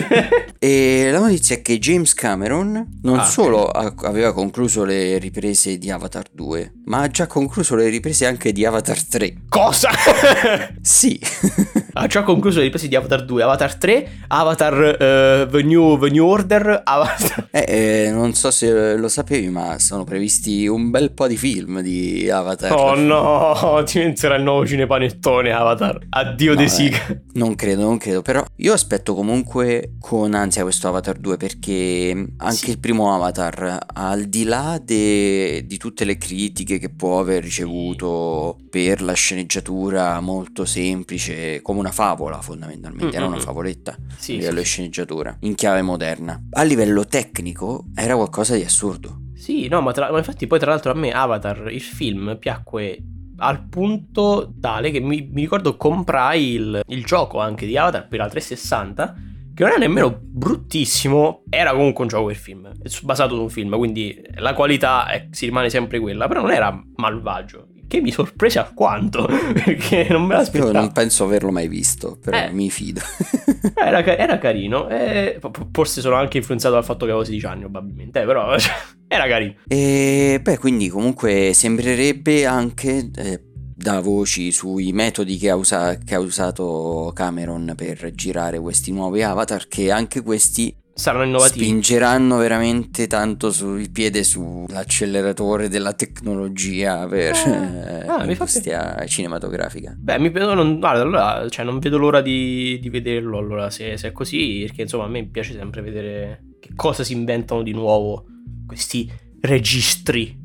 e 0.59 1.09
la 1.09 1.19
notizia 1.19 1.55
è 1.55 1.61
che 1.61 1.79
James 1.79 2.13
Cameron 2.13 2.99
non 3.03 3.19
ah, 3.19 3.23
solo 3.23 3.65
okay. 3.65 4.09
aveva 4.09 4.33
concluso 4.33 4.83
le 4.83 5.17
riprese 5.19 5.77
di 5.77 5.89
Avatar 5.89 6.25
2, 6.29 6.73
ma 6.85 6.99
ha 7.03 7.07
già 7.07 7.27
concluso 7.27 7.75
le 7.75 7.87
riprese 7.87 8.25
anche 8.25 8.51
di 8.51 8.65
Avatar 8.65 9.01
3. 9.01 9.43
Cosa? 9.47 9.89
sì. 10.81 11.17
ha 11.93 12.07
già 12.07 12.23
concluso 12.23 12.57
le 12.57 12.65
riprese 12.65 12.87
di 12.87 12.95
Avatar 12.95 13.23
2, 13.23 13.43
Avatar 13.43 13.75
3, 13.75 14.09
Avatar 14.27 14.73
uh, 14.73 15.49
The, 15.49 15.61
New, 15.63 15.99
The, 15.99 16.09
New, 16.09 16.25
Order, 16.25 16.81
Avatar... 16.83 17.47
Eh, 17.51 17.65
eh, 17.67 18.11
non 18.11 18.33
so 18.33 18.49
se 18.51 18.95
lo 18.97 19.07
sapevi, 19.07 19.49
ma 19.49 19.77
sono 19.79 20.03
previsti 20.03 20.65
un 20.67 20.89
bel 20.89 21.11
po' 21.11 21.27
di 21.27 21.37
film 21.37 21.81
di 21.81 22.29
Avatar. 22.29 22.71
Oh 22.73 22.95
no, 22.95 23.83
diventerà 23.85 24.35
il 24.35 24.43
nuovo 24.43 24.65
cinepanettone 24.65 25.51
Avatar. 25.51 25.99
Addio 26.09 26.53
no, 26.53 26.59
De 26.59 26.67
Sica. 26.67 27.07
Eh, 27.07 27.21
non 27.33 27.55
credo, 27.55 27.83
non 27.83 27.97
credo, 27.97 28.21
però 28.21 28.43
io 28.57 28.73
aspetto 28.73 29.13
comunque 29.13 29.93
con 29.99 30.33
ansia 30.33 30.63
questo 30.63 30.87
Avatar 30.87 31.17
2 31.17 31.37
perché 31.37 32.27
anche 32.37 32.55
sì. 32.55 32.69
il 32.71 32.79
primo 32.79 33.13
Avatar, 33.13 33.79
al 33.93 34.23
di 34.23 34.45
là 34.45 34.81
de, 34.83 35.63
di 35.67 35.77
tutte 35.77 36.05
le 36.05 36.17
critiche 36.17 36.79
che 36.79 36.89
può 36.89 37.19
aver 37.19 37.43
ricevuto 37.43 38.57
per 38.69 39.01
la 39.01 39.13
sceneggiatura 39.13 40.19
molto 40.21 40.65
semplice, 40.65 41.61
come 41.61 41.82
una 41.83 41.91
favola 41.91 42.41
fondamentalmente, 42.41 43.05
mm-hmm. 43.05 43.15
era 43.15 43.25
una 43.25 43.39
favoletta 43.39 43.95
sì, 44.17 44.33
a 44.33 44.37
livello 44.37 44.59
sì. 44.59 44.65
sceneggiatura, 44.65 45.37
in 45.41 45.55
chiave 45.55 45.81
moderna. 45.81 46.41
A 46.51 46.63
livello 46.63 47.05
tecnico 47.05 47.85
era 47.93 48.15
qualcosa 48.15 48.55
di 48.55 48.63
assurdo. 48.63 49.19
Sì, 49.35 49.67
no, 49.67 49.81
ma, 49.81 49.91
tra, 49.91 50.09
ma 50.09 50.17
infatti 50.17 50.47
poi 50.47 50.59
tra 50.59 50.71
l'altro 50.71 50.91
a 50.91 50.95
me 50.95 51.11
Avatar, 51.11 51.69
il 51.69 51.81
film, 51.81 52.37
piacque 52.39 52.97
al 53.37 53.67
punto 53.67 54.53
tale 54.61 54.91
che 54.91 55.01
mi, 55.01 55.27
mi 55.29 55.41
ricordo 55.41 55.75
comprai 55.75 56.53
il, 56.53 56.81
il, 56.87 57.03
gioco 57.03 57.39
anche 57.39 57.65
di 57.65 57.75
Avatar 57.75 58.07
per 58.07 58.19
la 58.19 58.29
360 58.29 59.15
che 59.53 59.63
non 59.63 59.73
è 59.73 59.77
nemmeno 59.77 60.17
bruttissimo, 60.19 61.43
era 61.49 61.71
comunque 61.73 62.03
un 62.03 62.09
gioco 62.09 62.27
del 62.27 62.35
film, 62.35 62.67
è 62.67 62.89
basato 63.03 63.35
su 63.35 63.41
un 63.41 63.49
film, 63.49 63.77
quindi 63.77 64.19
la 64.37 64.53
qualità 64.53 65.07
è, 65.07 65.27
si 65.29 65.45
rimane 65.45 65.69
sempre 65.69 65.99
quella, 65.99 66.27
però 66.27 66.41
non 66.41 66.51
era 66.51 66.81
malvagio 66.95 67.67
che 67.93 68.01
mi 68.01 68.11
sorprese 68.11 68.57
alquanto, 68.57 69.27
perché 69.53 70.07
non 70.09 70.23
me 70.25 70.33
l'aspettavo. 70.35 70.71
Io 70.71 70.79
non 70.79 70.91
penso 70.91 71.25
averlo 71.25 71.51
mai 71.51 71.67
visto, 71.67 72.17
però 72.19 72.37
Eh. 72.37 72.51
mi 72.51 72.71
fido. 72.71 73.01
Era, 73.75 74.01
ca- 74.03 74.17
era 74.17 74.37
carino, 74.39 74.89
e 74.89 75.39
forse 75.71 76.01
sono 76.01 76.15
anche 76.15 76.37
influenzato 76.37 76.73
dal 76.75 76.83
fatto 76.83 77.05
che 77.05 77.11
avevo 77.11 77.23
16 77.23 77.45
anni 77.45 77.59
probabilmente, 77.61 78.21
eh, 78.21 78.25
però 78.25 78.57
cioè, 78.59 78.71
era 79.07 79.27
carino. 79.27 79.55
E 79.67 80.39
beh, 80.41 80.57
quindi 80.57 80.89
comunque 80.89 81.51
sembrerebbe 81.53 82.45
anche 82.45 83.09
eh, 83.15 83.43
da 83.75 83.99
voci 84.01 84.51
sui 84.51 84.91
metodi 84.91 85.37
che 85.37 85.49
ha, 85.49 85.55
usa- 85.55 85.97
che 85.97 86.15
ha 86.15 86.19
usato 86.19 87.11
Cameron 87.13 87.73
per 87.75 88.11
girare 88.13 88.59
questi 88.59 88.91
nuovi 88.91 89.21
avatar, 89.21 89.67
che 89.67 89.91
anche 89.91 90.21
questi 90.21 90.75
Saranno 90.95 91.25
innovativi. 91.25 91.65
spingeranno 91.65 92.37
veramente 92.37 93.07
tanto 93.07 93.51
sul 93.51 93.89
piede 93.89 94.23
sull'acceleratore 94.23 95.67
della 95.67 95.93
tecnologia 95.93 97.07
per 97.07 97.31
Ah, 97.33 97.49
eh, 97.49 98.07
ah, 98.07 98.23
l'industria 98.23 99.03
cinematografica. 99.07 99.95
Beh, 99.97 100.19
mi 100.19 100.31
non, 100.31 100.79
guarda, 100.79 101.01
allora, 101.01 101.49
cioè, 101.49 101.65
non 101.65 101.79
vedo 101.79 101.97
l'ora 101.97 102.21
di, 102.21 102.77
di 102.79 102.89
vederlo 102.89 103.39
allora 103.39 103.69
se, 103.71 103.97
se 103.97 104.09
è 104.09 104.11
così, 104.11 104.63
perché 104.67 104.83
insomma 104.83 105.05
a 105.05 105.07
me 105.07 105.25
piace 105.25 105.53
sempre 105.53 105.81
vedere 105.81 106.43
che 106.59 106.69
cosa 106.75 107.03
si 107.03 107.13
inventano 107.13 107.63
di 107.63 107.71
nuovo 107.71 108.25
questi 108.67 109.11
registri. 109.41 110.42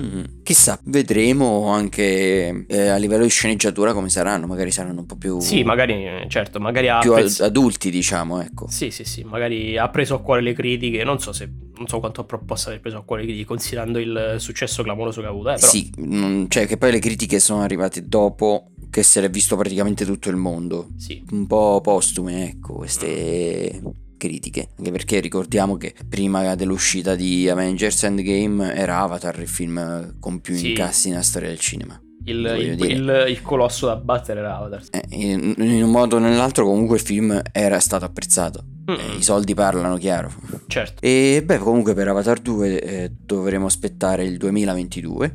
Mm, 0.00 0.22
Chissà, 0.44 0.78
vedremo 0.84 1.66
anche 1.68 2.64
eh, 2.66 2.88
a 2.88 2.96
livello 2.96 3.24
di 3.24 3.28
sceneggiatura 3.28 3.92
come 3.92 4.08
saranno, 4.08 4.46
magari 4.46 4.70
saranno 4.70 5.00
un 5.00 5.06
po' 5.06 5.16
più, 5.16 5.40
Sì, 5.40 5.62
magari, 5.64 6.06
eh, 6.06 6.26
certo, 6.28 6.60
magari 6.60 6.88
ha 6.88 6.98
più 7.00 7.12
apprezz- 7.12 7.40
adulti, 7.40 7.90
diciamo, 7.90 8.40
ecco. 8.40 8.68
Sì, 8.68 8.90
sì, 8.90 9.04
sì, 9.04 9.22
magari 9.24 9.76
ha 9.76 9.88
preso 9.88 10.14
a 10.14 10.20
cuore 10.22 10.40
le 10.40 10.52
critiche, 10.52 11.02
non 11.04 11.18
so 11.20 11.32
se 11.32 11.50
non 11.76 11.86
so 11.88 11.98
quanto 11.98 12.24
pro- 12.24 12.44
possa 12.44 12.68
aver 12.68 12.80
preso 12.80 12.98
a 12.98 13.02
cuore 13.02 13.22
le 13.22 13.28
critiche 13.28 13.46
considerando 13.48 13.98
il 13.98 14.34
successo 14.38 14.82
clamoroso 14.82 15.20
che 15.20 15.26
ha 15.26 15.30
avuto, 15.30 15.50
eh, 15.50 15.54
però 15.56 15.66
Sì, 15.66 15.90
mm, 16.00 16.44
cioè 16.48 16.66
che 16.66 16.76
poi 16.76 16.92
le 16.92 16.98
critiche 16.98 17.38
sono 17.40 17.62
arrivate 17.62 18.06
dopo 18.06 18.70
che 18.90 19.02
se 19.02 19.20
l'è 19.20 19.30
visto 19.30 19.56
praticamente 19.56 20.04
tutto 20.04 20.30
il 20.30 20.36
mondo. 20.36 20.88
sì. 20.96 21.22
Un 21.30 21.46
po' 21.46 21.80
postume, 21.82 22.48
ecco, 22.50 22.74
queste 22.74 23.80
critiche. 24.20 24.68
Anche 24.78 24.90
perché 24.92 25.18
ricordiamo 25.20 25.76
che 25.78 25.94
prima 26.08 26.54
dell'uscita 26.54 27.14
di 27.14 27.48
Avengers 27.48 28.04
Endgame 28.04 28.74
era 28.74 29.00
Avatar 29.00 29.40
il 29.40 29.48
film 29.48 30.18
con 30.20 30.40
più 30.40 30.54
Sì. 30.56 30.68
incassi 30.70 31.08
nella 31.08 31.22
storia 31.22 31.48
del 31.48 31.58
cinema. 31.58 31.98
Il, 32.26 32.36
il- 32.78 32.84
il- 32.84 33.24
il 33.28 33.40
colosso 33.42 33.86
da 33.86 33.96
battere 33.96 34.40
era 34.40 34.58
Avatar. 34.58 34.82
Eh, 34.90 35.02
in, 35.10 35.54
in 35.56 35.82
un 35.82 35.90
modo 35.90 36.16
o 36.16 36.18
nell'altro 36.18 36.66
comunque 36.66 36.96
il 36.96 37.02
film 37.02 37.40
era 37.50 37.80
stato 37.80 38.04
apprezzato. 38.04 38.62
Mm, 38.90 38.94
Eh, 38.94 39.16
I 39.18 39.22
soldi 39.22 39.54
parlano, 39.54 39.96
chiaro. 39.96 40.30
certo. 40.66 41.00
E 41.00 41.42
beh, 41.44 41.56
comunque 41.58 41.94
per 41.94 42.08
Avatar 42.08 42.38
2 42.40 42.80
eh, 42.82 43.10
dovremo 43.18 43.64
aspettare 43.66 44.24
il 44.24 44.36
2022. 44.36 45.34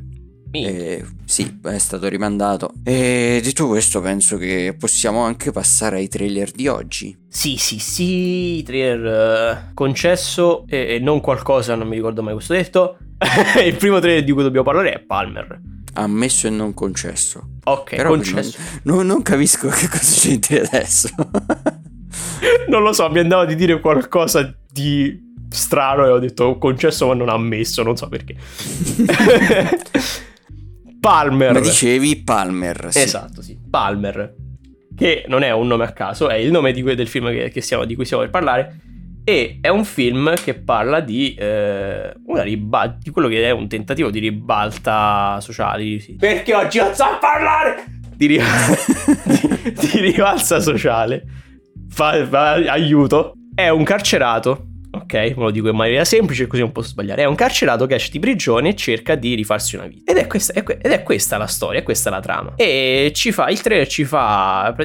Eh, 0.63 1.05
sì, 1.25 1.59
è 1.63 1.77
stato 1.77 2.07
rimandato. 2.07 2.71
E 2.83 3.39
detto 3.43 3.67
questo, 3.67 4.01
penso 4.01 4.38
che 4.38 4.75
possiamo 4.77 5.21
anche 5.21 5.51
passare 5.51 5.97
ai 5.97 6.07
trailer 6.07 6.51
di 6.51 6.67
oggi. 6.67 7.17
Sì, 7.27 7.57
sì, 7.57 7.79
sì, 7.79 8.63
trailer 8.63 9.05
eh, 9.05 9.71
concesso 9.74 10.65
e, 10.67 10.95
e 10.95 11.00
non 11.00 11.19
qualcosa, 11.21 11.75
non 11.75 11.88
mi 11.88 11.95
ricordo 11.95 12.21
mai 12.21 12.33
questo 12.33 12.53
detto. 12.53 12.97
il 13.65 13.75
primo 13.75 14.00
trailer 14.00 14.24
di 14.24 14.31
cui 14.31 14.43
dobbiamo 14.43 14.65
parlare 14.65 14.93
è 14.93 15.00
Palmer. 15.00 15.59
Ammesso 15.93 16.47
e 16.47 16.50
non 16.50 16.74
concesso. 16.74 17.50
Ok, 17.63 17.95
Però 17.95 18.09
concesso. 18.09 18.57
Non, 18.83 19.05
non 19.05 19.21
capisco 19.21 19.67
che 19.69 19.88
cosa 19.88 20.19
c'entri 20.19 20.59
adesso. 20.59 21.09
Non 22.67 22.81
lo 22.81 22.93
so, 22.93 23.09
mi 23.09 23.19
andava 23.19 23.45
di 23.45 23.55
dire 23.55 23.79
qualcosa 23.79 24.53
di 24.71 25.33
strano 25.50 26.05
e 26.05 26.09
ho 26.09 26.19
detto 26.19 26.57
concesso 26.57 27.07
ma 27.07 27.13
non 27.13 27.29
ammesso, 27.29 27.83
non 27.83 27.95
so 27.95 28.07
perché. 28.07 28.35
Palmer. 31.05 31.53
Ma 31.53 31.59
dicevi 31.59 32.24
Palmer. 32.24 32.88
Sì. 32.89 33.00
Esatto, 33.00 33.41
sì. 33.41 33.57
Palmer. 33.69 34.33
Che 34.95 35.25
non 35.27 35.43
è 35.43 35.51
un 35.51 35.67
nome 35.67 35.83
a 35.83 35.91
caso, 35.91 36.29
è 36.29 36.35
il 36.35 36.51
nome 36.51 36.71
di 36.71 36.81
que- 36.81 36.95
del 36.95 37.07
film 37.07 37.29
che, 37.29 37.50
che 37.50 37.62
stiamo- 37.62 37.85
di 37.85 37.95
cui 37.95 38.05
stiamo 38.05 38.24
per 38.24 38.31
parlare. 38.31 38.79
E 39.24 39.57
è 39.59 39.69
un 39.69 39.83
film 39.85 40.33
che 40.35 40.53
parla 40.53 41.00
di, 41.00 41.33
eh, 41.33 42.13
una 42.27 42.43
riba- 42.43 42.96
di 43.01 43.09
quello 43.09 43.27
che 43.27 43.44
è 43.44 43.50
un 43.51 43.68
tentativo 43.68 44.09
di 44.09 44.20
ribalta 44.20 45.39
sociale. 45.41 46.00
sì. 46.00 46.13
Perché 46.15 46.53
oggi 46.53 46.77
non 46.79 46.94
so 46.94 47.05
parlare! 47.20 47.83
Di, 48.15 48.27
ri- 48.27 48.39
di- 49.25 49.74
di 49.74 50.00
rivalsa 50.00 50.59
sociale. 50.59 51.24
Fa- 51.89 52.25
fa- 52.25 52.53
aiuto. 52.53 53.33
È 53.53 53.68
un 53.70 53.83
carcerato. 53.83 54.68
Ok, 55.05 55.13
me 55.13 55.44
lo 55.44 55.51
dico 55.51 55.70
in 55.70 55.75
maniera 55.75 56.03
semplice 56.03 56.48
così 56.48 56.61
non 56.63 56.72
posso 56.72 56.89
sbagliare. 56.89 57.22
È 57.22 57.25
un 57.25 57.35
carcerato 57.35 57.85
che 57.85 57.94
esce 57.94 58.09
di 58.11 58.18
prigione 58.18 58.70
e 58.70 58.75
cerca 58.75 59.13
di 59.13 59.35
rifarsi 59.35 59.75
una 59.75 59.85
vita. 59.85 60.11
Ed 60.11 60.18
è 60.18 60.25
questa, 60.25 60.53
è 60.53 60.63
que- 60.63 60.79
ed 60.81 60.91
è 60.91 61.03
questa 61.03 61.37
la 61.37 61.46
storia, 61.46 61.79
è 61.79 61.83
questa 61.83 62.09
la 62.09 62.20
trama. 62.20 62.55
E 62.55 63.11
ci 63.13 63.31
fa, 63.31 63.50
il 63.50 63.61
trailer 63.61 63.87
ci 63.87 64.03
fa 64.03 64.75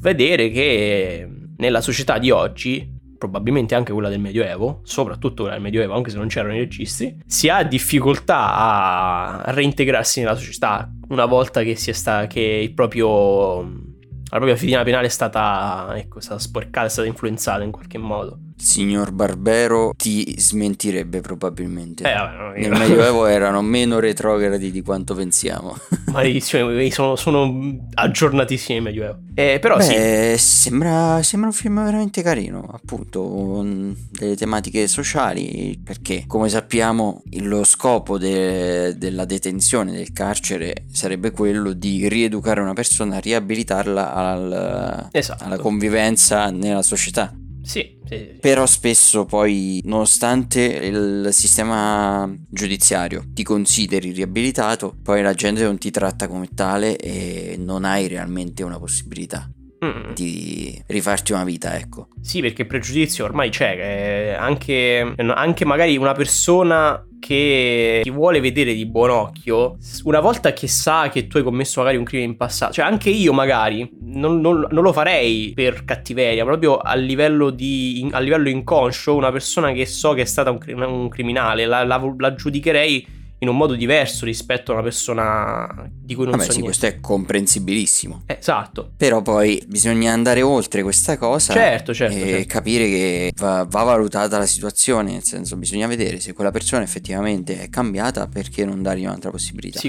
vedere 0.00 0.50
che 0.50 1.28
nella 1.58 1.80
società 1.80 2.18
di 2.18 2.32
oggi, 2.32 2.92
probabilmente 3.16 3.76
anche 3.76 3.92
quella 3.92 4.08
del 4.08 4.18
Medioevo, 4.18 4.80
soprattutto 4.82 5.42
quella 5.42 5.52
del 5.52 5.62
Medioevo, 5.62 5.94
anche 5.94 6.10
se 6.10 6.16
non 6.16 6.26
c'erano 6.26 6.56
i 6.56 6.58
registri, 6.58 7.16
si 7.24 7.48
ha 7.48 7.62
difficoltà 7.62 8.54
a 8.54 9.44
reintegrarsi 9.52 10.20
nella 10.20 10.34
società 10.34 10.90
una 11.10 11.24
volta 11.24 11.62
che, 11.62 11.76
sta- 11.76 12.26
che 12.26 12.72
proprio... 12.74 13.86
La 14.30 14.36
propria 14.36 14.56
fedina 14.56 14.82
penale 14.82 15.06
è 15.06 15.10
stata, 15.10 15.94
ecco, 15.94 16.18
è 16.18 16.20
stata 16.20 16.38
sporcata, 16.38 16.86
è 16.86 16.90
stata 16.90 17.08
influenzata 17.08 17.62
in 17.62 17.70
qualche 17.70 17.96
modo. 17.96 18.40
Signor 18.60 19.12
Barbero 19.12 19.92
ti 19.96 20.34
smentirebbe 20.38 21.20
probabilmente. 21.20 22.02
Eh, 22.10 22.12
vabbè, 22.12 22.36
no, 22.36 22.50
Nel 22.50 22.62
io- 22.62 22.76
Medioevo 22.76 23.26
erano 23.26 23.62
meno 23.62 24.00
retrogradi 24.00 24.70
di 24.70 24.82
quanto 24.82 25.14
pensiamo. 25.14 25.76
Maledizione, 26.10 26.90
sono, 26.90 27.16
sono 27.16 27.86
aggiornatissimi 27.94 28.80
Medioevo. 28.80 29.18
Eh, 29.34 29.58
però 29.60 29.78
sì, 29.80 29.94
Beh, 29.94 30.34
sembra, 30.38 31.22
sembra 31.22 31.48
un 31.48 31.54
film 31.54 31.84
veramente 31.84 32.22
carino, 32.22 32.68
appunto, 32.72 33.22
con 33.22 33.96
delle 34.10 34.34
tematiche 34.36 34.88
sociali, 34.88 35.80
perché 35.82 36.24
come 36.26 36.48
sappiamo 36.48 37.22
lo 37.40 37.62
scopo 37.62 38.18
de- 38.18 38.96
della 38.98 39.24
detenzione 39.24 39.92
del 39.92 40.12
carcere 40.12 40.84
sarebbe 40.90 41.30
quello 41.30 41.72
di 41.72 42.08
rieducare 42.08 42.60
una 42.60 42.72
persona, 42.72 43.18
riabilitarla 43.20 44.12
al- 44.14 45.08
esatto. 45.12 45.44
alla 45.44 45.58
convivenza 45.58 46.50
nella 46.50 46.82
società. 46.82 47.32
Sì, 47.68 47.98
sì, 48.06 48.16
sì. 48.16 48.38
Però 48.40 48.64
spesso 48.64 49.26
poi, 49.26 49.82
nonostante 49.84 50.60
il 50.62 51.28
sistema 51.32 52.34
giudiziario 52.48 53.24
ti 53.34 53.42
consideri 53.42 54.10
riabilitato, 54.12 54.96
poi 55.02 55.20
la 55.20 55.34
gente 55.34 55.62
non 55.64 55.76
ti 55.76 55.90
tratta 55.90 56.28
come 56.28 56.48
tale 56.54 56.96
e 56.96 57.56
non 57.58 57.84
hai 57.84 58.08
realmente 58.08 58.62
una 58.62 58.78
possibilità 58.78 59.50
Mm. 59.84 60.12
di 60.14 60.82
rifarti 60.88 61.32
una 61.32 61.44
vita, 61.44 61.76
ecco. 61.78 62.08
Sì, 62.20 62.40
perché 62.40 62.62
il 62.62 62.68
pregiudizio 62.68 63.24
ormai 63.24 63.50
c'è. 63.50 63.76
eh, 63.78 64.34
anche, 64.34 65.14
anche 65.16 65.64
magari 65.64 65.96
una 65.96 66.14
persona 66.14 67.00
che 67.20 68.00
ti 68.02 68.10
vuole 68.10 68.40
vedere 68.40 68.74
di 68.74 68.86
buon 68.86 69.10
occhio, 69.10 69.76
una 70.04 70.18
volta 70.20 70.52
che 70.52 70.66
sa 70.68 71.08
che 71.10 71.26
tu 71.28 71.36
hai 71.36 71.42
commesso 71.44 71.80
magari 71.80 71.96
un 71.96 72.04
crimine 72.04 72.30
in 72.30 72.36
passato, 72.36 72.72
cioè 72.74 72.84
anche 72.84 73.10
io 73.10 73.32
magari 73.32 73.88
non, 74.02 74.40
non- 74.40 74.66
non 74.70 74.82
lo 74.82 74.92
farei 74.92 75.52
per 75.54 75.84
cattiveria, 75.84 76.44
proprio 76.44 76.76
a 76.78 76.94
livello, 76.94 77.50
di, 77.50 78.08
a 78.12 78.18
livello 78.20 78.48
inconscio, 78.48 79.14
una 79.14 79.30
persona 79.32 79.72
che 79.72 79.86
so 79.86 80.12
che 80.12 80.22
è 80.22 80.26
stata 80.26 80.50
un, 80.50 80.58
un 80.82 81.08
criminale, 81.08 81.66
la, 81.66 81.84
la- 81.84 82.14
la 82.18 82.34
giudicherei 82.34 83.06
in 83.40 83.48
un 83.48 83.56
modo 83.56 83.74
diverso 83.74 84.24
rispetto 84.24 84.70
a 84.72 84.74
una 84.74 84.82
persona 84.82 85.88
di 85.92 86.14
cui 86.14 86.24
non 86.24 86.32
Vabbè, 86.32 86.44
so 86.44 86.52
sì, 86.52 86.60
niente. 86.60 86.76
questo 86.78 86.96
è 86.96 87.00
comprensibilissimo. 87.00 88.22
Eh, 88.26 88.36
Esatto. 88.40 88.92
Però 88.96 89.20
poi 89.22 89.62
bisogna 89.66 90.12
andare 90.12 90.42
oltre 90.42 90.82
questa 90.82 91.16
cosa 91.18 91.52
Certo, 91.52 91.92
certo, 91.94 92.16
e 92.16 92.20
certo. 92.20 92.46
capire 92.46 92.84
che 92.86 93.32
va, 93.36 93.64
va 93.68 93.82
valutata 93.82 94.38
la 94.38 94.46
situazione, 94.46 95.12
nel 95.12 95.24
senso 95.24 95.56
bisogna 95.56 95.86
vedere 95.86 96.18
se 96.20 96.32
quella 96.32 96.50
persona 96.50 96.82
effettivamente 96.82 97.60
è 97.60 97.68
cambiata 97.68 98.26
perché 98.26 98.64
non 98.64 98.82
dargli 98.82 99.04
un'altra 99.04 99.30
possibilità. 99.30 99.78
Sì, 99.78 99.88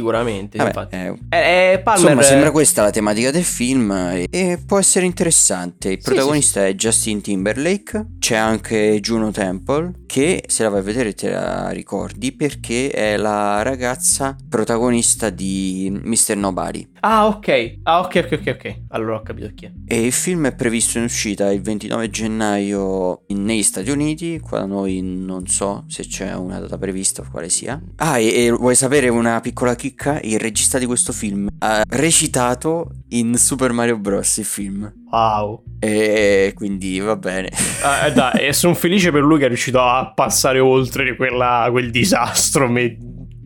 Vabbè, 0.57 0.67
infatti. 0.67 0.95
eh, 0.95 1.17
Eh, 1.29 1.71
eh, 1.73 1.79
Palmer, 1.79 2.03
Insomma, 2.03 2.21
sembra 2.23 2.51
questa 2.51 2.81
la 2.83 2.91
tematica 2.91 3.31
del 3.31 3.43
film 3.43 3.91
e, 3.91 4.27
e 4.29 4.59
può 4.65 4.77
essere 4.77 5.05
interessante. 5.05 5.89
Il 5.89 5.97
Sì, 6.01 6.03
protagonista 6.03 6.65
è 6.65 6.73
Justin 6.73 7.21
Timberlake, 7.21 8.05
c'è 8.19 8.35
anche 8.35 8.99
Juno 8.99 9.31
Temple 9.31 9.91
che 10.05 10.43
se 10.47 10.63
la 10.63 10.69
vai 10.69 10.79
a 10.79 10.83
vedere 10.83 11.13
te 11.13 11.29
la 11.29 11.69
ricordi 11.69 12.31
perché 12.31 12.89
è 12.89 13.15
la 13.17 13.37
ragazza 13.63 14.35
protagonista 14.47 15.29
di 15.29 15.89
Mr. 16.03 16.35
Nobody. 16.35 16.87
Ah, 17.01 17.27
ok. 17.27 17.77
Ah, 17.83 17.99
ok, 18.01 18.21
ok, 18.25 18.39
ok, 18.41 18.55
ok. 18.55 18.75
Allora 18.89 19.15
ho 19.15 19.21
capito 19.21 19.49
chi 19.55 19.65
è. 19.65 19.71
E 19.87 20.05
il 20.05 20.11
film 20.11 20.47
è 20.47 20.55
previsto 20.55 20.97
in 20.97 21.05
uscita 21.05 21.51
il 21.51 21.61
29 21.61 22.09
gennaio 22.09 23.23
negli 23.27 23.63
Stati 23.63 23.89
Uniti, 23.89 24.39
qua 24.39 24.59
da 24.59 24.65
noi 24.65 25.01
non 25.01 25.47
so 25.47 25.85
se 25.87 26.03
c'è 26.05 26.33
una 26.35 26.59
data 26.59 26.77
prevista 26.77 27.21
o 27.21 27.25
quale 27.29 27.49
sia. 27.49 27.81
Ah, 27.97 28.19
e, 28.19 28.45
e 28.45 28.51
vuoi 28.51 28.75
sapere 28.75 29.07
una 29.09 29.39
piccola 29.39 29.75
chicca? 29.75 30.19
Il 30.21 30.39
regista 30.39 30.77
di 30.77 30.85
questo 30.85 31.13
film 31.13 31.47
ha 31.59 31.83
recitato 31.87 32.91
in 33.09 33.35
Super 33.37 33.71
Mario 33.71 33.97
Bros. 33.97 34.37
il 34.37 34.45
film. 34.45 34.91
Wow. 35.11 35.63
E 35.79 36.51
quindi 36.55 36.99
va 36.99 37.15
bene. 37.15 37.49
Ah, 37.83 38.07
eh, 38.07 38.11
dai, 38.13 38.45
e 38.47 38.53
sono 38.53 38.73
felice 38.73 39.11
per 39.11 39.21
lui 39.23 39.39
che 39.39 39.45
è 39.45 39.47
riuscito 39.47 39.79
a 39.81 40.11
passare 40.13 40.59
oltre 40.59 41.15
quella- 41.15 41.67
quel 41.71 41.89
disastro 41.89 42.67
me- 42.69 42.97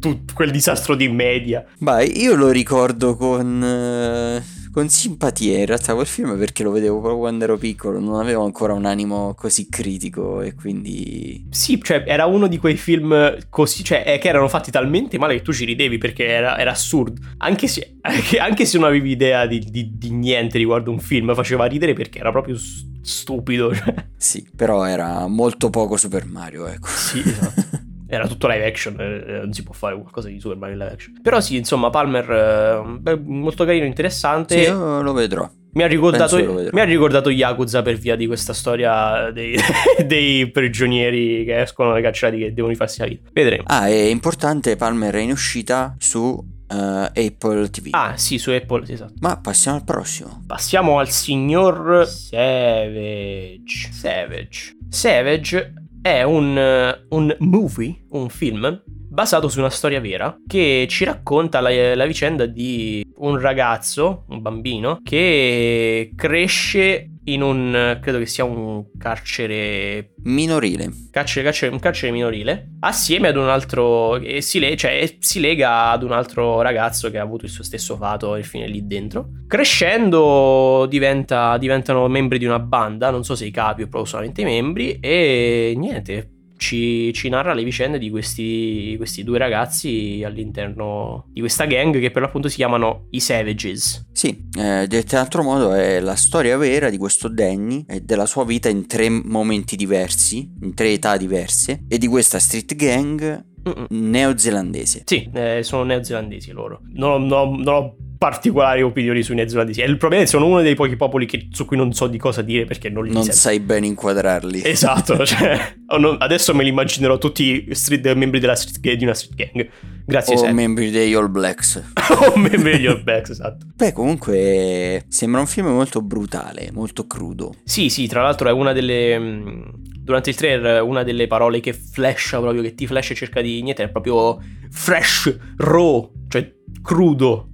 tutto 0.03 0.33
quel 0.33 0.51
disastro 0.51 0.95
di 0.95 1.07
media. 1.07 1.63
Beh, 1.77 2.03
io 2.03 2.35
lo 2.35 2.49
ricordo 2.49 3.15
con, 3.15 3.63
eh, 3.63 4.43
con 4.69 4.89
simpatia 4.89 5.59
in 5.59 5.65
realtà 5.65 5.93
quel 5.93 6.05
film 6.05 6.37
perché 6.37 6.61
lo 6.61 6.71
vedevo 6.71 6.99
proprio 6.99 7.19
quando 7.19 7.45
ero 7.45 7.57
piccolo, 7.57 8.01
non 8.01 8.19
avevo 8.19 8.43
ancora 8.43 8.73
un 8.73 8.83
animo 8.83 9.33
così 9.33 9.69
critico 9.69 10.41
e 10.41 10.55
quindi... 10.55 11.45
Sì, 11.51 11.79
cioè 11.81 12.03
era 12.05 12.25
uno 12.25 12.47
di 12.47 12.57
quei 12.57 12.75
film 12.75 13.37
così, 13.49 13.81
cioè 13.85 14.03
eh, 14.05 14.17
che 14.17 14.27
erano 14.27 14.49
fatti 14.49 14.71
talmente 14.71 15.17
male 15.17 15.35
che 15.35 15.41
tu 15.41 15.53
ci 15.53 15.63
ridevi 15.63 15.97
perché 15.97 16.25
era, 16.25 16.57
era 16.57 16.71
assurdo. 16.71 17.21
Anche 17.37 17.69
se, 17.69 17.95
anche, 18.03 18.39
anche 18.39 18.65
se 18.65 18.77
non 18.77 18.87
avevi 18.87 19.09
idea 19.09 19.45
di, 19.45 19.59
di, 19.59 19.89
di, 19.93 20.09
niente 20.09 20.57
riguardo 20.57 20.91
un 20.91 20.99
film, 20.99 21.33
faceva 21.33 21.63
ridere 21.63 21.93
perché 21.93 22.19
era 22.19 22.31
proprio 22.31 22.57
stupido. 23.01 23.73
Cioè. 23.73 23.93
Sì, 24.17 24.45
però 24.53 24.83
era 24.83 25.27
molto 25.27 25.69
poco 25.69 25.95
Super 25.95 26.25
Mario, 26.25 26.67
ecco. 26.67 26.87
Sì, 26.89 27.19
esatto. 27.19 27.82
era 28.13 28.27
tutto 28.27 28.47
live 28.47 28.65
action, 28.65 28.99
eh, 28.99 29.39
non 29.43 29.53
si 29.53 29.63
può 29.63 29.73
fare 29.73 29.95
qualcosa 29.95 30.27
di 30.27 30.39
Super 30.39 30.57
Mario 30.57 30.77
live 30.77 30.91
action. 30.91 31.19
Però 31.21 31.39
sì, 31.39 31.57
insomma, 31.57 31.89
Palmer, 31.89 32.29
eh, 32.29 32.97
beh, 32.99 33.19
molto 33.19 33.65
carino, 33.65 33.85
interessante. 33.85 34.63
Sì, 34.63 34.69
io 34.69 35.01
lo 35.01 35.13
vedrò. 35.13 35.49
Mi 35.73 35.81
ha, 35.81 35.87
ricordato, 35.87 36.37
mi 36.71 36.79
ha 36.79 36.83
ricordato 36.83 37.31
Yakuza 37.31 37.81
per 37.81 37.95
via 37.95 38.15
di 38.15 38.27
questa 38.27 38.53
storia 38.53 39.31
dei, 39.31 39.57
dei 40.05 40.51
prigionieri 40.51 41.43
che 41.45 41.61
escono 41.61 41.93
dai 41.93 42.03
carcerati 42.03 42.37
che 42.37 42.53
devono 42.53 42.71
rifarsi 42.71 42.99
la 42.99 43.07
vita. 43.07 43.29
Vedremo. 43.33 43.63
Ah, 43.65 43.87
è 43.87 43.93
importante, 43.93 44.75
Palmer 44.75 45.15
è 45.15 45.19
in 45.19 45.31
uscita 45.31 45.95
su 45.97 46.51
Uh, 46.65 47.05
Apple 47.13 47.69
TV. 47.69 47.89
Ah, 47.91 48.17
sì, 48.17 48.39
su 48.39 48.49
Apple, 48.49 48.83
esatto. 48.87 49.13
Ma 49.19 49.37
passiamo 49.37 49.77
al 49.77 49.83
prossimo. 49.83 50.43
Passiamo 50.47 50.97
al 50.97 51.07
signor 51.07 52.07
Savage. 52.07 53.91
Savage. 53.91 54.77
Savage 54.89 55.82
è 56.03 56.21
un, 56.21 56.57
eh, 56.57 57.05
un 57.09 57.33
movie, 57.39 58.05
un 58.09 58.27
film 58.27 58.83
basato 58.85 59.47
su 59.47 59.59
una 59.59 59.69
storia 59.69 60.01
vera 60.01 60.35
che 60.45 60.85
ci 60.89 61.05
racconta 61.05 61.61
la, 61.61 61.95
la, 61.95 62.05
vicenda 62.05 62.45
di 62.45 63.05
un 63.17 63.39
ragazzo, 63.39 64.25
un 64.27 64.41
bambino, 64.41 64.99
che 65.01 66.11
cresce 66.13 67.12
in 67.25 67.41
un, 67.41 67.99
credo 68.01 68.17
che 68.17 68.25
sia 68.25 68.43
un 68.43 68.85
carcere 68.97 70.13
minorile. 70.23 70.89
Carcere, 71.11 71.45
carcere, 71.45 71.71
un 71.71 71.79
carcere 71.79 72.11
minorile, 72.11 72.75
assieme 72.79 73.29
ad 73.29 73.37
un 73.37 73.47
altro, 73.49 74.17
e 74.17 74.41
si, 74.41 74.59
le, 74.59 74.75
cioè, 74.75 75.15
si 75.19 75.39
lega 75.39 75.91
ad 75.91 76.03
un 76.03 76.11
altro 76.11 76.61
ragazzo 76.61 77.09
che 77.09 77.17
ha 77.17 77.21
avuto 77.21 77.45
il 77.45 77.51
suo 77.51 77.63
stesso 77.63 77.95
fato 77.95 78.35
e 78.35 78.43
fine 78.43 78.67
lì 78.67 78.85
dentro. 78.85 79.29
Crescendo 79.47 80.85
diventa, 80.89 81.57
diventano 81.57 82.07
membri 82.07 82.37
di 82.39 82.45
una 82.45 82.59
banda, 82.59 83.09
non 83.09 83.23
so 83.23 83.35
se 83.35 83.45
i 83.45 83.51
capi 83.51 83.83
o 83.83 83.87
proprio 83.87 84.05
solamente 84.05 84.41
i 84.41 84.45
membri, 84.45 84.99
e 84.99 85.73
niente, 85.77 86.32
ci, 86.57 87.11
ci, 87.13 87.29
narra 87.29 87.53
le 87.53 87.63
vicende 87.63 87.97
di 87.97 88.09
questi, 88.09 88.95
questi, 88.97 89.23
due 89.23 89.37
ragazzi 89.37 90.21
all'interno 90.25 91.25
di 91.31 91.39
questa 91.39 91.65
gang 91.65 91.99
che 91.99 92.11
per 92.11 92.21
l'appunto 92.21 92.47
si 92.47 92.57
chiamano 92.57 93.07
i 93.11 93.19
Savages. 93.19 94.07
Sì, 94.11 94.49
eh, 94.57 94.85
detto 94.87 95.15
in 95.15 95.21
altro 95.21 95.43
modo 95.43 95.73
è 95.73 95.99
la 95.99 96.15
storia 96.15 96.57
vera 96.57 96.89
di 96.89 96.97
questo 96.97 97.27
Danny 97.27 97.85
e 97.87 98.01
della 98.01 98.25
sua 98.25 98.45
vita 98.45 98.69
in 98.69 98.87
tre 98.87 99.09
momenti 99.09 99.75
diversi, 99.75 100.51
in 100.61 100.73
tre 100.73 100.91
età 100.91 101.17
diverse, 101.17 101.83
e 101.87 101.97
di 101.97 102.07
questa 102.07 102.39
street 102.39 102.75
gang 102.75 103.45
Mm-mm. 103.67 103.87
neozelandese. 103.89 105.03
Sì, 105.05 105.29
eh, 105.33 105.63
sono 105.63 105.83
neozelandesi 105.83 106.51
loro. 106.51 106.81
Non, 106.93 107.25
non, 107.25 107.61
non 107.61 107.73
ho 107.73 107.95
particolari 108.23 108.81
opinioni 108.81 109.21
sui 109.21 109.35
neozelandesi. 109.35 109.81
E 109.81 109.85
il 109.85 109.97
problema 109.97 110.21
è 110.23 110.25
che 110.25 110.31
sono 110.31 110.45
uno 110.45 110.61
dei 110.61 110.75
pochi 110.75 110.95
popoli 110.95 111.25
che, 111.25 111.49
su 111.51 111.65
cui 111.65 111.75
non 111.75 111.91
so 111.91 112.07
di 112.07 112.17
cosa 112.17 112.41
dire 112.41 112.63
perché 112.63 112.87
non 112.87 113.03
li 113.03 113.11
Non 113.11 113.23
sento. 113.23 113.37
sai 113.37 113.59
ben 113.59 113.83
inquadrarli. 113.83 114.61
Esatto, 114.63 115.25
cioè, 115.27 115.75
adesso 116.19 116.55
me 116.55 116.63
li 116.63 116.69
immaginerò 116.69 117.17
tutti 117.17 117.67
street, 117.71 118.13
membri 118.13 118.39
della 118.39 118.55
street, 118.55 118.95
di 118.95 119.03
una 119.03 119.13
street 119.13 119.35
gang. 119.35 119.69
Grazie. 120.05 120.35
O 120.35 120.37
Sam. 120.37 120.55
membri 120.55 120.89
degli 120.89 121.13
All 121.13 121.29
Blacks. 121.29 121.83
o 122.33 122.39
membri 122.39 122.71
degli 122.71 122.85
All 122.85 123.03
Blacks, 123.03 123.31
esatto. 123.31 123.65
Beh, 123.75 123.91
comunque 123.91 125.03
sembra 125.09 125.41
un 125.41 125.47
film 125.47 125.67
molto 125.67 126.01
brutale, 126.01 126.69
molto 126.71 127.05
crudo. 127.05 127.55
Sì, 127.65 127.89
sì, 127.89 128.07
tra 128.07 128.21
l'altro 128.21 128.47
è 128.47 128.53
una 128.53 128.71
delle... 128.71 129.19
Mm, 129.19 129.61
durante 129.99 130.29
il 130.29 130.37
trailer 130.37 130.81
una 130.81 131.03
delle 131.03 131.27
parole 131.27 131.59
che 131.59 131.73
flasha 131.73 132.39
proprio, 132.39 132.61
che 132.61 132.73
ti 132.73 132.87
flash 132.87 133.09
e 133.11 133.15
cerca 133.15 133.41
di... 133.41 133.61
Niente, 133.61 133.83
è 133.83 133.89
proprio 133.89 134.39
fresh, 134.71 135.37
raw, 135.57 136.09
cioè 136.29 136.49
crudo. 136.81 137.49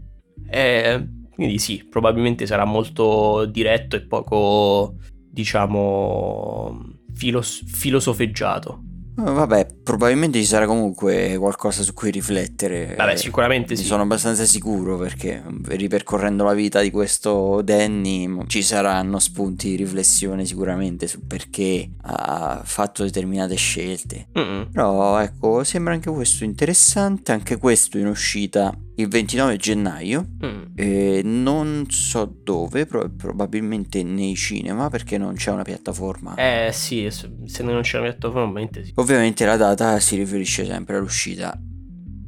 Eh, 0.50 1.08
quindi 1.34 1.60
sì, 1.60 1.86
probabilmente 1.90 2.46
sarà 2.46 2.66
molto 2.66 3.46
diretto 3.46 3.96
e 3.96 4.02
poco, 4.02 4.96
diciamo, 5.30 6.98
filos- 7.14 7.64
filosofeggiato. 7.66 8.84
Oh, 9.20 9.34
vabbè, 9.34 9.68
probabilmente 9.84 10.40
ci 10.40 10.46
sarà 10.46 10.66
comunque 10.66 11.36
qualcosa 11.38 11.84
su 11.84 11.94
cui 11.94 12.10
riflettere. 12.10 12.96
Vabbè, 12.96 13.18
sicuramente 13.18 13.76
sì. 13.76 13.84
Sono 13.84 14.04
abbastanza 14.04 14.46
sicuro 14.46 14.98
perché 14.98 15.44
ripercorrendo 15.68 16.46
la 16.46 16.54
vita 16.54 16.80
di 16.80 16.90
questo 16.90 17.62
Danny 17.62 18.46
ci 18.48 18.62
saranno 18.62 19.20
spunti 19.20 19.70
di 19.70 19.76
riflessione 19.76 20.46
sicuramente 20.46 21.08
su 21.08 21.28
perché 21.28 21.90
ha 22.04 22.62
fatto 22.64 23.04
determinate 23.04 23.56
scelte. 23.56 24.28
Mm-mm. 24.38 24.72
Però 24.72 25.20
ecco, 25.20 25.66
sembra 25.66 25.94
anche 25.94 26.10
questo 26.10 26.46
interessante, 26.46 27.34
anche 27.34 27.58
questo 27.58 27.98
in 27.98 28.08
uscita 28.08 28.74
il 29.00 29.08
29 29.08 29.58
gennaio, 29.58 30.28
mm. 30.46 31.20
non 31.24 31.86
so 31.90 32.34
dove, 32.44 32.86
pro- 32.86 33.10
probabilmente 33.10 34.04
nei 34.04 34.36
cinema 34.36 34.90
perché 34.90 35.18
non 35.18 35.36
c'è 35.36 35.52
una 35.52 35.64
piattaforma. 35.64 36.36
Eh 36.36 36.72
sì, 36.74 37.10
se 37.10 37.64
non 37.64 37.82
c'è 37.82 37.98
una 37.98 38.10
piattaforma 38.10 38.44
ovviamente 38.44 38.84
sì. 38.84 38.92
Ovviamente 38.96 39.46
la 39.46 39.56
data 39.56 40.00
si 40.00 40.16
riferisce 40.18 40.66
sempre 40.66 40.98
all'uscita 40.98 41.58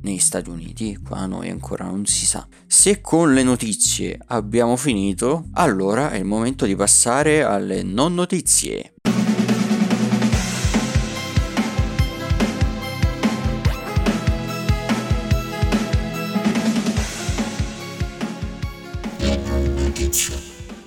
negli 0.04 0.20
Stati 0.20 0.50
Uniti, 0.50 0.98
qua 0.98 1.26
noi 1.26 1.50
ancora 1.50 1.86
non 1.86 2.06
si 2.06 2.26
sa. 2.26 2.48
Se 2.66 3.02
con 3.02 3.34
le 3.34 3.44
notizie 3.44 4.18
abbiamo 4.28 4.76
finito, 4.76 5.46
allora 5.54 6.12
è 6.12 6.18
il 6.18 6.26
momento 6.26 6.66
di 6.66 6.76
passare 6.76 7.44
alle 7.44 7.84
non 7.84 8.16
notizie. 8.16 8.91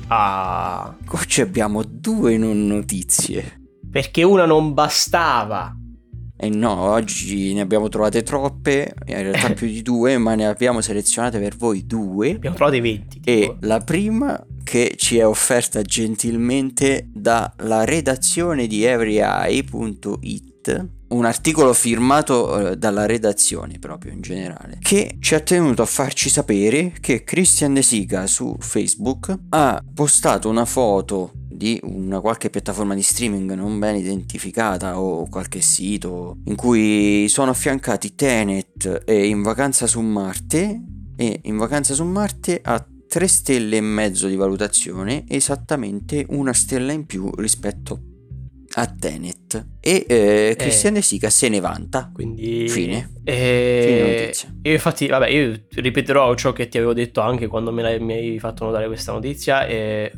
Ah. 0.08 0.94
Oggi 1.08 1.40
abbiamo 1.40 1.82
due 1.82 2.36
non 2.36 2.66
notizie. 2.66 3.60
Perché 3.90 4.22
una 4.22 4.44
non 4.44 4.74
bastava. 4.74 5.74
E 6.36 6.46
eh 6.46 6.50
no, 6.50 6.72
oggi 6.72 7.54
ne 7.54 7.60
abbiamo 7.60 7.88
trovate 7.88 8.22
troppe, 8.22 8.94
in 9.06 9.22
realtà 9.22 9.52
più 9.54 9.68
di 9.68 9.82
due, 9.82 10.18
ma 10.18 10.34
ne 10.34 10.46
abbiamo 10.46 10.80
selezionate 10.80 11.38
per 11.38 11.56
voi 11.56 11.86
due. 11.86 12.32
Abbiamo 12.32 12.56
trovate 12.56 12.80
20. 12.80 13.20
E 13.24 13.40
tipo. 13.40 13.56
la 13.60 13.78
prima 13.80 14.44
che 14.64 14.94
ci 14.96 15.18
è 15.18 15.26
offerta 15.26 15.82
gentilmente 15.82 17.08
dalla 17.12 17.84
redazione 17.84 18.66
di 18.66 18.82
everyeye.it 18.84 20.22
un 21.08 21.24
articolo 21.24 21.72
firmato 21.72 22.70
eh, 22.70 22.76
dalla 22.76 23.06
redazione 23.06 23.78
proprio 23.78 24.12
in 24.12 24.20
generale 24.20 24.78
che 24.80 25.16
ci 25.20 25.34
ha 25.34 25.40
tenuto 25.40 25.82
a 25.82 25.86
farci 25.86 26.28
sapere 26.28 26.94
che 27.00 27.24
Christian 27.24 27.74
De 27.74 27.82
Sica 27.82 28.26
su 28.26 28.56
Facebook 28.58 29.36
ha 29.50 29.82
postato 29.94 30.48
una 30.48 30.64
foto 30.64 31.32
di 31.34 31.78
una 31.84 32.20
qualche 32.20 32.50
piattaforma 32.50 32.94
di 32.94 33.02
streaming 33.02 33.52
non 33.52 33.78
ben 33.78 33.96
identificata 33.96 34.98
o 34.98 35.28
qualche 35.28 35.60
sito 35.60 36.38
in 36.44 36.56
cui 36.56 37.26
sono 37.28 37.50
affiancati 37.50 38.14
Tenet 38.14 39.02
e 39.04 39.26
In 39.26 39.42
vacanza 39.42 39.86
su 39.86 40.00
Marte 40.00 40.82
e 41.16 41.40
In 41.44 41.56
vacanza 41.56 41.94
su 41.94 42.04
Marte 42.04 42.60
ha 42.62 42.84
3 43.06 43.28
stelle 43.28 43.76
e 43.76 43.80
mezzo 43.80 44.26
di 44.26 44.34
valutazione 44.34 45.24
esattamente 45.28 46.26
una 46.30 46.52
stella 46.52 46.90
in 46.90 47.06
più 47.06 47.30
rispetto 47.36 47.94
a 47.94 48.13
Tenet. 48.86 49.66
E 49.80 50.04
eh, 50.08 50.54
Christian 50.56 50.94
eh, 50.94 50.96
De 50.96 51.02
Sica 51.02 51.30
se 51.30 51.48
ne 51.48 51.60
vanta. 51.60 52.10
Quindi 52.12 52.68
fine. 52.68 53.12
eh, 53.24 54.32
fine 54.32 54.52
io 54.62 54.72
infatti 54.72 55.06
vabbè 55.06 55.28
io 55.28 55.64
ripeterò 55.70 56.34
ciò 56.34 56.52
che 56.52 56.68
ti 56.68 56.78
avevo 56.78 56.92
detto 56.92 57.20
anche 57.20 57.46
quando 57.46 57.70
me 57.72 57.98
mi 58.00 58.12
hai 58.12 58.38
fatto 58.38 58.64
notare 58.64 58.86
questa 58.86 59.12
notizia 59.12 59.66
e 59.66 60.10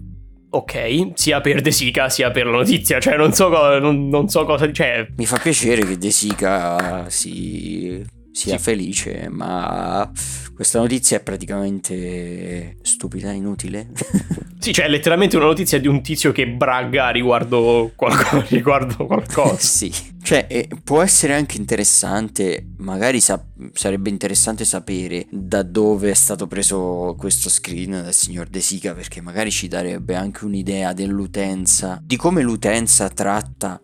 ok, 0.49 1.11
sia 1.14 1.40
per 1.40 1.61
De 1.61 1.71
Sica 1.71 2.09
sia 2.09 2.31
per 2.31 2.47
la 2.47 2.57
notizia, 2.57 2.99
cioè 2.99 3.16
non 3.16 3.33
so, 3.33 3.51
co- 3.51 3.79
non, 3.79 4.09
non 4.09 4.29
so 4.29 4.45
cosa... 4.45 4.71
Cioè... 4.73 5.07
Mi 5.16 5.27
fa 5.27 5.37
piacere 5.37 5.85
che 5.85 5.99
De 5.99 6.11
Sica 6.11 7.09
si, 7.11 8.03
sia 8.37 8.59
sì. 8.59 8.62
felice, 8.64 9.29
ma 9.31 10.11
questa 10.55 10.79
notizia 10.79 11.16
è 11.16 11.22
praticamente 11.22 12.77
stupida, 12.83 13.33
inutile. 13.33 13.88
sì, 14.61 14.75
cioè 14.75 14.85
è 14.85 14.88
letteralmente 14.88 15.37
una 15.37 15.46
notizia 15.46 15.81
di 15.81 15.88
un 15.88 16.03
tizio 16.03 16.33
che 16.33 16.46
bragga 16.46 17.09
riguardo, 17.09 17.92
qualco, 17.96 18.44
riguardo 18.51 19.07
qualcosa. 19.07 19.57
sì, 19.57 19.90
cioè 20.22 20.46
eh, 20.51 20.68
può 20.85 21.01
essere 21.01 21.33
anche 21.33 21.57
interessante, 21.57 22.72
magari 22.77 23.20
sa- 23.20 23.42
sarebbe 23.72 24.11
interessante 24.11 24.66
sapere 24.66 25.27
da 25.31 25.62
dove 25.62 26.11
è 26.11 26.14
stato 26.14 26.46
preso 26.46 27.14
questo 27.16 27.49
screen 27.49 28.03
dal 28.03 28.12
signor 28.12 28.49
De 28.49 28.61
Sica, 28.61 28.92
perché 28.92 29.22
magari 29.22 29.51
ci 29.51 29.66
darebbe 29.66 30.14
anche 30.14 30.44
un'idea 30.44 30.92
dell'utenza, 30.92 31.99
di 32.05 32.16
come 32.16 32.42
l'utenza 32.42 33.09
tratta 33.09 33.81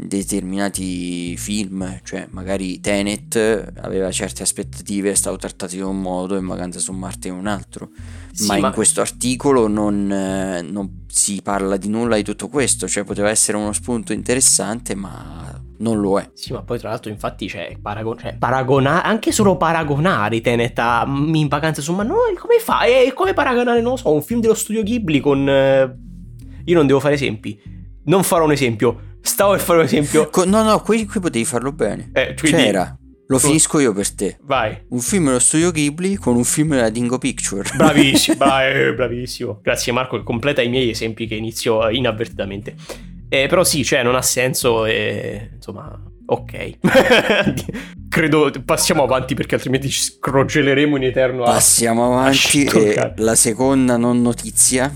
determinati 0.00 1.36
film, 1.36 2.00
cioè 2.04 2.28
magari 2.30 2.80
Tenet 2.80 3.72
aveva 3.82 4.10
certe 4.10 4.42
aspettative, 4.42 5.10
è 5.10 5.14
stato 5.14 5.36
trattato 5.36 5.74
in 5.74 5.82
un 5.82 6.00
modo 6.00 6.36
e 6.36 6.40
Vacanza 6.40 6.78
su 6.78 6.92
Marte 6.92 7.28
in 7.28 7.34
un 7.34 7.46
altro. 7.46 7.90
Sì, 8.32 8.46
ma, 8.46 8.58
ma- 8.58 8.68
in 8.68 8.74
questo 8.74 9.00
articolo 9.00 9.66
non, 9.66 10.06
non 10.06 11.04
si 11.08 11.40
parla 11.42 11.76
di 11.76 11.88
nulla 11.88 12.16
di 12.16 12.22
tutto 12.22 12.48
questo, 12.48 12.86
cioè 12.86 13.02
poteva 13.04 13.28
essere 13.30 13.56
uno 13.56 13.72
spunto 13.72 14.12
interessante, 14.12 14.94
ma 14.94 15.60
non 15.78 15.98
lo 16.00 16.18
è. 16.18 16.30
Sì, 16.34 16.52
ma 16.52 16.62
poi 16.62 16.78
tra 16.78 16.90
l'altro 16.90 17.10
infatti 17.10 17.46
c'è 17.46 17.76
paragon- 17.82 18.18
cioè, 18.18 18.36
paragonare, 18.36 19.06
anche 19.06 19.32
solo 19.32 19.56
paragonare 19.56 20.40
Tenet 20.40 20.78
a 20.78 21.04
mm, 21.06 21.34
in 21.34 21.48
vacanza 21.48 21.82
su 21.82 21.92
Marte, 21.92 22.12
no, 22.12 22.18
come 22.38 22.58
fai? 22.60 23.06
È 23.06 23.12
come 23.12 23.32
paragonare, 23.32 23.80
non 23.80 23.92
lo 23.92 23.96
so, 23.96 24.12
un 24.12 24.22
film 24.22 24.40
dello 24.40 24.54
studio 24.54 24.82
Ghibli 24.84 25.18
con... 25.20 25.48
eh, 25.48 25.96
Io 26.66 26.74
non 26.76 26.86
devo 26.86 27.00
fare 27.00 27.14
esempi, 27.14 27.60
non 28.08 28.22
farò 28.22 28.44
un 28.44 28.52
esempio, 28.52 29.16
stavo 29.20 29.52
per 29.52 29.60
fare 29.60 29.78
un 29.78 29.84
esempio... 29.84 30.28
Co- 30.28 30.44
no, 30.44 30.62
no, 30.62 30.80
qui, 30.80 31.06
qui 31.06 31.20
potevi 31.20 31.44
farlo 31.44 31.72
bene. 31.72 32.10
Eh, 32.12 32.34
quindi- 32.38 32.62
C'era, 32.62 32.98
lo 33.26 33.38
finisco 33.38 33.78
io 33.78 33.92
per 33.92 34.10
te. 34.14 34.38
Vai. 34.42 34.84
Un 34.88 35.00
film 35.00 35.26
dello 35.26 35.38
studio 35.38 35.70
Ghibli 35.70 36.16
con 36.16 36.34
un 36.34 36.44
film 36.44 36.70
della 36.70 36.88
Dingo 36.88 37.18
Picture. 37.18 37.68
Bravissimo, 37.76 38.36
bra- 38.38 38.92
bravissimo. 38.94 39.60
Grazie 39.62 39.92
Marco 39.92 40.16
che 40.16 40.22
completa 40.22 40.62
i 40.62 40.68
miei 40.68 40.90
esempi 40.90 41.26
che 41.26 41.34
inizio 41.34 41.86
eh, 41.86 41.94
inavvertitamente. 41.94 42.74
Eh, 43.28 43.46
però 43.46 43.62
sì, 43.62 43.84
cioè 43.84 44.02
non 44.02 44.14
ha 44.14 44.22
senso 44.22 44.86
e 44.86 45.50
insomma, 45.54 45.92
ok. 46.24 46.78
Credo 48.08 48.50
passiamo 48.64 49.02
avanti 49.02 49.34
perché 49.34 49.56
altrimenti 49.56 49.90
ci 49.90 50.00
scrogeleremo 50.00 50.96
in 50.96 51.02
eterno 51.04 51.42
a... 51.42 51.52
Passiamo 51.52 52.06
avanti 52.06 52.66
a 52.66 52.78
e 52.78 53.12
la 53.16 53.34
seconda 53.34 53.98
non 53.98 54.22
notizia 54.22 54.90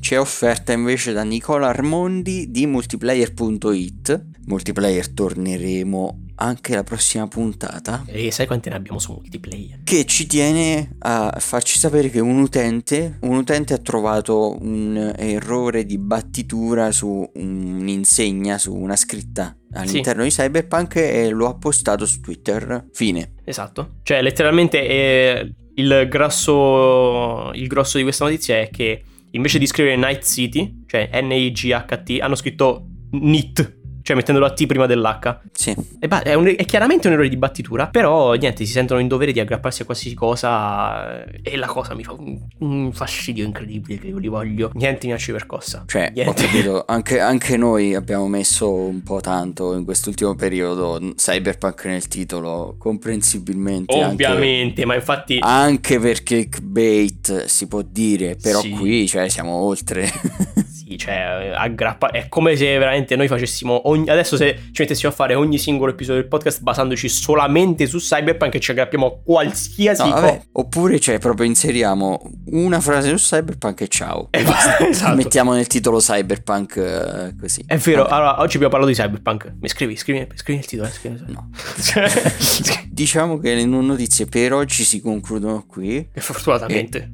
ci 0.00 0.14
è 0.14 0.20
offerta 0.20 0.72
invece 0.72 1.12
da 1.12 1.22
Nicola 1.22 1.68
Armondi 1.68 2.50
di 2.50 2.66
multiplayer.it. 2.66 4.26
Multiplayer 4.46 5.08
torneremo 5.10 6.28
anche 6.36 6.74
la 6.74 6.82
prossima 6.82 7.28
puntata. 7.28 8.04
E 8.06 8.30
sai 8.30 8.46
quante 8.46 8.70
ne 8.70 8.76
abbiamo 8.76 8.98
su 8.98 9.12
multiplayer? 9.12 9.80
Che 9.84 10.06
ci 10.06 10.26
tiene 10.26 10.96
a 11.00 11.36
farci 11.38 11.78
sapere 11.78 12.08
che 12.08 12.20
un 12.20 12.38
utente, 12.38 13.18
un 13.20 13.36
utente 13.36 13.74
ha 13.74 13.78
trovato 13.78 14.56
un 14.60 15.12
errore 15.16 15.84
di 15.84 15.98
battitura 15.98 16.90
su 16.92 17.30
un'insegna, 17.34 18.58
su 18.58 18.74
una 18.74 18.96
scritta 18.96 19.54
all'interno 19.72 20.22
di 20.22 20.30
Cyberpunk 20.30 20.96
e 20.96 21.28
lo 21.28 21.46
ha 21.46 21.54
postato 21.54 22.06
su 22.06 22.20
Twitter. 22.20 22.86
Fine. 22.92 23.34
Esatto. 23.44 23.98
Cioè 24.02 24.22
letteralmente 24.22 24.80
eh, 24.80 25.54
il, 25.74 26.06
grosso, 26.08 27.52
il 27.52 27.66
grosso 27.66 27.98
di 27.98 28.02
questa 28.02 28.24
notizia 28.24 28.58
è 28.58 28.70
che 28.70 29.04
invece 29.32 29.58
di 29.58 29.66
scrivere 29.66 29.96
Night 29.96 30.24
City, 30.24 30.84
cioè 30.86 31.08
N-I-G-H-T, 31.22 32.18
hanno 32.20 32.34
scritto 32.34 32.86
NIT, 33.12 33.79
cioè 34.02 34.16
mettendo 34.16 34.40
la 34.40 34.52
T 34.52 34.66
prima 34.66 34.86
dell'H. 34.86 35.38
Sì. 35.52 35.74
E 35.98 36.08
ba- 36.08 36.22
è, 36.22 36.34
un- 36.34 36.54
è 36.56 36.64
chiaramente 36.64 37.06
un 37.06 37.14
errore 37.14 37.28
di 37.28 37.36
battitura, 37.36 37.88
però 37.88 38.32
niente, 38.34 38.64
si 38.64 38.72
sentono 38.72 39.00
in 39.00 39.08
dovere 39.08 39.32
di 39.32 39.40
aggrapparsi 39.40 39.82
a 39.82 39.84
qualsiasi 39.84 40.16
cosa 40.16 41.24
e 41.24 41.56
la 41.56 41.66
cosa 41.66 41.94
mi 41.94 42.02
fa 42.04 42.12
un, 42.12 42.38
un 42.58 42.92
fastidio 42.92 43.44
incredibile 43.44 43.98
che 43.98 44.06
io 44.08 44.18
li 44.18 44.28
voglio. 44.28 44.70
Niente 44.74 45.06
mi 45.06 45.18
ci 45.18 45.32
percossa. 45.32 45.84
Cioè, 45.86 46.08
ho 46.08 46.10
Niente. 46.14 46.42
capito, 46.44 46.84
anche, 46.88 47.20
anche 47.20 47.56
noi 47.56 47.94
abbiamo 47.94 48.26
messo 48.28 48.72
un 48.72 49.02
po' 49.02 49.20
tanto 49.20 49.74
in 49.74 49.84
quest'ultimo 49.84 50.34
periodo 50.34 50.98
Cyberpunk 51.16 51.84
nel 51.86 52.08
titolo, 52.08 52.76
comprensibilmente. 52.78 53.94
anche- 53.98 54.24
Ovviamente, 54.26 54.84
ma 54.84 54.94
infatti... 54.94 55.38
Anche 55.40 55.98
perché 55.98 56.48
clickbait 56.48 57.44
si 57.44 57.66
può 57.66 57.82
dire, 57.82 58.36
però 58.40 58.60
Sì. 58.60 58.70
qui 58.70 59.06
cioè, 59.08 59.28
siamo 59.28 59.52
oltre. 59.52 60.08
Cioè, 60.98 61.52
aggrappa- 61.54 62.10
è 62.10 62.28
come 62.28 62.56
se 62.56 62.76
veramente 62.78 63.16
noi 63.16 63.28
facessimo 63.28 63.88
ogni... 63.88 64.08
Adesso 64.08 64.36
se 64.36 64.58
ci 64.72 64.82
mettessimo 64.82 65.10
a 65.10 65.14
fare 65.14 65.34
ogni 65.34 65.58
singolo 65.58 65.92
episodio 65.92 66.20
del 66.20 66.28
podcast 66.28 66.62
basandoci 66.62 67.08
solamente 67.08 67.86
su 67.86 67.98
Cyberpunk 67.98 68.54
e 68.54 68.60
ci 68.60 68.70
aggrappiamo 68.72 69.06
a 69.06 69.12
qualsiasi 69.24 70.02
No, 70.02 70.12
cosa. 70.14 70.42
oppure 70.52 70.98
cioè, 71.00 71.18
proprio 71.18 71.46
inseriamo 71.46 72.20
una 72.46 72.80
frase 72.80 73.08
su 73.16 73.16
Cyberpunk 73.16 73.80
e 73.82 73.88
ciao. 73.88 74.28
E 74.30 74.42
basta, 74.42 74.78
esatto. 74.88 75.16
Mettiamo 75.16 75.52
nel 75.52 75.66
titolo 75.66 75.98
Cyberpunk 75.98 76.76
eh, 76.76 77.34
così. 77.40 77.62
È 77.66 77.76
vero, 77.76 78.02
Vabbè. 78.02 78.14
allora 78.14 78.40
oggi 78.40 78.56
abbiamo 78.56 78.72
parlato 78.76 78.92
di 78.92 78.98
Cyberpunk. 78.98 79.54
Mi 79.60 79.68
scrivi, 79.68 79.96
scrivi, 79.96 80.26
scrivi 80.34 80.58
il 80.60 80.66
titolo. 80.66 80.88
eh, 80.88 80.92
scrivi- 80.92 81.18
No. 81.26 81.50
Cioè, 81.82 82.10
Diciamo 82.90 83.38
che 83.38 83.54
le 83.54 83.64
notizie 83.64 84.26
per 84.26 84.52
oggi 84.52 84.84
si 84.84 85.00
concludono 85.00 85.64
qui. 85.66 86.08
e 86.12 86.20
fortunatamente. 86.20 87.12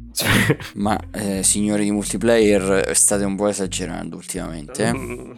Ma 0.76 0.98
eh, 1.12 1.42
signori 1.42 1.84
di 1.84 1.90
multiplayer, 1.90 2.90
state 2.96 3.24
un 3.24 3.36
po' 3.36 3.48
esagerando 3.66 4.16
ultimamente. 4.16 4.92
Mm, 4.92 5.30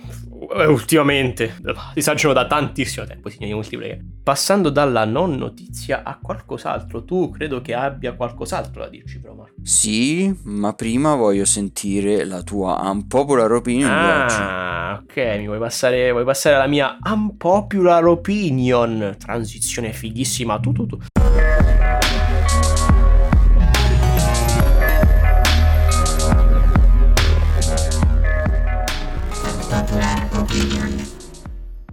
Ultimamente 0.68 1.56
esagerano 1.94 2.34
da 2.40 2.46
tantissimo 2.46 3.04
tempo, 3.04 3.28
signori 3.28 3.52
multiplayer. 3.54 3.98
Passando 4.22 4.70
dalla 4.70 5.04
non 5.04 5.34
notizia 5.36 6.02
a 6.04 6.18
qualcos'altro, 6.22 7.04
tu 7.04 7.30
credo 7.30 7.60
che 7.60 7.74
abbia 7.74 8.12
qualcos'altro 8.14 8.82
da 8.82 8.88
dirci, 8.88 9.20
però, 9.20 9.34
Marco. 9.34 9.54
Sì, 9.62 10.32
ma 10.44 10.72
prima 10.74 11.14
voglio 11.16 11.44
sentire 11.44 12.24
la 12.24 12.42
tua 12.42 12.78
unpopular 12.90 13.50
opinion 13.52 13.88
di 13.88 14.04
oggi. 14.04 14.34
Ah, 14.38 15.02
ok, 15.02 15.16
mi 15.38 15.46
vuoi 15.46 15.58
passare, 15.58 16.10
vuoi 16.12 16.24
passare 16.24 16.54
alla 16.54 16.66
mia 16.66 16.96
unpopular 17.04 18.06
opinion? 18.06 19.16
Transizione 19.18 19.92
fighissima. 19.92 20.60
Tu, 20.60 20.72
tu, 20.72 20.86
tu. 20.86 20.98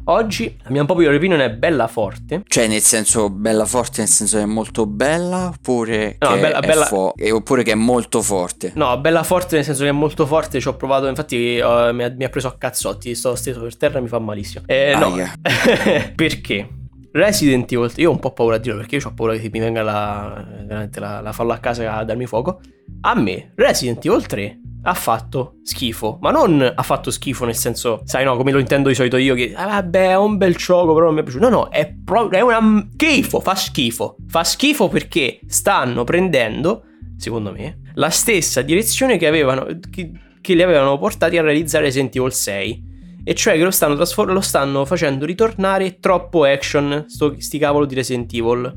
Oggi 0.07 0.55
la 0.63 0.69
mia 0.69 0.81
unpopular 0.81 1.13
opinion 1.15 1.39
è 1.41 1.49
bella 1.49 1.87
forte. 1.87 2.43
Cioè, 2.47 2.67
nel 2.67 2.81
senso, 2.81 3.29
bella 3.31 3.65
forte, 3.65 4.01
nel 4.01 4.09
senso 4.09 4.37
che 4.37 4.43
è 4.43 4.45
molto 4.45 4.85
bella, 4.85 5.47
oppure, 5.47 6.17
No, 6.19 6.29
che, 6.33 6.39
bella- 6.39 6.59
è 6.59 6.67
bella- 6.67 6.85
fo- 6.85 7.13
eh, 7.15 7.31
oppure 7.31 7.63
che 7.63 7.71
è 7.71 7.75
molto 7.75 8.21
forte. 8.21 8.71
No, 8.75 8.99
bella 8.99 9.23
forte 9.23 9.55
nel 9.55 9.65
senso 9.65 9.81
che 9.83 9.89
è 9.89 9.93
molto 9.93 10.25
forte. 10.27 10.59
Ci 10.59 10.67
ho 10.67 10.75
provato, 10.75 11.07
infatti, 11.07 11.57
eh, 11.57 11.89
mi, 11.93 12.03
ha, 12.03 12.13
mi 12.15 12.23
ha 12.23 12.29
preso 12.29 12.47
a 12.47 12.55
cazzotti. 12.57 13.15
Sto 13.15 13.35
steso 13.35 13.61
per 13.61 13.75
terra 13.77 13.97
e 13.97 14.01
mi 14.01 14.07
fa 14.07 14.19
malissimo. 14.19 14.63
Eh, 14.67 14.95
no, 14.95 15.15
perché? 16.15 16.69
Resident 17.15 17.71
Evil, 17.71 17.89
io 17.95 18.09
ho 18.09 18.11
un 18.11 18.19
po' 18.19 18.33
paura 18.33 18.55
a 18.55 18.59
dirlo 18.59 18.79
perché 18.79 18.97
io 18.97 19.07
ho 19.07 19.13
paura 19.13 19.37
che 19.37 19.49
mi 19.49 19.59
venga 19.59 19.81
la, 19.81 20.45
veramente 20.65 20.99
la, 20.99 21.21
la 21.21 21.31
fallo 21.31 21.53
a 21.53 21.59
casa 21.59 21.95
a 21.95 22.03
darmi 22.03 22.25
fuoco. 22.25 22.59
A 23.01 23.15
me, 23.15 23.53
Resident 23.55 24.03
Evil 24.05 24.25
3 24.25 24.59
ha 24.83 24.93
fatto 24.93 25.59
schifo, 25.63 26.17
ma 26.19 26.31
non 26.31 26.73
ha 26.75 26.83
fatto 26.83 27.11
schifo 27.11 27.45
nel 27.45 27.55
senso, 27.55 28.01
sai 28.03 28.25
no, 28.25 28.35
come 28.35 28.51
lo 28.51 28.59
intendo 28.59 28.89
di 28.89 28.95
solito 28.95 29.15
io 29.15 29.33
che 29.33 29.53
ah, 29.55 29.65
vabbè 29.65 30.09
è 30.09 30.17
un 30.17 30.35
bel 30.35 30.57
gioco 30.57 30.93
però 30.93 31.05
non 31.05 31.15
mi 31.15 31.21
è 31.21 31.23
piaciuto. 31.23 31.49
No, 31.49 31.55
no, 31.55 31.69
è 31.69 31.89
proprio 32.03 32.37
è 32.37 32.43
una 32.43 32.85
schifo, 32.91 33.39
fa 33.39 33.55
schifo. 33.55 34.17
Fa 34.27 34.43
schifo 34.43 34.89
perché 34.89 35.39
stanno 35.47 36.03
prendendo, 36.03 36.83
secondo 37.15 37.53
me, 37.53 37.79
la 37.93 38.09
stessa 38.09 38.61
direzione 38.61 39.17
che 39.17 39.25
avevano 39.25 39.65
che, 39.89 40.11
che 40.41 40.53
li 40.53 40.61
avevano 40.61 40.97
portati 40.97 41.37
a 41.37 41.41
realizzare 41.41 41.85
Resident 41.85 42.13
Evil 42.13 42.33
6. 42.33 42.93
E 43.27 43.33
cioè 43.33 43.55
che 43.55 43.63
lo 43.63 43.71
stanno, 43.71 43.95
trasfor- 43.95 44.31
lo 44.31 44.39
stanno 44.39 44.85
facendo 44.85 45.25
ritornare 45.25 45.97
troppo 45.99 46.43
action, 46.43 47.05
sto, 47.07 47.35
sti 47.35 47.57
cavolo 47.57 47.85
di 47.85 47.95
Resident 47.95 48.31
Evil. 48.31 48.71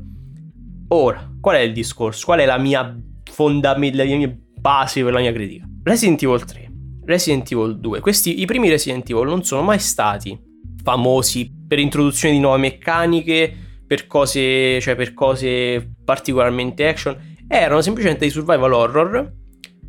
Ora, 0.87 1.31
qual 1.39 1.57
è 1.57 1.59
il 1.59 1.71
discorso? 1.71 2.25
Qual 2.25 2.39
è 2.39 2.47
la 2.47 2.57
mia 2.57 2.99
fondamenta, 3.31 4.03
la 4.03 4.15
mia 4.15 4.35
base 4.59 5.03
per 5.03 5.13
la 5.13 5.19
mia 5.19 5.31
critica? 5.31 5.67
Resident 5.83 6.23
Evil 6.23 6.43
3, 6.43 6.71
Resident 7.05 7.51
Evil 7.51 7.77
2, 7.79 7.99
questi, 7.99 8.41
i 8.41 8.45
primi 8.47 8.69
Resident 8.69 9.07
Evil 9.07 9.27
non 9.27 9.43
sono 9.43 9.61
mai 9.61 9.77
stati 9.77 10.35
famosi 10.83 11.51
per 11.67 11.77
introduzione 11.77 12.33
di 12.33 12.39
nuove 12.39 12.57
meccaniche, 12.57 13.55
per 13.85 14.07
cose, 14.07 14.81
cioè 14.81 14.95
per 14.95 15.13
cose 15.13 15.93
particolarmente 16.03 16.87
action, 16.87 17.15
erano 17.47 17.81
semplicemente 17.81 18.25
dei 18.25 18.31
survival 18.31 18.73
horror 18.73 19.31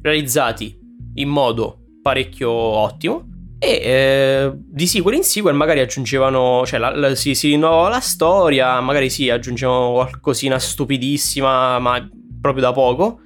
realizzati 0.02 0.78
in 1.14 1.28
modo 1.30 1.78
parecchio 2.02 2.50
ottimo 2.50 3.29
e 3.62 3.68
eh, 3.68 4.52
di 4.54 4.86
sequel 4.86 5.16
in 5.16 5.22
sequel 5.22 5.54
magari 5.54 5.80
aggiungevano, 5.80 6.64
cioè 6.64 6.78
la, 6.78 6.96
la- 6.96 7.14
si, 7.14 7.34
si 7.34 7.48
rinnova 7.48 7.90
la 7.90 8.00
storia, 8.00 8.80
magari 8.80 9.10
sì, 9.10 9.28
aggiungevano 9.28 9.92
qualcosina 9.92 10.58
stupidissima, 10.58 11.78
ma 11.78 12.08
proprio 12.40 12.62
da 12.62 12.72
poco. 12.72 13.20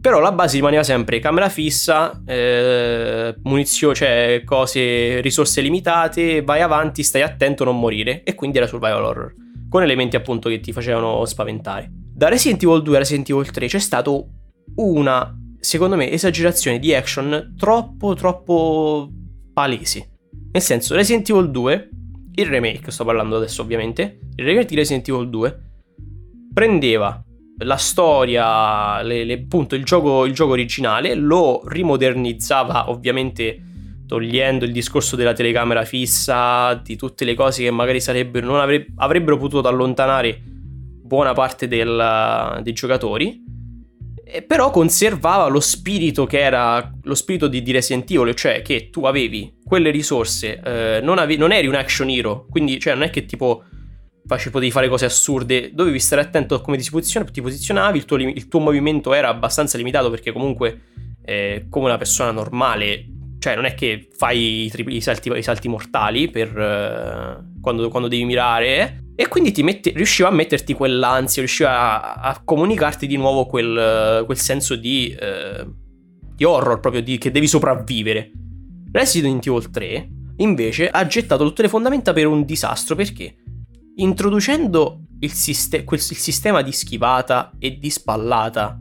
Però 0.00 0.18
la 0.18 0.32
base 0.32 0.56
rimaneva 0.56 0.82
sempre 0.82 1.20
camera 1.20 1.48
fissa, 1.48 2.20
eh, 2.26 3.36
munizioni, 3.44 3.94
cioè 3.94 4.42
cose, 4.44 5.20
risorse 5.20 5.60
limitate, 5.60 6.42
vai 6.42 6.60
avanti, 6.60 7.04
stai 7.04 7.22
attento 7.22 7.62
a 7.62 7.66
non 7.66 7.78
morire. 7.78 8.24
E 8.24 8.34
quindi 8.34 8.58
era 8.58 8.66
survival 8.66 9.04
horror. 9.04 9.34
Con 9.68 9.84
elementi 9.84 10.16
appunto 10.16 10.48
che 10.48 10.58
ti 10.58 10.72
facevano 10.72 11.24
spaventare. 11.26 11.88
Da 11.90 12.28
Resident 12.28 12.60
Evil 12.64 12.82
2 12.82 12.96
a 12.96 12.98
Resident 12.98 13.30
Evil 13.30 13.50
3 13.50 13.66
c'è 13.68 13.78
stato 13.78 14.26
una, 14.76 15.32
secondo 15.60 15.94
me, 15.94 16.10
esagerazione 16.10 16.80
di 16.80 16.92
action 16.92 17.54
troppo, 17.56 18.14
troppo 18.14 19.10
palesi. 19.54 20.04
Nel 20.52 20.62
senso, 20.62 20.94
Resident 20.94 21.28
Evil 21.30 21.50
2, 21.50 21.88
il 22.34 22.46
remake, 22.46 22.90
sto 22.90 23.04
parlando 23.04 23.36
adesso 23.36 23.62
ovviamente, 23.62 24.18
il 24.36 24.44
remake 24.44 24.66
di 24.66 24.74
Resident 24.74 25.08
Evil 25.08 25.30
2 25.30 25.60
prendeva 26.52 27.22
la 27.58 27.76
storia, 27.76 29.00
le- 29.02 29.24
le- 29.24 29.34
appunto 29.34 29.74
il 29.76 29.84
gioco, 29.84 30.24
il 30.26 30.32
gioco 30.34 30.52
originale, 30.52 31.14
lo 31.14 31.62
rimodernizzava 31.66 32.90
ovviamente 32.90 33.62
togliendo 34.06 34.64
il 34.64 34.72
discorso 34.72 35.16
della 35.16 35.32
telecamera 35.32 35.84
fissa, 35.84 36.74
di 36.74 36.96
tutte 36.96 37.24
le 37.24 37.34
cose 37.34 37.62
che 37.62 37.70
magari 37.70 38.00
sarebbero, 38.00 38.46
non 38.46 38.60
avre- 38.60 38.86
avrebbero 38.96 39.38
potuto 39.38 39.66
allontanare 39.66 40.40
buona 40.44 41.32
parte 41.32 41.68
del, 41.68 42.60
dei 42.62 42.72
giocatori, 42.72 43.42
però 44.46 44.70
conservava 44.70 45.46
lo 45.48 45.60
spirito 45.60 46.24
che 46.24 46.40
era 46.40 46.92
lo 47.02 47.14
spirito 47.14 47.46
di, 47.46 47.62
di 47.62 47.72
Resident 47.72 48.32
cioè 48.34 48.62
che 48.62 48.88
tu 48.90 49.04
avevi 49.04 49.58
quelle 49.64 49.90
risorse, 49.90 50.60
eh, 50.60 51.00
non, 51.02 51.18
ave- 51.18 51.36
non, 51.36 51.52
eri 51.52 51.66
un 51.66 51.74
action 51.74 52.08
hero, 52.08 52.46
quindi 52.48 52.78
cioè, 52.78 52.94
non 52.94 53.02
è 53.02 53.10
che 53.10 53.26
tipo 53.26 53.64
facevi, 54.26 54.50
potevi 54.50 54.70
fare 54.70 54.88
cose 54.88 55.04
assurde, 55.04 55.72
dovevi 55.74 55.98
stare 55.98 56.22
attento 56.22 56.54
a 56.54 56.60
come 56.60 56.76
ti, 56.76 56.88
posizion- 56.90 57.30
ti 57.30 57.42
posizionavi, 57.42 57.98
il 57.98 58.04
tuo, 58.04 58.16
il 58.16 58.48
tuo, 58.48 58.60
movimento 58.60 59.12
era 59.12 59.28
abbastanza 59.28 59.76
limitato 59.76 60.10
perché 60.10 60.32
comunque 60.32 60.80
eh, 61.24 61.66
come 61.68 61.86
una 61.86 61.98
persona 61.98 62.30
normale 62.30 63.06
cioè, 63.44 63.56
non 63.56 63.66
è 63.66 63.74
che 63.74 64.08
fai 64.16 64.64
i, 64.64 64.70
tripli, 64.70 64.96
i, 64.96 65.00
salti, 65.02 65.30
i 65.30 65.42
salti, 65.42 65.68
mortali 65.68 66.30
per 66.30 66.48
uh, 66.48 67.60
quando, 67.60 67.90
quando, 67.90 68.08
devi 68.08 68.24
mirare. 68.24 69.04
E 69.14 69.28
quindi 69.28 69.52
ti 69.52 69.62
metti, 69.62 69.92
riusciva 69.94 70.28
a 70.28 70.32
metterti 70.32 70.72
quell'ansia, 70.72 71.42
riusciva 71.42 72.02
a, 72.02 72.30
a 72.30 72.40
comunicarti 72.42 73.06
di 73.06 73.18
nuovo 73.18 73.44
quel, 73.44 74.22
quel 74.24 74.38
senso 74.38 74.76
di, 74.76 75.14
uh, 75.14 75.70
di, 76.34 76.42
horror, 76.42 76.80
proprio 76.80 77.02
di, 77.02 77.18
che 77.18 77.30
devi 77.30 77.46
sopravvivere. 77.46 78.30
Resident 78.90 79.46
Evil 79.46 79.68
3, 79.68 80.08
invece, 80.38 80.88
ha 80.88 81.06
gettato 81.06 81.44
tutte 81.44 81.60
le 81.60 81.68
fondamenta 81.68 82.14
per 82.14 82.26
un 82.26 82.46
disastro 82.46 82.94
perché 82.94 83.36
introducendo 83.96 85.00
il, 85.20 85.32
siste- 85.32 85.84
quel, 85.84 86.00
il 86.00 86.16
sistema 86.16 86.62
di 86.62 86.72
schivata 86.72 87.52
e 87.58 87.76
di 87.78 87.90
spallata 87.90 88.80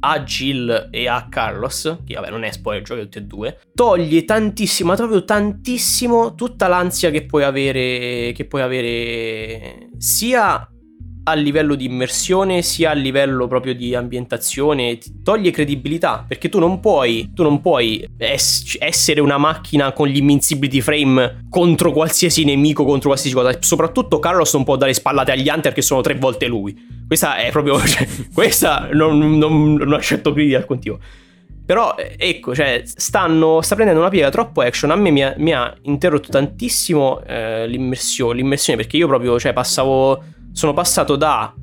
a 0.00 0.22
Jill 0.22 0.88
e 0.90 1.08
a 1.08 1.26
Carlos, 1.28 1.98
che 2.04 2.14
vabbè 2.14 2.30
non 2.30 2.44
è 2.44 2.50
spoiler, 2.50 2.82
giochi 2.82 3.02
tutti 3.02 3.18
e 3.18 3.22
due, 3.22 3.58
toglie 3.74 4.24
tantissimo, 4.24 4.90
ma 4.90 4.96
proprio 4.96 5.24
tantissimo 5.24 6.34
tutta 6.34 6.68
l'ansia 6.68 7.10
che 7.10 7.24
puoi 7.24 7.44
avere, 7.44 8.32
che 8.32 8.46
puoi 8.46 8.62
avere 8.62 9.90
sia 9.98 10.68
a 11.30 11.34
livello 11.34 11.74
di 11.74 11.86
immersione 11.86 12.62
sia 12.62 12.90
a 12.90 12.94
livello 12.94 13.46
proprio 13.46 13.74
di 13.74 13.94
ambientazione 13.94 14.98
ti 14.98 15.22
toglie 15.22 15.50
credibilità 15.50 16.24
perché 16.26 16.48
tu 16.48 16.58
non 16.58 16.80
puoi 16.80 17.30
tu 17.34 17.42
non 17.42 17.60
puoi 17.60 18.08
es- 18.16 18.76
essere 18.78 19.20
una 19.20 19.38
macchina 19.38 19.92
con 19.92 20.08
gli 20.08 20.18
invincibility 20.18 20.80
frame 20.80 21.46
contro 21.48 21.92
qualsiasi 21.92 22.44
nemico 22.44 22.84
contro 22.84 23.08
qualsiasi 23.08 23.34
cosa 23.34 23.56
soprattutto 23.60 24.18
Carlos 24.18 24.52
non 24.54 24.64
può 24.64 24.76
dare 24.76 24.94
spallate 24.94 25.32
agli 25.32 25.48
Hunter 25.48 25.72
che 25.72 25.82
sono 25.82 26.00
tre 26.00 26.14
volte 26.14 26.46
lui 26.46 26.96
questa 27.08 27.36
è 27.36 27.50
proprio. 27.50 27.80
Cioè, 27.88 28.06
questa 28.34 28.88
non, 28.92 29.38
non, 29.38 29.74
non 29.74 29.92
accetto 29.94 30.32
qui 30.32 30.54
al 30.54 30.66
continuo. 30.66 30.98
Però 31.64 31.96
ecco, 31.96 32.54
cioè, 32.54 32.82
stanno, 32.84 33.62
sta 33.62 33.74
prendendo 33.74 34.02
una 34.02 34.10
piega 34.10 34.28
troppo 34.30 34.60
action. 34.60 34.90
A 34.90 34.96
me 34.96 35.10
mi 35.10 35.22
ha, 35.22 35.34
mi 35.38 35.52
ha 35.52 35.74
interrotto 35.82 36.28
tantissimo 36.28 37.22
eh, 37.24 37.66
l'immersione, 37.66 38.34
l'immersione, 38.34 38.78
perché 38.78 38.98
io 38.98 39.06
proprio, 39.06 39.38
cioè, 39.40 39.52
passavo. 39.54 40.22
Sono 40.58 40.72
passato 40.74 41.14
da 41.14 41.54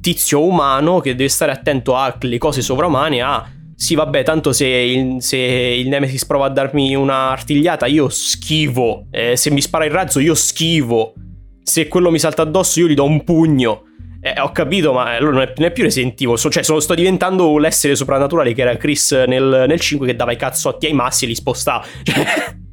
tizio 0.00 0.44
umano 0.44 0.98
che 0.98 1.14
deve 1.14 1.28
stare 1.28 1.52
attento 1.52 1.96
alle 1.96 2.36
cose 2.36 2.62
sovraumane 2.62 3.20
a. 3.20 3.48
Sì, 3.76 3.94
vabbè, 3.94 4.24
tanto 4.24 4.52
se 4.52 4.66
il, 4.66 5.22
se 5.22 5.36
il 5.36 5.86
Nemesis 5.86 6.24
prova 6.24 6.46
a 6.46 6.48
darmi 6.48 6.96
una 6.96 7.30
artigliata, 7.30 7.86
io 7.86 8.08
schivo. 8.08 9.06
Eh, 9.12 9.36
se 9.36 9.52
mi 9.52 9.60
spara 9.60 9.84
il 9.84 9.92
razzo, 9.92 10.18
io 10.18 10.34
schivo. 10.34 11.14
Se 11.62 11.86
quello 11.86 12.10
mi 12.10 12.18
salta 12.18 12.42
addosso, 12.42 12.80
io 12.80 12.88
gli 12.88 12.94
do 12.94 13.04
un 13.04 13.22
pugno. 13.22 13.82
Eh, 14.20 14.40
ho 14.40 14.50
capito, 14.50 14.92
ma 14.92 15.14
allora 15.14 15.34
non 15.34 15.42
è, 15.42 15.52
non 15.56 15.68
è 15.68 15.70
più 15.70 15.84
resentivo. 15.84 16.34
So, 16.34 16.50
cioè, 16.50 16.64
sono, 16.64 16.80
sto 16.80 16.96
diventando 16.96 17.56
l'essere 17.58 17.94
soprannaturale 17.94 18.52
che 18.52 18.62
era 18.62 18.76
Chris 18.76 19.12
nel, 19.12 19.66
nel 19.68 19.78
5 19.78 20.08
che 20.08 20.16
dava 20.16 20.32
i 20.32 20.36
cazzotti 20.36 20.86
ai 20.86 20.92
massi 20.92 21.26
e 21.26 21.28
li 21.28 21.36
spostava. 21.36 21.84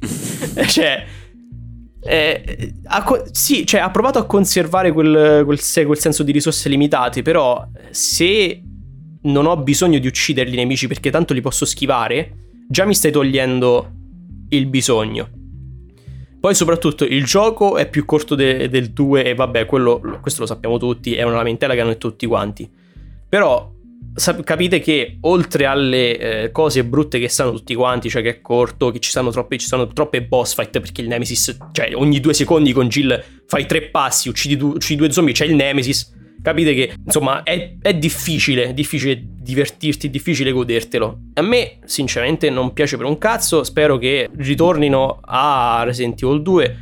Cioè, 0.02 0.66
cioè 0.66 1.04
eh, 2.04 2.74
ha, 2.84 3.22
sì, 3.30 3.64
cioè, 3.64 3.80
ha 3.80 3.90
provato 3.90 4.18
a 4.18 4.26
conservare 4.26 4.92
quel, 4.92 5.44
quel, 5.44 5.60
quel 5.86 5.98
senso 5.98 6.22
di 6.22 6.32
risorse 6.32 6.68
limitate, 6.68 7.22
però 7.22 7.66
se 7.90 8.62
non 9.22 9.46
ho 9.46 9.56
bisogno 9.56 9.98
di 9.98 10.06
uccidere 10.06 10.50
i 10.50 10.54
nemici 10.54 10.88
perché 10.88 11.10
tanto 11.10 11.32
li 11.32 11.40
posso 11.40 11.64
schivare, 11.64 12.50
già 12.68 12.84
mi 12.84 12.94
stai 12.94 13.12
togliendo 13.12 13.90
il 14.48 14.66
bisogno. 14.66 15.28
Poi 16.40 16.56
soprattutto 16.56 17.04
il 17.04 17.24
gioco 17.24 17.76
è 17.76 17.88
più 17.88 18.04
corto 18.04 18.34
de- 18.34 18.68
del 18.68 18.90
2 18.90 19.24
e 19.24 19.34
vabbè, 19.34 19.64
quello, 19.66 20.00
questo 20.20 20.40
lo 20.40 20.46
sappiamo 20.46 20.76
tutti, 20.76 21.14
è 21.14 21.22
una 21.22 21.36
lamentela 21.36 21.74
che 21.74 21.80
hanno 21.80 21.96
tutti 21.98 22.26
quanti. 22.26 22.68
Però 23.28 23.72
capite 24.44 24.80
che 24.80 25.18
oltre 25.22 25.64
alle 25.66 26.18
eh, 26.18 26.50
cose 26.52 26.84
brutte 26.84 27.18
che 27.18 27.28
sanno 27.28 27.52
tutti 27.52 27.74
quanti, 27.74 28.10
cioè 28.10 28.22
che 28.22 28.28
è 28.28 28.40
corto, 28.40 28.90
che 28.90 28.98
ci 28.98 29.10
stanno, 29.10 29.30
troppe, 29.30 29.58
ci 29.58 29.66
stanno 29.66 29.86
troppe 29.88 30.22
boss 30.22 30.54
fight 30.54 30.80
perché 30.80 31.00
il 31.00 31.08
Nemesis, 31.08 31.56
cioè 31.72 31.92
ogni 31.94 32.20
due 32.20 32.34
secondi 32.34 32.72
con 32.72 32.88
Jill 32.88 33.22
fai 33.46 33.66
tre 33.66 33.82
passi, 33.82 34.28
uccidi, 34.28 34.56
du- 34.56 34.74
uccidi 34.74 34.96
due 34.96 35.10
zombie, 35.10 35.32
c'è 35.32 35.46
il 35.46 35.54
Nemesis 35.54 36.20
capite 36.42 36.74
che 36.74 36.94
insomma 37.04 37.44
è, 37.44 37.76
è 37.80 37.94
difficile, 37.94 38.74
difficile 38.74 39.22
divertirti, 39.22 40.10
difficile 40.10 40.50
godertelo. 40.50 41.18
A 41.34 41.42
me 41.42 41.78
sinceramente 41.84 42.50
non 42.50 42.72
piace 42.72 42.96
per 42.96 43.06
un 43.06 43.16
cazzo, 43.16 43.62
spero 43.64 43.96
che 43.96 44.28
ritornino 44.36 45.20
a 45.22 45.82
Resident 45.84 46.20
Evil 46.22 46.42
2. 46.42 46.76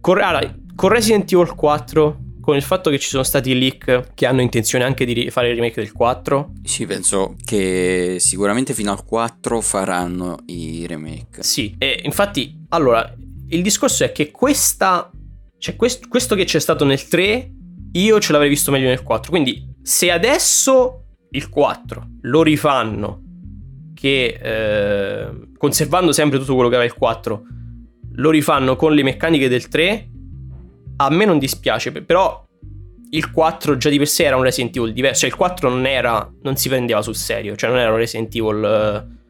Con, 0.00 0.18
allora, 0.20 0.54
con 0.74 0.88
Resident 0.88 1.30
Evil 1.32 1.54
4 1.54 2.21
con 2.42 2.56
il 2.56 2.62
fatto 2.62 2.90
che 2.90 2.98
ci 2.98 3.08
sono 3.08 3.22
stati 3.22 3.56
leak 3.56 4.14
che 4.14 4.26
hanno 4.26 4.40
intenzione 4.40 4.84
anche 4.84 5.04
di 5.06 5.30
fare 5.30 5.50
il 5.50 5.54
remake 5.54 5.80
del 5.80 5.92
4? 5.92 6.54
Sì, 6.64 6.86
penso 6.86 7.36
che 7.44 8.16
sicuramente 8.18 8.74
fino 8.74 8.90
al 8.90 9.04
4 9.04 9.60
faranno 9.60 10.40
i 10.46 10.84
remake. 10.88 11.44
Sì, 11.44 11.76
e 11.78 12.00
infatti, 12.02 12.64
allora, 12.70 13.14
il 13.48 13.62
discorso 13.62 14.02
è 14.02 14.10
che 14.10 14.32
questa, 14.32 15.08
cioè 15.56 15.76
quest, 15.76 16.08
questo 16.08 16.34
che 16.34 16.44
c'è 16.44 16.58
stato 16.58 16.84
nel 16.84 17.06
3 17.06 17.52
io 17.92 18.18
ce 18.18 18.32
l'avrei 18.32 18.50
visto 18.50 18.72
meglio 18.72 18.88
nel 18.88 19.04
4. 19.04 19.30
Quindi, 19.30 19.74
se 19.80 20.10
adesso 20.10 21.04
il 21.30 21.48
4 21.48 22.08
lo 22.22 22.42
rifanno, 22.42 23.22
che 23.94 24.38
eh, 24.42 25.30
conservando 25.56 26.10
sempre 26.10 26.40
tutto 26.40 26.54
quello 26.54 26.68
che 26.68 26.74
aveva 26.74 26.90
il 26.90 26.98
4, 26.98 27.42
lo 28.14 28.30
rifanno 28.30 28.74
con 28.74 28.94
le 28.94 29.04
meccaniche 29.04 29.48
del 29.48 29.68
3, 29.68 30.08
a 30.96 31.10
me 31.10 31.24
non 31.24 31.38
dispiace, 31.38 31.92
però 31.92 32.44
il 33.10 33.30
4 33.30 33.76
già 33.76 33.90
di 33.90 33.98
per 33.98 34.08
sé 34.08 34.24
era 34.24 34.36
un 34.36 34.42
Resident 34.42 34.76
Evil 34.76 34.92
diverso, 34.92 35.20
cioè 35.20 35.30
il 35.30 35.36
4 35.36 35.68
non 35.68 35.86
era, 35.86 36.30
non 36.42 36.56
si 36.56 36.68
prendeva 36.68 37.02
sul 37.02 37.16
serio, 37.16 37.56
cioè 37.56 37.70
non 37.70 37.78
era 37.78 37.90
un 37.90 37.96
Resident 37.96 38.34
Evil 38.34 38.64
eh, 38.64 39.20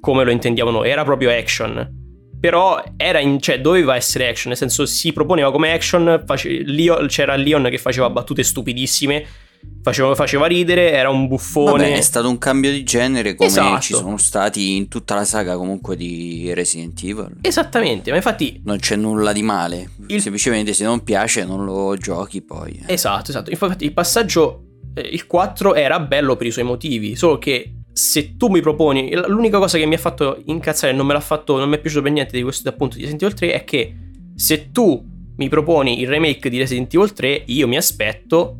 come 0.00 0.24
lo 0.24 0.30
intendiamo 0.30 0.70
noi, 0.70 0.88
era 0.88 1.04
proprio 1.04 1.30
action. 1.30 1.96
Però 2.40 2.82
era 2.96 3.18
in, 3.18 3.40
cioè, 3.40 3.60
doveva 3.60 3.96
essere 3.96 4.28
action, 4.28 4.50
nel 4.50 4.56
senso 4.56 4.86
si 4.86 5.12
proponeva 5.12 5.50
come 5.50 5.72
action, 5.72 6.22
face, 6.24 6.62
Leon, 6.64 7.08
c'era 7.08 7.34
Leon 7.34 7.68
che 7.68 7.78
faceva 7.78 8.08
battute 8.10 8.44
stupidissime, 8.44 9.26
faceva, 9.82 10.14
faceva, 10.14 10.46
ridere, 10.46 10.92
era 10.92 11.10
un 11.10 11.26
buffone. 11.26 11.84
Vabbè, 11.84 11.96
è 11.96 12.00
stato 12.00 12.28
un 12.28 12.38
cambio 12.38 12.70
di 12.70 12.82
genere 12.84 13.34
come 13.34 13.48
esatto. 13.48 13.80
ci 13.80 13.94
sono 13.94 14.16
stati 14.16 14.76
in 14.76 14.88
tutta 14.88 15.14
la 15.14 15.24
saga 15.24 15.56
comunque 15.56 15.96
di 15.96 16.52
Resident 16.54 17.00
Evil. 17.02 17.36
Esattamente, 17.40 18.10
ma 18.10 18.16
infatti... 18.16 18.60
Non 18.64 18.78
c'è 18.78 18.96
nulla 18.96 19.32
di 19.32 19.42
male, 19.42 19.90
il... 20.08 20.20
semplicemente 20.20 20.72
se 20.72 20.84
non 20.84 21.02
piace 21.02 21.44
non 21.44 21.64
lo 21.64 21.96
giochi 21.96 22.42
poi. 22.42 22.82
Eh. 22.86 22.94
Esatto, 22.94 23.30
esatto, 23.30 23.50
infatti 23.50 23.84
il 23.84 23.92
passaggio, 23.92 24.64
eh, 24.94 25.00
il 25.00 25.26
4 25.26 25.74
era 25.74 26.00
bello 26.00 26.36
per 26.36 26.46
i 26.46 26.50
suoi 26.50 26.64
motivi, 26.64 27.16
solo 27.16 27.38
che 27.38 27.72
se 27.92 28.36
tu 28.36 28.46
mi 28.46 28.60
proponi, 28.60 29.12
l'unica 29.26 29.58
cosa 29.58 29.76
che 29.76 29.84
mi 29.84 29.94
ha 29.94 29.98
fatto 29.98 30.40
incazzare 30.46 30.92
non 30.92 31.04
me 31.04 31.14
l'ha 31.14 31.20
fatto, 31.20 31.58
non 31.58 31.68
mi 31.68 31.76
è 31.76 31.80
piaciuto 31.80 32.02
per 32.02 32.12
niente 32.12 32.36
di 32.36 32.42
questo 32.44 32.68
appunto 32.68 32.96
di 32.96 33.02
Resident 33.02 33.22
Evil 33.22 33.36
3 33.36 33.52
è 33.52 33.64
che 33.64 33.94
se 34.36 34.70
tu 34.70 35.04
mi 35.36 35.48
proponi 35.48 36.00
il 36.00 36.08
remake 36.08 36.48
di 36.48 36.58
Resident 36.58 36.94
Evil 36.94 37.12
3, 37.12 37.42
io 37.46 37.66
mi 37.66 37.76
aspetto 37.76 38.58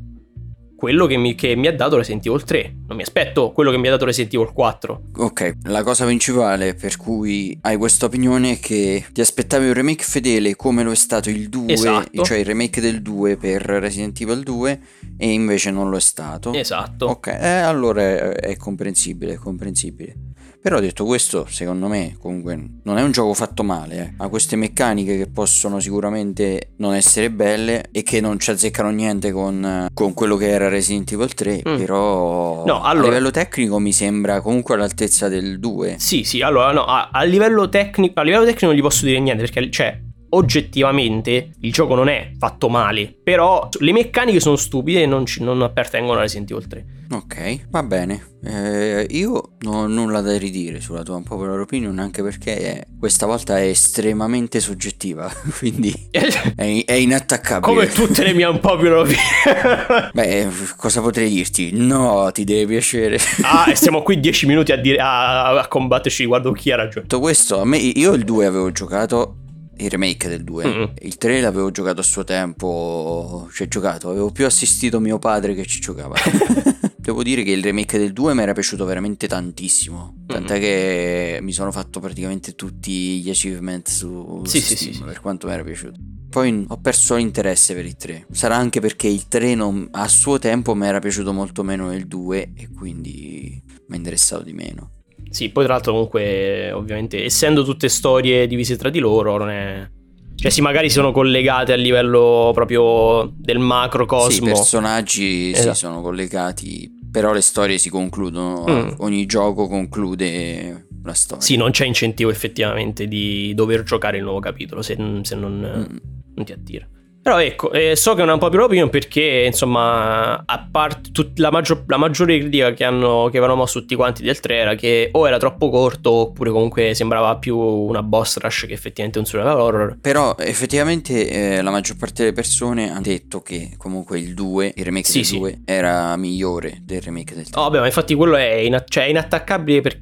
quello 0.79 1.07
che 1.07 1.17
mi, 1.17 1.35
che 1.35 1.57
mi, 1.57 1.67
ha 1.67 1.75
dato 1.75 1.97
Resident 1.97 2.25
Evil 2.25 2.45
3. 2.45 2.75
Non 2.87 2.97
mi 2.97 3.03
aspetto 3.03 3.51
quello 3.51 3.73
che 3.73 3.79
mi 3.79 3.89
ha 3.89 3.91
dato 3.91 4.05
Resident 4.05 4.33
Evil 4.35 4.53
4. 4.53 5.03
Ok, 5.17 5.57
la 5.65 5.83
cosa 5.83 6.05
principale 6.05 6.75
per 6.75 6.97
cui 6.97 7.59
hai 7.63 7.77
questa 7.77 8.07
opinione 8.07 8.53
è 8.53 8.59
che 8.61 9.05
ti 9.13 9.21
aspettavi 9.21 9.67
un 9.67 9.73
remake 9.73 10.05
fedele 10.05 10.55
come 10.55 10.85
lo 10.85 10.93
è 10.93 10.95
stato 10.95 11.31
il 11.31 11.49
2, 11.49 11.73
esatto. 11.73 12.23
cioè 12.23 12.39
il 12.39 12.45
remake 12.45 12.81
del 12.81 13.03
2 13.03 13.37
per 13.37 13.61
Resident 13.63 14.21
Evil 14.21 14.45
2 14.45 14.81
e 15.17 15.33
invece 15.33 15.73
non 15.73 15.91
lo 15.91 15.97
è 15.97 16.01
stato. 16.01 16.53
Esatto. 16.53 17.07
Ok, 17.07 17.27
eh, 17.27 17.47
allora 17.47 18.01
è, 18.01 18.19
è 18.35 18.57
comprensibile, 18.57 19.33
è 19.33 19.37
comprensibile. 19.37 20.15
Però 20.61 20.81
detto 20.81 21.05
questo, 21.05 21.47
secondo 21.49 21.87
me 21.87 22.17
comunque 22.21 22.59
non 22.83 22.99
è 22.99 23.03
un 23.03 23.13
gioco 23.13 23.33
fatto 23.33 23.63
male, 23.63 23.97
eh. 23.97 24.13
ha 24.17 24.29
queste 24.29 24.57
meccaniche 24.57 25.17
che 25.17 25.29
possono 25.29 25.79
sicuramente 25.79 26.73
non 26.77 26.95
essere 26.95 27.31
belle 27.31 27.85
e 27.93 28.03
che 28.03 28.21
non 28.21 28.41
ci 28.41 28.51
azzeccano 28.51 28.91
niente 28.91 29.31
con, 29.31 29.87
con 29.95 30.15
quello 30.15 30.37
che 30.37 30.49
era 30.49 30.69
Resident 30.69 31.13
Evil 31.13 31.33
3, 31.33 31.63
mm. 31.69 31.77
però 31.77 32.65
no, 32.67 32.83
allora... 32.83 33.07
a 33.07 33.11
livello 33.11 33.31
tecnico 33.31 33.79
mi 33.79 33.93
sembra 33.93 34.41
comunque 34.41 34.75
all'altezza 34.75 35.29
del 35.29 35.61
2. 35.61 35.97
Sì, 35.99 36.25
sì, 36.25 36.43
allora 36.43 36.73
no, 36.73 36.85
a, 36.85 37.11
a, 37.13 37.23
livello 37.23 37.69
tecnico, 37.69 38.19
a 38.19 38.25
livello 38.25 38.45
tecnico 38.45 38.67
non 38.67 38.75
gli 38.75 38.81
posso 38.83 39.05
dire 39.05 39.21
niente 39.21 39.45
perché 39.45 39.71
cioè 39.71 40.01
oggettivamente 40.31 41.51
il 41.61 41.73
gioco 41.73 41.95
non 41.95 42.09
è 42.09 42.33
fatto 42.39 42.69
male, 42.69 43.15
però 43.23 43.69
le 43.79 43.93
meccaniche 43.93 44.41
sono 44.41 44.57
stupide 44.57 45.03
e 45.03 45.07
non, 45.07 45.27
ci, 45.27 45.43
non 45.43 45.63
appartengono 45.63 46.19
a 46.19 46.23
Resident 46.23 46.51
Evil 46.51 46.67
3. 46.67 46.87
Ok, 47.11 47.69
va 47.71 47.83
bene. 47.83 48.37
Eh, 48.45 49.07
io 49.11 49.53
non 49.61 49.75
ho 49.75 49.87
nulla 49.87 50.21
da 50.21 50.37
ridire 50.37 50.81
sulla 50.81 51.03
tua 51.03 51.17
unpopular 51.17 51.59
opinion, 51.59 51.99
anche 51.99 52.23
perché 52.23 52.87
questa 52.99 53.25
volta 53.25 53.59
è 53.59 53.63
estremamente 53.63 54.61
soggettiva, 54.61 55.33
quindi 55.59 55.93
è, 56.11 56.85
è, 56.85 56.93
inattaccabile. 56.93 57.73
Come 57.73 57.89
tutte 57.89 58.23
le 58.25 58.35
mie 58.35 58.45
unpopular 58.45 58.99
opinion. 58.99 60.11
Beh, 60.13 60.49
cosa 60.77 61.01
potrei 61.01 61.31
dirti? 61.31 61.71
No, 61.73 62.31
ti 62.31 62.45
deve 62.45 62.67
piacere. 62.67 63.19
ah, 63.43 63.71
e 63.71 63.75
stiamo 63.75 64.03
qui 64.03 64.21
dieci 64.21 64.47
minuti 64.47 64.73
a, 64.73 64.77
dire, 64.77 64.99
a, 64.99 65.59
a 65.59 65.67
combatterci 65.67 66.23
riguardo 66.23 66.53
chi 66.53 66.71
ha 66.71 66.77
ragione. 66.77 67.07
Tutto 67.07 67.21
questo, 67.21 67.59
a 67.61 67.65
me, 67.65 67.79
io 67.79 68.13
il 68.13 68.25
2 68.25 68.45
avevo 68.45 68.71
giocato 68.71 69.47
il 69.79 69.91
remake 69.91 70.29
del 70.29 70.45
2. 70.45 70.65
Mm-hmm. 70.67 70.85
Il 71.03 71.17
3 71.17 71.41
l'avevo 71.41 71.71
giocato 71.71 72.01
a 72.01 72.05
suo 72.05 72.25
tempo, 72.25 73.49
ci 73.53 73.63
ho 73.63 73.69
giocato, 73.69 74.11
avevo 74.11 74.31
più 74.31 74.47
assistito 74.47 75.01
mio 75.01 75.19
padre 75.19 75.55
che 75.55 75.65
ci 75.67 75.81
giocava. 75.81 76.15
Devo 76.97 77.23
dire 77.23 77.43
che 77.43 77.53
il 77.53 77.63
remake 77.63 77.97
del 77.97 78.13
2 78.13 78.35
mi 78.35 78.43
era 78.43 78.53
piaciuto 78.53 78.85
veramente 78.85 79.27
tantissimo. 79.27 80.25
Tant'è 80.27 80.55
mm-hmm. 80.55 80.63
che 80.63 81.39
mi 81.41 81.53
sono 81.53 81.73
fatto 81.73 82.01
praticamente 82.01 82.55
tutti 82.55 83.21
gli 83.23 83.31
achievement 83.31 83.89
su 83.89 84.43
sì, 84.45 84.61
Steam, 84.61 84.79
sì, 84.79 84.93
sì, 84.93 85.03
per 85.03 85.21
quanto 85.21 85.47
mi 85.47 85.55
era 85.55 85.65
piaciuto. 85.65 85.99
Poi 86.29 86.67
ho 86.69 86.77
perso 86.77 87.17
l'interesse 87.17 87.75
per 87.75 87.87
il 87.87 87.97
3. 87.97 88.27
Sarà 88.31 88.57
anche 88.57 88.81
perché 88.81 89.09
il 89.09 89.27
3 89.27 89.55
non, 89.55 89.89
a 89.93 90.07
suo 90.07 90.39
tempo 90.39 90.75
mi 90.75 90.87
era 90.87 90.99
piaciuto 90.99 91.33
molto 91.33 91.63
meno 91.63 91.89
del 91.89 92.07
2 92.07 92.53
e 92.55 92.69
quindi 92.69 93.63
mi 93.87 93.95
è 93.95 93.97
interessato 93.97 94.43
di 94.43 94.53
meno. 94.53 94.98
Sì, 95.31 95.51
poi 95.51 95.65
tra 95.65 95.75
l'altro 95.75 95.93
comunque, 95.93 96.73
ovviamente, 96.73 97.25
essendo 97.25 97.65
tutte 97.65 97.89
storie 97.89 98.47
divise 98.47 98.77
tra 98.77 98.91
di 98.91 98.99
loro, 98.99 99.37
non 99.39 99.51
è... 99.51 99.89
Cioè, 100.35 100.51
sì, 100.51 100.61
magari 100.61 100.89
sono 100.89 101.11
collegate 101.11 101.73
a 101.73 101.77
livello 101.77 102.53
proprio 102.55 103.33
del 103.37 103.59
macrocosmo. 103.59 104.31
Sì, 104.31 104.43
i 104.43 104.55
personaggi 104.55 105.51
esatto. 105.51 105.75
sì, 105.75 105.81
sono 105.81 106.01
collegati, 106.01 106.89
però 107.11 107.33
le 107.33 107.41
storie 107.41 107.77
si 107.77 107.91
concludono. 107.91 108.65
Mm. 108.71 108.89
Ogni 108.99 109.27
gioco 109.27 109.67
conclude 109.67 110.87
la 111.03 111.15
storia. 111.15 111.43
Sì, 111.43 111.57
non 111.57 111.73
c'è 111.73 111.87
incentivo 111.87 112.31
effettivamente 112.31 113.09
di 113.09 113.53
dover 113.55 113.83
giocare 113.83 114.19
il 114.19 114.23
nuovo 114.23 114.39
capitolo 114.39 114.81
se, 114.81 114.97
se 115.23 115.35
non, 115.35 115.55
mm. 115.55 115.97
non 116.37 116.45
ti 116.45 116.53
attira. 116.53 116.89
Però 117.29 117.43
ecco, 117.43 117.71
eh, 117.73 117.95
so 117.95 118.15
che 118.15 118.21
è 118.21 118.23
una 118.23 118.39
popular 118.39 118.65
opinion 118.65 118.89
perché, 118.89 119.45
insomma, 119.45 120.45
a 120.47 120.69
parte 120.71 121.11
tut- 121.13 121.39
la, 121.39 121.51
maggior- 121.51 121.85
la, 121.87 121.99
maggiore 121.99 122.39
critica 122.39 122.73
che, 122.73 122.85
hanno, 122.85 123.29
che 123.31 123.37
avevano 123.37 123.55
mosso 123.55 123.81
tutti 123.81 123.95
quanti 123.97 124.23
del 124.23 124.41
3 124.41 124.57
era 124.57 124.75
che 124.75 125.11
o 125.13 125.27
era 125.27 125.37
troppo 125.37 125.69
corto 125.69 126.11
oppure 126.11 126.51
comunque 126.51 126.95
sembrava 126.95 127.37
più 127.37 127.59
una 127.59 128.03
boss 128.03 128.39
rush 128.39 128.65
che 128.67 128.73
effettivamente 128.73 129.19
un 129.19 129.27
survival 129.27 129.61
horror. 129.61 129.99
Però 130.01 130.37
effettivamente 130.39 131.29
eh, 131.29 131.61
la 131.61 131.71
maggior 131.71 131.99
parte 131.99 132.23
delle 132.23 132.35
persone 132.35 132.91
hanno 132.91 133.03
detto 133.03 133.43
che 133.43 133.75
comunque 133.77 134.19
il 134.19 134.33
2, 134.33 134.73
il 134.77 134.85
remake 134.87 135.11
sì, 135.11 135.19
del 135.19 135.27
sì. 135.27 135.37
2, 135.37 135.61
era 135.67 136.17
migliore 136.17 136.79
del 136.81 137.03
remake 137.03 137.35
del 137.35 137.51
3. 137.51 137.61
Oh, 137.61 137.65
vabbè, 137.65 137.81
ma 137.81 137.85
infatti 137.85 138.15
quello 138.15 138.37
è, 138.37 138.55
in- 138.55 138.83
cioè, 138.89 139.05
è 139.05 139.09
inattaccabile 139.09 139.83
perché 139.83 140.01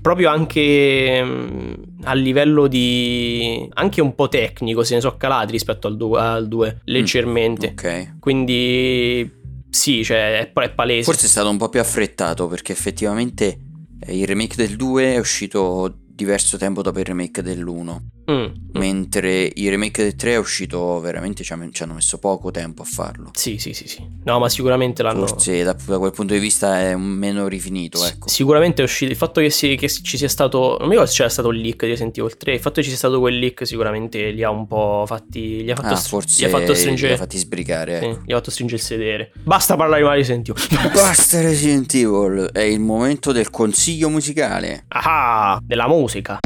proprio 0.00 0.30
anche 0.30 1.22
mm, 1.22 1.72
a 2.04 2.14
livello 2.14 2.66
di 2.66 3.68
anche 3.74 4.00
un 4.00 4.14
po' 4.14 4.28
tecnico 4.28 4.84
se 4.84 4.94
ne 4.94 5.00
so 5.00 5.16
calati 5.16 5.52
rispetto 5.52 5.86
al 5.86 5.96
2 5.96 6.20
al 6.20 6.48
mm, 6.48 6.70
leggermente. 6.84 7.68
mm, 7.70 7.72
ok. 7.72 8.18
Quindi 8.18 9.30
sì 9.70 10.04
cioè 10.04 10.38
è, 10.38 10.52
è 10.52 10.70
palese. 10.70 11.04
Forse 11.04 11.26
è 11.26 11.28
stato 11.28 11.50
un 11.50 11.56
po' 11.56 11.68
più 11.68 11.80
affrettato 11.80 12.46
perché 12.46 12.72
effettivamente 12.72 13.58
eh, 14.00 14.18
il 14.18 14.26
remake 14.26 14.56
del 14.56 14.76
2 14.76 15.14
è 15.14 15.18
uscito 15.18 15.98
diverso 16.06 16.56
tempo 16.56 16.82
dopo 16.82 16.98
il 16.98 17.04
remake 17.04 17.42
dell'1 17.42 18.14
Mm. 18.30 18.46
Mentre 18.72 19.50
il 19.54 19.70
remake 19.70 20.02
del 20.02 20.16
3 20.16 20.32
è 20.32 20.36
uscito 20.36 21.00
veramente, 21.00 21.44
ci 21.44 21.52
hanno 21.52 21.94
messo 21.94 22.18
poco 22.18 22.50
tempo 22.50 22.82
a 22.82 22.84
farlo. 22.84 23.30
Sì, 23.34 23.58
sì, 23.58 23.72
sì, 23.72 23.88
sì. 23.88 24.04
No, 24.24 24.38
ma 24.38 24.48
sicuramente 24.48 25.02
l'hanno... 25.02 25.26
Forse 25.26 25.62
da, 25.62 25.76
da 25.86 25.98
quel 25.98 26.10
punto 26.12 26.34
di 26.34 26.40
vista 26.40 26.80
è 26.80 26.96
meno 26.96 27.46
rifinito, 27.46 28.04
ecco. 28.04 28.28
sicuramente 28.28 28.82
è 28.82 28.84
uscito, 28.84 29.10
il 29.10 29.16
fatto 29.16 29.40
che, 29.40 29.50
si, 29.50 29.76
che, 29.76 29.88
ci 29.88 30.18
sia 30.18 30.28
stato, 30.28 30.76
non 30.78 30.88
mi 30.88 30.90
ricordo 30.90 31.10
se 31.10 31.16
c'era 31.16 31.28
stato 31.28 31.50
il 31.50 31.60
leak 31.60 31.86
di 31.86 31.96
Sentivo 31.96 32.26
il 32.26 32.36
3, 32.36 32.54
il 32.54 32.60
fatto 32.60 32.76
che 32.76 32.82
ci 32.82 32.88
sia 32.88 32.98
stato 32.98 33.20
quel 33.20 33.38
leak 33.38 33.66
sicuramente 33.66 34.30
li 34.30 34.42
ha 34.42 34.50
un 34.50 34.66
po' 34.66 35.04
fatti... 35.06 35.62
Gli 35.62 35.70
ha 35.70 35.76
fatto, 35.76 35.94
ah, 35.94 35.96
forse 35.96 36.42
gli 36.42 36.44
ha 36.44 36.50
fatto 36.50 36.74
stringere... 36.74 37.08
Li 37.08 37.14
ha 37.14 37.18
fatti 37.18 37.38
sbrigare, 37.38 37.96
ecco. 38.00 38.12
sì, 38.12 38.20
gli 38.26 38.32
ha 38.32 38.36
fatto 38.36 38.50
stringere 38.50 38.80
il 38.80 38.86
sedere. 38.86 39.32
Basta 39.42 39.76
parlare 39.76 40.00
di 40.00 40.06
Mario 40.06 40.20
Resident 40.20 40.48
Evil. 40.48 40.90
Basta 40.92 41.40
Resident 41.40 41.94
Evil, 41.94 42.50
è 42.52 42.60
il 42.60 42.80
momento 42.80 43.32
del 43.32 43.50
consiglio 43.50 44.08
musicale. 44.10 44.84
Ah, 44.88 45.58
della 45.62 45.86
musica. 45.86 46.40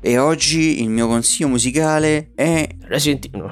E 0.00 0.16
oggi 0.16 0.80
il 0.80 0.90
mio 0.90 1.08
consiglio 1.08 1.48
musicale 1.48 2.30
è 2.34 2.68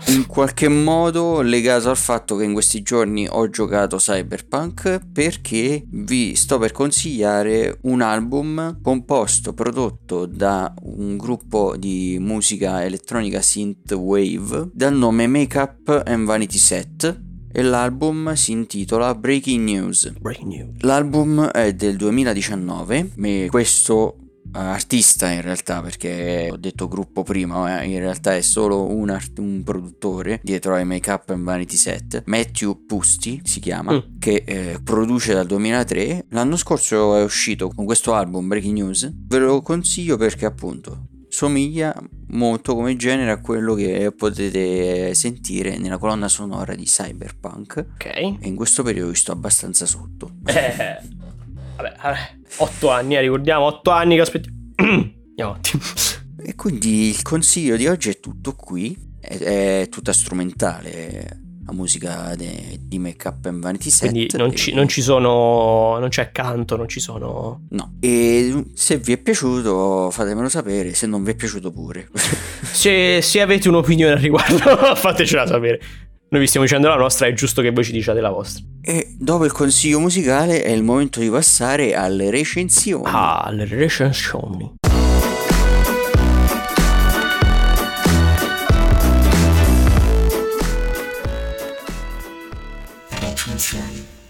in 0.07 0.27
qualche 0.27 0.69
modo 0.69 1.41
legato 1.41 1.91
al 1.91 1.97
fatto 1.97 2.37
che 2.37 2.45
in 2.45 2.53
questi 2.53 2.83
giorni 2.83 3.27
ho 3.29 3.49
giocato 3.51 3.97
Cyberpunk 3.97 5.01
perché 5.13 5.85
vi 5.89 6.37
sto 6.37 6.59
per 6.59 6.71
consigliare 6.71 7.79
un 7.83 8.01
album 8.01 8.81
composto, 8.81 9.55
prodotto 9.55 10.27
da 10.27 10.73
un 10.83 11.17
gruppo 11.17 11.77
di 11.77 12.17
musica 12.21 12.85
elettronica 12.85 13.41
synthwave 13.41 14.71
dal 14.73 14.95
nome 14.95 15.27
Makeup 15.27 16.03
and 16.07 16.27
Vanity 16.27 16.59
Set 16.59 17.21
e 17.53 17.63
l'album 17.63 18.35
si 18.35 18.53
intitola 18.53 19.15
Breaking 19.15 19.65
News. 19.65 20.13
Breaking 20.21 20.53
News. 20.53 20.83
L'album 20.83 21.47
è 21.47 21.73
del 21.73 21.97
2019, 21.97 23.49
questo 23.49 24.19
artista 24.53 25.31
in 25.31 25.43
realtà 25.43 25.81
perché 25.81 26.49
ho 26.51 26.57
detto 26.57 26.89
gruppo 26.89 27.23
prima 27.23 27.83
in 27.83 27.99
realtà 27.99 28.35
è 28.35 28.41
solo 28.41 28.91
un, 28.91 29.11
art- 29.11 29.39
un 29.39 29.63
produttore 29.63 30.41
dietro 30.43 30.75
ai 30.75 30.85
Make 30.85 31.11
Up 31.11 31.31
and 31.31 31.45
Vanity 31.45 31.77
Set 31.77 32.23
Matthew 32.27 32.85
Pusti 32.87 33.41
si 33.45 33.61
chiama 33.61 33.93
mm. 33.93 34.19
che 34.19 34.43
eh, 34.47 34.81
produce 34.83 35.35
dal 35.35 35.47
2003 35.47 36.27
l'anno 36.31 36.57
scorso 36.57 37.17
è 37.17 37.23
uscito 37.23 37.69
con 37.69 37.85
questo 37.85 38.15
album 38.15 38.49
Breaking 38.49 38.77
News. 38.79 39.11
Ve 39.13 39.39
lo 39.39 39.63
consiglio 39.63 40.17
perché 40.17 40.47
appunto 40.47 41.09
somiglia 41.29 41.95
molto 42.29 42.75
come 42.75 42.97
genere 42.97 43.31
a 43.31 43.41
quello 43.41 43.75
che 43.75 44.13
potete 44.17 45.15
sentire 45.15 45.79
nella 45.79 45.99
colonna 45.99 46.29
sonora 46.29 46.75
di 46.75 46.85
Cyberpunk. 46.85 47.87
Ok. 47.95 48.07
E 48.07 48.39
in 48.43 48.57
questo 48.57 48.83
periodo 48.83 49.11
vi 49.11 49.17
sto 49.17 49.33
abbastanza 49.33 49.87
sotto. 49.87 50.33
Eh 50.47 51.25
Vabbè, 51.77 51.95
8 52.57 52.91
anni, 52.91 53.17
eh, 53.17 53.21
ricordiamo, 53.21 53.65
8 53.67 53.91
anni 53.91 54.15
che 54.15 54.21
aspettiamo. 54.21 54.57
Andiamo 54.77 55.51
avanti. 55.51 55.71
E 56.39 56.55
quindi 56.55 57.09
il 57.09 57.23
consiglio 57.23 57.77
di 57.77 57.87
oggi 57.87 58.11
è 58.11 58.21
tutto 58.21 58.55
qui, 58.55 58.97
è, 59.21 59.37
è 59.83 59.89
tutta 59.89 60.13
strumentale 60.13 61.45
la 61.67 61.73
musica 61.73 62.35
de, 62.37 62.79
di 62.81 62.99
Make 62.99 63.27
Up 63.27 63.45
and 63.47 63.61
Vanity 63.61 63.91
Set. 63.91 64.11
Quindi 64.11 64.37
non, 64.37 64.55
ci, 64.55 64.73
non, 64.73 64.87
ci, 64.87 65.03
sono, 65.03 65.99
non 65.99 66.09
c'è 66.09 66.31
canto, 66.31 66.77
non 66.77 66.89
ci 66.89 67.01
sono... 67.01 67.67
No, 67.71 67.97
e 68.01 68.67
se 68.75 68.99
vi 68.99 69.13
è 69.13 69.19
piaciuto 69.19 70.11
fatemelo 70.13 70.49
sapere, 70.49 70.95
se 70.95 71.07
non 71.07 71.25
vi 71.25 71.33
è 71.33 71.35
piaciuto 71.35 71.73
pure. 71.73 72.09
se, 72.71 73.21
se 73.21 73.41
avete 73.41 73.69
un'opinione 73.69 74.13
al 74.13 74.19
riguardo 74.19 74.59
fatecela 74.95 75.47
sapere. 75.47 75.81
Noi 76.29 76.41
vi 76.41 76.49
stiamo 76.49 76.67
dicendo 76.67 76.89
la 76.89 76.97
nostra, 76.97 77.29
è 77.29 77.33
giusto 77.35 77.63
che 77.63 77.71
voi 77.71 77.85
ci 77.85 77.93
diciate 77.93 78.21
la 78.21 78.31
vostra. 78.31 78.65
E 78.83 79.15
dopo 79.17 79.45
il 79.45 79.53
consiglio 79.53 80.01
musicale 80.01 80.65
è 80.65 80.71
il 80.71 80.83
momento 80.83 81.21
di 81.21 81.31
passare 81.31 81.95
alle 81.95 82.31
recensioni. 82.31 83.05
Ah, 83.07 83.43
alle 83.43 83.65
recensioni. 83.65 84.75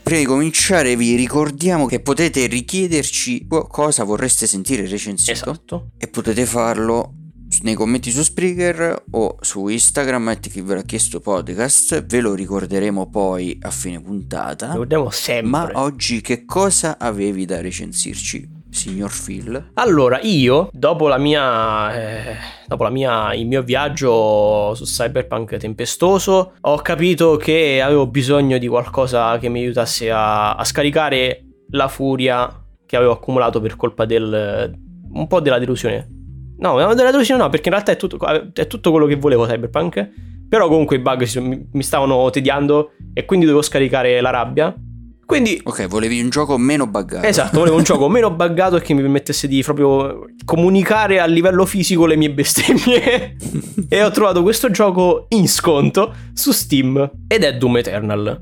Prima 0.03 0.21
di 0.21 0.27
cominciare 0.27 0.97
vi 0.97 1.17
ricordiamo 1.17 1.87
che 1.87 2.01
potete 2.01 2.47
richiederci 2.47 3.47
cosa 3.49 4.05
vorreste 4.05 4.47
sentire 4.47 4.87
recensito 4.87 5.33
esatto. 5.33 5.91
e 5.97 6.09
potete 6.09 6.45
farlo 6.45 7.16
nei 7.67 7.75
commenti 7.75 8.13
su 8.13 8.23
Spreaker 8.23 9.07
o 9.11 9.39
su 9.41 9.67
Instagram 9.67 10.29
at 10.29 10.49
chi 10.49 10.61
ve 10.61 10.77
l'ha 10.77 10.83
chiesto 10.83 11.19
podcast 11.19 12.07
ve 12.07 12.21
lo 12.21 12.33
ricorderemo 12.33 13.11
poi 13.11 13.59
a 13.61 13.71
fine 13.71 14.01
puntata. 14.01 14.71
Ricordiamo 14.71 15.11
sempre. 15.11 15.51
Ma 15.51 15.71
oggi 15.73 16.21
che 16.21 16.45
cosa 16.45 16.97
avevi 16.97 17.45
da 17.45 17.61
recensirci 17.61 18.49
signor 18.71 19.11
Phil? 19.11 19.71
Allora 19.75 20.21
io 20.21 20.71
dopo 20.73 21.09
la 21.09 21.19
mia 21.19 21.93
eh, 21.93 22.37
dopo 22.69 22.85
la 22.85 22.91
mia, 22.91 23.35
il 23.35 23.49
mio 23.49 23.65
viaggio 23.65 24.73
su 24.77 24.85
Cyberpunk 24.85 25.57
tempestoso 25.57 26.53
ho 26.61 26.77
capito 26.77 27.35
che 27.35 27.83
avevo 27.83 28.07
bisogno 28.07 28.59
di 28.59 28.69
qualcosa 28.69 29.39
che 29.39 29.49
mi 29.49 29.63
aiutasse 29.63 30.09
a, 30.09 30.55
a 30.55 30.63
scaricare 30.63 31.43
la 31.71 31.89
furia 31.89 32.63
che 32.87 32.95
avevo 32.95 33.11
accumulato 33.11 33.61
per 33.61 33.75
colpa 33.75 34.05
del 34.05 34.73
un 35.13 35.27
po' 35.27 35.41
della 35.41 35.59
delusione 35.59 36.16
No, 36.59 36.95
della 36.95 37.11
delusione 37.11 37.43
no, 37.43 37.49
perché 37.49 37.69
in 37.69 37.75
realtà 37.75 37.93
è 37.93 37.97
tutto, 37.97 38.19
è 38.53 38.67
tutto 38.67 38.91
quello 38.91 39.07
che 39.07 39.17
volevo 39.17 39.47
Cyberpunk. 39.47 40.09
Però 40.49 40.69
comunque 40.69 40.97
i 40.97 41.01
bug 41.01 41.27
mi, 41.39 41.69
mi 41.73 41.83
stavano 41.83 42.31
tediando 42.31 42.93
e 43.13 43.25
quindi 43.25 43.47
dovevo 43.47 43.63
scaricare 43.63 44.21
la 44.21 44.31
rabbia. 44.31 44.75
Quindi 45.27 45.61
Ok, 45.65 45.89
volevi 45.89 46.21
un 46.21 46.31
gioco 46.31 46.57
meno 46.57 46.87
buggato. 46.87 47.27
Esatto, 47.27 47.59
volevo 47.59 47.77
un 47.77 47.83
gioco 47.85 48.09
meno 48.09 48.31
buggato 48.31 48.77
e 48.77 48.81
che 48.81 48.95
mi 48.95 49.01
permettesse 49.01 49.49
di 49.49 49.61
proprio 49.63 50.27
comunicare 50.45 51.19
a 51.19 51.27
livello 51.27 51.67
fisico 51.67 52.07
le 52.07 52.15
mie 52.15 52.31
bestemmie. 52.31 53.37
e 53.89 54.05
ho 54.05 54.11
trovato 54.13 54.43
questo 54.43 54.71
gioco 54.71 55.27
in 55.31 55.49
sconto 55.49 56.15
su 56.33 56.53
Steam 56.53 57.11
ed 57.27 57.43
è 57.43 57.57
Doom 57.57 57.79
Eternal. 57.79 58.41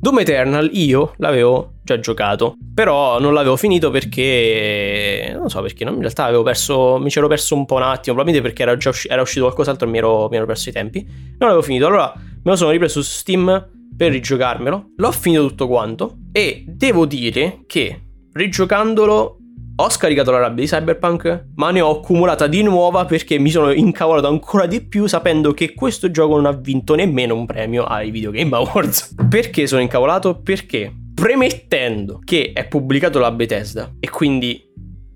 Doom 0.00 0.18
Eternal 0.18 0.68
io 0.72 1.14
l'avevo 1.18 1.75
già 1.86 2.00
giocato, 2.00 2.56
però 2.74 3.18
non 3.20 3.32
l'avevo 3.32 3.56
finito 3.56 3.90
perché 3.90 5.32
non 5.34 5.48
so 5.48 5.62
perché, 5.62 5.84
in 5.84 6.00
realtà 6.00 6.24
avevo 6.24 6.42
perso 6.42 6.98
mi 6.98 7.08
c'ero 7.08 7.28
perso 7.28 7.54
un 7.54 7.64
po' 7.64 7.76
un 7.76 7.82
attimo, 7.82 8.16
probabilmente 8.16 8.42
perché 8.42 8.62
era 8.62 8.76
già 8.76 8.90
usci- 8.90 9.08
era 9.08 9.22
uscito 9.22 9.44
qualcos'altro 9.44 9.86
e 9.86 9.90
mi 9.90 9.98
ero, 9.98 10.28
mi 10.28 10.36
ero 10.36 10.46
perso 10.46 10.68
i 10.68 10.72
tempi. 10.72 11.02
Non 11.04 11.48
l'avevo 11.48 11.62
finito, 11.62 11.86
allora 11.86 12.12
me 12.16 12.50
lo 12.50 12.56
sono 12.56 12.70
ripreso 12.70 13.00
su 13.00 13.10
Steam 13.10 13.70
per 13.96 14.10
rigiocarmelo. 14.10 14.92
L'ho 14.96 15.12
finito 15.12 15.46
tutto 15.46 15.68
quanto 15.68 16.16
e 16.32 16.64
devo 16.66 17.06
dire 17.06 17.60
che 17.66 18.00
rigiocandolo 18.32 19.38
ho 19.78 19.90
scaricato 19.90 20.30
la 20.30 20.38
rabbia 20.38 20.64
di 20.64 20.70
Cyberpunk, 20.70 21.48
ma 21.56 21.70
ne 21.70 21.82
ho 21.82 21.98
accumulata 21.98 22.46
di 22.46 22.62
nuova 22.62 23.04
perché 23.04 23.38
mi 23.38 23.50
sono 23.50 23.70
incavolato 23.70 24.26
ancora 24.26 24.64
di 24.64 24.80
più 24.80 25.06
sapendo 25.06 25.52
che 25.52 25.74
questo 25.74 26.10
gioco 26.10 26.36
non 26.36 26.46
ha 26.46 26.52
vinto 26.52 26.94
nemmeno 26.94 27.34
un 27.34 27.44
premio 27.44 27.84
ai 27.84 28.10
Video 28.10 28.30
Game 28.30 28.56
Awards. 28.56 29.14
Perché 29.28 29.66
sono 29.66 29.82
incavolato? 29.82 30.40
Perché 30.40 30.90
premettendo 31.16 32.20
che 32.22 32.52
è 32.52 32.68
pubblicato 32.68 33.18
la 33.18 33.32
Bethesda 33.32 33.94
e 33.98 34.10
quindi 34.10 34.62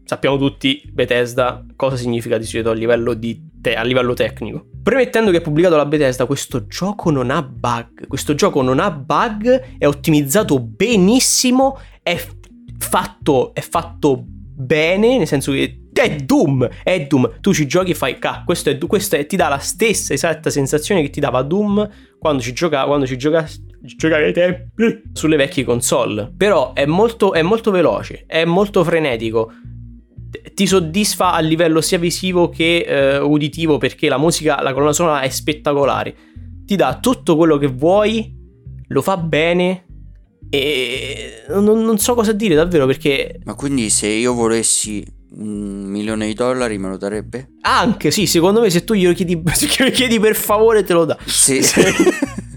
sappiamo 0.03 0.38
tutti 0.38 0.82
Bethesda 0.90 1.62
cosa 1.76 1.96
significa 1.96 2.38
di 2.38 2.46
solito 2.46 2.70
a 2.70 2.72
livello, 2.72 3.16
te- 3.18 3.74
a 3.74 3.82
livello 3.82 4.14
tecnico. 4.14 4.66
Premettendo 4.82 5.30
che 5.30 5.36
è 5.36 5.40
pubblicato 5.42 5.76
la 5.76 5.84
Bethesda, 5.84 6.24
questo 6.24 6.66
gioco 6.66 7.11
non 7.11 7.30
ha 7.30 7.42
bug. 7.42 8.07
Questo 8.07 8.34
gioco 8.34 8.62
non 8.62 8.80
ha 8.80 8.90
bug, 8.90 9.76
è 9.76 9.86
ottimizzato 9.86 10.59
benissimo, 10.59 11.78
è 12.03 12.18
fatto, 12.78 13.53
è 13.53 13.61
fatto 13.61 14.24
bene, 14.26 15.18
nel 15.18 15.26
senso 15.26 15.53
che 15.53 15.80
è 15.93 16.16
Doom, 16.16 16.68
è 16.82 17.07
Doom. 17.07 17.41
Tu 17.41 17.53
ci 17.53 17.66
giochi 17.66 17.93
e 17.93 17.95
fai, 17.95 18.18
ca, 18.18 18.43
questo, 18.45 18.70
è, 18.70 18.78
questo 18.78 19.16
è, 19.16 19.26
ti 19.26 19.36
dà 19.36 19.49
la 19.49 19.59
stessa 19.59 20.12
esatta 20.12 20.51
sensazione 20.51 21.03
che 21.03 21.11
ti 21.11 21.20
dava 21.20 21.43
Doom 21.43 21.88
quando 22.18 22.43
ci 22.43 22.53
giocava, 22.53 22.86
quando 22.86 23.07
ci 23.07 23.16
giocava 23.16 23.49
giocare 23.82 24.26
ai 24.26 24.32
tempi 24.32 25.03
sulle 25.12 25.36
vecchie 25.36 25.64
console. 25.64 26.32
Però 26.36 26.72
è 26.72 26.86
molto, 26.86 27.32
è 27.32 27.43
molto 27.43 27.70
veloce, 27.70 28.24
è 28.26 28.45
molto 28.45 28.84
frenetico 28.84 29.53
ti 30.55 30.66
soddisfa 30.66 31.32
a 31.32 31.41
livello 31.41 31.80
sia 31.80 31.99
visivo 31.99 32.51
che 32.51 32.84
eh, 32.86 33.18
uditivo 33.18 33.78
perché 33.78 34.09
la 34.09 34.18
musica, 34.18 34.62
la 34.62 34.72
colonna 34.72 34.93
sonora 34.93 35.20
è 35.20 35.28
spettacolare. 35.28 36.14
Ti 36.64 36.76
dà 36.76 36.99
tutto 37.01 37.36
quello 37.36 37.57
che 37.59 37.66
vuoi, 37.66 38.32
lo 38.86 39.03
fa 39.03 39.16
bene 39.16 39.86
e 40.49 41.45
non, 41.49 41.82
non 41.82 41.99
so 41.99 42.14
cosa 42.14 42.32
dire 42.32 42.55
davvero 42.55 42.86
perché... 42.86 43.41
Ma 43.45 43.55
quindi 43.55 43.91
se 43.91 44.07
io 44.07 44.34
volessi 44.34 45.05
un 45.33 45.85
milione 45.85 46.26
di 46.26 46.35
dollari 46.35 46.78
me 46.78 46.89
lo 46.89 46.97
darebbe? 46.97 47.53
Anche 47.62 48.11
sì, 48.11 48.26
secondo 48.26 48.61
me 48.61 48.70
se 48.70 48.85
tu 48.85 48.95
glielo 48.95 49.12
chiedi, 49.12 49.41
chiedi 49.93 50.18
per 50.18 50.35
favore 50.35 50.83
te 50.83 50.93
lo 50.93 51.05
dà. 51.05 51.18
Sì. 51.24 51.61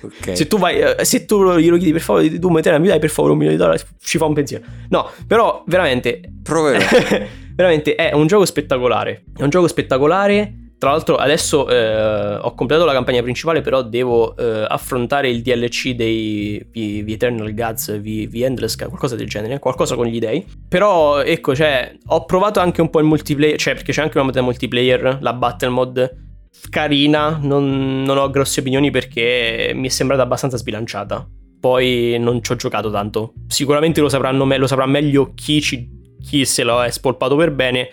Okay. 0.00 0.36
Se 0.36 0.46
tu 0.46 0.58
vai, 0.58 0.78
eh, 0.78 1.04
se 1.04 1.26
tu 1.26 1.56
glielo 1.56 1.76
chiedi 1.76 1.92
per 1.92 2.00
favore 2.00 2.38
Doom 2.38 2.58
Eternal, 2.58 2.80
mi 2.80 2.88
dai 2.88 3.00
per 3.00 3.10
favore 3.10 3.32
un 3.32 3.38
milione 3.38 3.58
di 3.58 3.62
dollari, 3.62 3.82
ci 4.00 4.16
fa 4.16 4.24
un 4.24 4.32
pensiero. 4.32 4.64
No, 4.88 5.10
però 5.26 5.64
veramente. 5.66 6.20
Proverò. 6.42 6.78
veramente 7.54 7.94
è 7.94 8.14
un 8.14 8.26
gioco 8.26 8.44
spettacolare. 8.44 9.24
È 9.36 9.42
un 9.42 9.50
gioco 9.50 9.66
spettacolare. 9.66 10.67
Tra 10.78 10.90
l'altro 10.90 11.16
adesso 11.16 11.68
eh, 11.68 12.36
ho 12.36 12.54
completato 12.54 12.86
la 12.86 12.92
campagna 12.92 13.20
principale, 13.20 13.62
però 13.62 13.82
devo 13.82 14.36
eh, 14.36 14.64
affrontare 14.68 15.28
il 15.28 15.42
DLC 15.42 15.90
dei 15.90 16.64
The, 16.70 17.04
Eternal 17.04 17.52
Gods, 17.52 17.98
The, 18.00 18.28
The 18.28 18.44
Endless, 18.44 18.76
qualcosa 18.76 19.16
del 19.16 19.28
genere, 19.28 19.58
qualcosa 19.58 19.96
con 19.96 20.06
gli 20.06 20.20
dei. 20.20 20.46
Però 20.68 21.20
ecco, 21.20 21.56
cioè, 21.56 21.96
ho 22.06 22.24
provato 22.24 22.60
anche 22.60 22.80
un 22.80 22.90
po' 22.90 23.00
il 23.00 23.06
multiplayer, 23.06 23.58
cioè 23.58 23.74
perché 23.74 23.90
c'è 23.90 24.02
anche 24.02 24.18
una 24.18 24.26
modalità 24.26 24.48
multiplayer, 24.48 25.18
la 25.20 25.32
battle 25.32 25.68
mod 25.68 26.26
carina, 26.70 27.38
non, 27.42 28.04
non, 28.04 28.16
ho 28.16 28.30
grosse 28.30 28.60
opinioni 28.60 28.90
perché 28.90 29.72
mi 29.74 29.88
è 29.88 29.90
sembrata 29.90 30.22
abbastanza 30.22 30.56
sbilanciata. 30.56 31.28
Poi 31.60 32.16
non 32.20 32.40
ci 32.42 32.52
ho 32.52 32.56
giocato 32.56 32.88
tanto. 32.88 33.32
Sicuramente 33.48 34.00
lo, 34.00 34.08
sapranno 34.08 34.44
me- 34.44 34.58
lo 34.58 34.68
saprà 34.68 34.86
meglio 34.86 35.32
chi, 35.34 35.60
ci, 35.60 35.88
chi 36.22 36.44
se 36.44 36.62
è 36.62 36.90
spolpato 36.90 37.34
per 37.34 37.50
bene. 37.50 37.90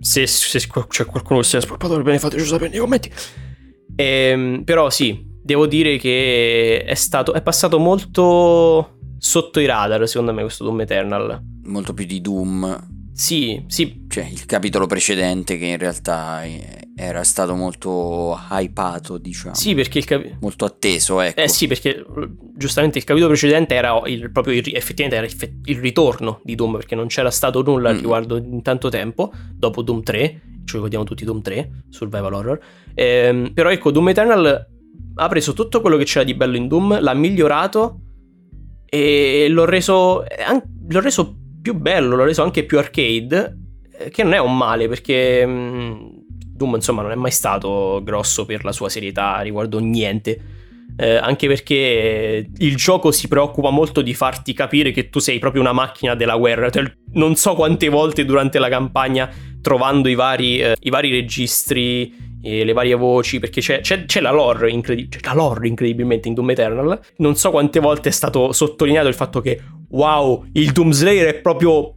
Se, 0.00 0.26
se 0.26 0.58
c'è 0.58 1.04
qualcuno 1.04 1.40
che 1.40 1.46
si 1.46 1.56
è 1.56 1.60
spolpato 1.60 1.94
per 1.94 2.02
bene, 2.02 2.18
fateci 2.18 2.44
sapere 2.44 2.70
nei 2.70 2.78
commenti. 2.78 3.10
Ehm, 3.96 4.62
però 4.64 4.88
sì, 4.88 5.22
devo 5.42 5.66
dire 5.66 5.98
che 5.98 6.84
è, 6.84 6.94
stato, 6.94 7.34
è 7.34 7.42
passato 7.42 7.78
molto 7.78 8.98
sotto 9.18 9.60
i 9.60 9.66
radar, 9.66 10.08
secondo 10.08 10.32
me, 10.32 10.42
questo 10.42 10.64
Doom 10.64 10.80
Eternal. 10.80 11.42
Molto 11.64 11.92
più 11.92 12.06
di 12.06 12.20
Doom 12.20 12.98
sì, 13.20 13.62
sì. 13.66 14.06
Cioè, 14.08 14.24
il 14.24 14.46
capitolo 14.46 14.86
precedente 14.86 15.58
che 15.58 15.66
in 15.66 15.76
realtà 15.76 16.42
era 17.02 17.24
stato 17.24 17.54
molto 17.54 18.38
hypato, 18.50 19.16
diciamo. 19.16 19.54
Sì, 19.54 19.74
perché 19.74 19.98
il 19.98 20.04
capitolo... 20.04 20.36
Molto 20.40 20.66
atteso, 20.66 21.20
ecco. 21.20 21.40
Eh 21.40 21.48
sì, 21.48 21.66
perché 21.66 22.04
giustamente 22.54 22.98
il 22.98 23.04
capitolo 23.04 23.30
precedente 23.30 23.74
era 23.74 23.98
il, 24.04 24.30
proprio 24.30 24.54
il, 24.54 24.70
effettivamente 24.74 25.16
era 25.16 25.50
il, 25.64 25.78
ritorno 25.78 26.40
di 26.44 26.54
Doom, 26.54 26.72
perché 26.72 26.94
non 26.94 27.06
c'era 27.06 27.30
stato 27.30 27.62
nulla 27.62 27.90
mm. 27.92 27.96
riguardo 27.96 28.36
in 28.36 28.60
tanto 28.60 28.90
tempo, 28.90 29.32
dopo 29.54 29.80
Doom 29.80 30.02
3, 30.02 30.40
ci 30.66 30.74
ricordiamo 30.74 31.04
tutti 31.04 31.24
Doom 31.24 31.40
3, 31.40 31.84
Survival 31.88 32.34
Horror. 32.34 32.60
Ehm, 32.94 33.52
però 33.54 33.70
ecco, 33.70 33.90
Doom 33.90 34.10
Eternal 34.10 34.66
ha 35.14 35.28
preso 35.28 35.54
tutto 35.54 35.80
quello 35.80 35.96
che 35.96 36.04
c'era 36.04 36.24
di 36.24 36.34
bello 36.34 36.56
in 36.56 36.68
Doom, 36.68 37.00
l'ha 37.00 37.14
migliorato 37.14 38.00
e 38.84 39.46
l'ho 39.48 39.64
reso, 39.64 40.22
l'ho 40.86 41.00
reso 41.00 41.34
più 41.62 41.74
bello, 41.74 42.14
l'ho 42.14 42.24
reso 42.24 42.42
anche 42.42 42.64
più 42.64 42.78
arcade, 42.78 43.56
eh, 43.98 44.10
che 44.10 44.22
non 44.22 44.34
è 44.34 44.38
un 44.38 44.56
male 44.56 44.86
perché 44.88 45.46
mm, 45.46 46.19
Doom 46.60 46.74
insomma 46.74 47.00
non 47.00 47.10
è 47.10 47.14
mai 47.14 47.30
stato 47.30 48.02
grosso 48.04 48.44
per 48.44 48.64
la 48.64 48.72
sua 48.72 48.90
serietà 48.90 49.40
riguardo 49.40 49.78
niente. 49.78 50.58
Eh, 50.96 51.16
anche 51.16 51.46
perché 51.46 52.50
il 52.54 52.76
gioco 52.76 53.10
si 53.10 53.26
preoccupa 53.26 53.70
molto 53.70 54.02
di 54.02 54.12
farti 54.12 54.52
capire 54.52 54.90
che 54.90 55.08
tu 55.08 55.18
sei 55.18 55.38
proprio 55.38 55.62
una 55.62 55.72
macchina 55.72 56.14
della 56.14 56.36
guerra. 56.36 56.68
Cioè, 56.68 56.92
non 57.14 57.36
so 57.36 57.54
quante 57.54 57.88
volte 57.88 58.26
durante 58.26 58.58
la 58.58 58.68
campagna, 58.68 59.30
trovando 59.62 60.10
i 60.10 60.14
vari, 60.14 60.60
eh, 60.60 60.76
i 60.78 60.90
vari 60.90 61.10
registri, 61.10 62.28
e 62.42 62.64
le 62.64 62.72
varie 62.72 62.94
voci, 62.94 63.38
perché 63.38 63.60
c'è, 63.60 63.80
c'è, 63.80 64.04
c'è 64.04 64.20
la, 64.20 64.30
lore 64.30 64.70
incredi- 64.70 65.08
c'è 65.08 65.18
la 65.22 65.34
lore 65.34 65.68
incredibilmente 65.68 66.28
in 66.28 66.34
Doom 66.34 66.50
Eternal. 66.50 67.00
Non 67.16 67.36
so 67.36 67.50
quante 67.50 67.80
volte 67.80 68.08
è 68.08 68.12
stato 68.12 68.52
sottolineato 68.52 69.08
il 69.08 69.14
fatto 69.14 69.40
che, 69.40 69.60
wow, 69.90 70.46
il 70.52 70.72
Doom 70.72 70.90
Slayer 70.90 71.34
è 71.34 71.40
proprio 71.40 71.94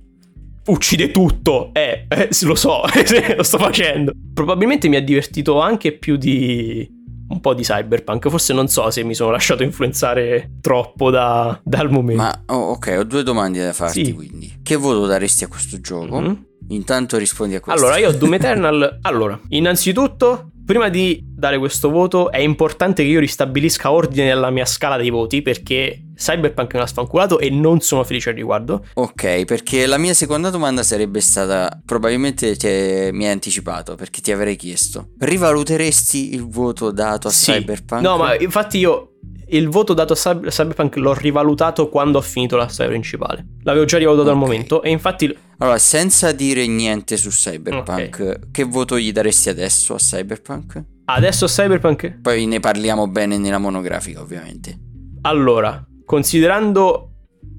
uccide 0.65 1.11
tutto. 1.11 1.71
Eh, 1.73 2.05
eh 2.07 2.29
lo 2.41 2.55
so, 2.55 2.81
lo 3.35 3.43
sto 3.43 3.57
facendo. 3.57 4.11
Probabilmente 4.33 4.87
mi 4.87 4.95
ha 4.95 5.01
divertito 5.01 5.59
anche 5.59 5.93
più 5.93 6.15
di 6.17 7.01
un 7.29 7.39
po' 7.39 7.53
di 7.53 7.63
cyberpunk. 7.63 8.29
Forse 8.29 8.53
non 8.53 8.67
so 8.67 8.89
se 8.89 9.03
mi 9.03 9.15
sono 9.15 9.31
lasciato 9.31 9.63
influenzare 9.63 10.57
troppo 10.61 11.09
da, 11.09 11.59
dal 11.63 11.89
momento. 11.89 12.21
Ma 12.21 12.43
oh, 12.47 12.71
ok, 12.71 12.95
ho 12.99 13.03
due 13.03 13.23
domande 13.23 13.63
da 13.63 13.73
farti 13.73 14.05
sì. 14.05 14.13
quindi. 14.13 14.59
Che 14.61 14.75
voto 14.75 15.05
daresti 15.05 15.43
a 15.43 15.47
questo 15.47 15.79
gioco? 15.79 16.19
Mm-hmm. 16.19 16.33
Intanto 16.69 17.17
rispondi 17.17 17.55
a 17.55 17.59
questo. 17.59 17.81
Allora, 17.81 17.97
io 17.97 18.09
ho 18.09 18.13
Doom 18.13 18.35
Eternal. 18.35 18.99
allora, 19.01 19.39
innanzitutto, 19.49 20.51
prima 20.65 20.89
di 20.89 21.21
dare 21.23 21.57
questo 21.57 21.89
voto, 21.89 22.31
è 22.31 22.39
importante 22.39 23.03
che 23.03 23.09
io 23.09 23.19
ristabilisca 23.19 23.91
ordine 23.91 24.25
nella 24.25 24.49
mia 24.49 24.65
scala 24.65 24.97
dei 24.97 25.09
voti 25.09 25.41
perché 25.41 26.07
Cyberpunk 26.15 26.73
mi 26.75 26.79
ha 26.79 26.85
sfanculato 26.85 27.39
e 27.39 27.49
non 27.49 27.81
sono 27.81 28.03
felice 28.03 28.29
al 28.29 28.35
riguardo. 28.35 28.85
Ok, 28.93 29.45
perché 29.45 29.85
la 29.85 29.97
mia 29.97 30.13
seconda 30.13 30.49
domanda 30.49 30.83
sarebbe 30.83 31.19
stata: 31.19 31.81
probabilmente 31.85 32.55
te, 32.55 33.09
mi 33.13 33.25
hai 33.25 33.31
anticipato 33.31 33.95
perché 33.95 34.21
ti 34.21 34.31
avrei 34.31 34.55
chiesto, 34.55 35.09
rivaluteresti 35.19 36.33
il 36.33 36.47
voto 36.47 36.91
dato 36.91 37.27
a 37.27 37.31
sì. 37.31 37.51
Cyberpunk? 37.51 38.01
No, 38.01 38.17
ma 38.17 38.35
infatti 38.37 38.77
io 38.77 39.12
il 39.55 39.69
voto 39.69 39.93
dato 39.93 40.13
a 40.13 40.15
Cyberpunk 40.15 40.95
l'ho 40.97 41.13
rivalutato 41.13 41.89
quando 41.89 42.17
ho 42.17 42.21
finito 42.21 42.55
la 42.55 42.67
storia 42.67 42.91
principale. 42.91 43.45
L'avevo 43.63 43.85
già 43.85 43.97
rivalutato 43.97 44.29
okay. 44.29 44.41
al 44.41 44.47
momento 44.47 44.81
e 44.81 44.89
infatti... 44.89 45.37
Allora, 45.59 45.77
senza 45.77 46.31
dire 46.31 46.65
niente 46.67 47.17
su 47.17 47.29
Cyberpunk, 47.29 48.19
okay. 48.19 48.39
che 48.51 48.63
voto 48.63 48.97
gli 48.97 49.11
daresti 49.11 49.49
adesso 49.49 49.93
a 49.93 49.97
Cyberpunk? 49.97 50.83
Adesso 51.05 51.45
a 51.45 51.47
Cyberpunk? 51.47 52.19
Poi 52.21 52.45
ne 52.45 52.59
parliamo 52.59 53.07
bene 53.07 53.37
nella 53.37 53.59
monografica, 53.59 54.21
ovviamente. 54.21 54.77
Allora, 55.21 55.85
considerando... 56.05 57.09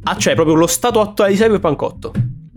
Ah, 0.06 0.16
cioè 0.16 0.34
proprio 0.34 0.54
lo 0.56 0.66
stato 0.66 1.00
attuale 1.00 1.32
di 1.32 1.38
Cyberpunk 1.38 1.80
8 1.80 2.12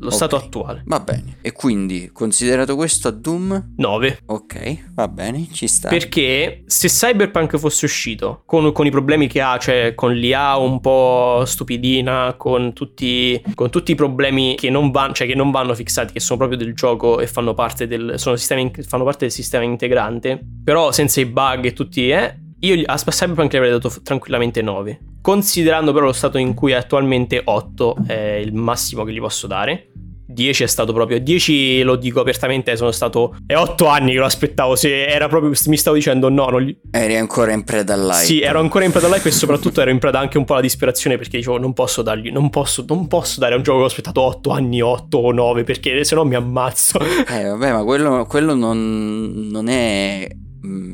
lo 0.07 0.15
okay. 0.15 0.27
stato 0.27 0.35
attuale. 0.37 0.83
Va 0.85 0.99
bene. 0.99 1.37
E 1.41 1.51
quindi, 1.51 2.09
considerato 2.13 2.75
questo 2.75 3.09
a 3.09 3.11
Doom? 3.11 3.73
9. 3.75 4.19
Ok, 4.27 4.93
va 4.93 5.07
bene, 5.07 5.47
ci 5.51 5.67
sta. 5.67 5.89
Perché 5.89 6.63
se 6.65 6.87
Cyberpunk 6.87 7.57
fosse 7.57 7.85
uscito 7.85 8.43
con, 8.45 8.71
con 8.71 8.85
i 8.85 8.91
problemi 8.91 9.27
che 9.27 9.41
ha, 9.41 9.57
cioè 9.57 9.93
con 9.95 10.13
l'IA 10.13 10.55
un 10.55 10.79
po' 10.79 11.43
stupidina, 11.45 12.35
con 12.37 12.73
tutti, 12.73 13.41
con 13.53 13.69
tutti 13.69 13.91
i 13.91 13.95
problemi 13.95 14.55
che 14.55 14.69
non, 14.69 14.91
van, 14.91 15.13
cioè 15.13 15.27
che 15.27 15.35
non 15.35 15.51
vanno 15.51 15.75
fissati, 15.75 16.13
che 16.13 16.19
sono 16.19 16.37
proprio 16.37 16.57
del 16.57 16.73
gioco 16.73 17.19
e 17.19 17.27
fanno 17.27 17.53
parte 17.53 17.87
del, 17.87 18.15
sistemi, 18.17 18.71
fanno 18.87 19.03
parte 19.03 19.25
del 19.25 19.33
sistema 19.33 19.63
integrante, 19.63 20.41
però 20.63 20.91
senza 20.91 21.19
i 21.19 21.25
bug 21.25 21.65
e 21.65 21.73
tutti, 21.73 22.09
eh, 22.09 22.46
Io 22.61 22.81
a 22.85 22.95
Cyberpunk 22.95 23.51
gli 23.51 23.55
avrei 23.55 23.71
dato 23.71 23.93
tranquillamente 24.01 24.63
9. 24.63 24.99
Considerando 25.21 25.93
però 25.93 26.05
lo 26.05 26.13
stato 26.13 26.39
in 26.39 26.55
cui 26.55 26.71
è 26.71 26.75
attualmente 26.75 27.41
8 27.43 27.97
è 28.07 28.41
il 28.41 28.53
massimo 28.53 29.03
che 29.03 29.13
gli 29.13 29.19
posso 29.19 29.45
dare. 29.45 29.91
10 30.29 30.63
è 30.63 30.67
stato 30.67 30.91
proprio 30.91 31.19
10 31.19 31.83
lo 31.83 31.95
dico 31.95 32.19
apertamente 32.19 32.75
sono 32.75 32.91
stato 32.91 33.37
è 33.45 33.55
8 33.55 33.87
anni 33.87 34.11
che 34.11 34.17
lo 34.17 34.25
aspettavo 34.25 34.75
se 34.75 35.05
era 35.05 35.29
proprio 35.29 35.53
mi 35.67 35.77
stavo 35.77 35.95
dicendo 35.95 36.27
no 36.27 36.49
non 36.49 36.61
gli... 36.61 36.77
eri 36.91 37.15
ancora 37.15 37.53
in 37.53 37.63
preda 37.63 37.93
al 37.93 38.01
live 38.01 38.25
sì 38.25 38.41
ero 38.41 38.59
ancora 38.59 38.83
in 38.83 38.91
preda 38.91 39.07
al 39.07 39.13
live 39.13 39.29
e 39.29 39.31
soprattutto 39.31 39.79
ero 39.79 39.89
in 39.89 39.99
preda 39.99 40.19
anche 40.19 40.37
un 40.37 40.43
po' 40.43 40.53
alla 40.53 40.61
disperazione 40.61 41.17
perché 41.17 41.37
dicevo 41.37 41.57
non 41.57 41.71
posso 41.71 42.01
dargli 42.01 42.29
non 42.29 42.49
posso, 42.49 42.83
non 42.89 43.07
posso 43.07 43.39
dare 43.39 43.53
a 43.53 43.57
un 43.57 43.63
gioco 43.63 43.77
che 43.77 43.83
ho 43.85 43.87
aspettato 43.87 44.19
8 44.19 44.49
anni 44.49 44.81
8 44.81 45.17
o 45.17 45.31
9 45.31 45.63
perché 45.63 46.03
se 46.03 46.13
no 46.13 46.25
mi 46.25 46.35
ammazzo 46.35 46.99
eh 46.99 47.43
vabbè 47.45 47.71
ma 47.71 47.83
quello, 47.85 48.25
quello 48.25 48.53
non, 48.53 49.47
non 49.49 49.69
è. 49.69 50.27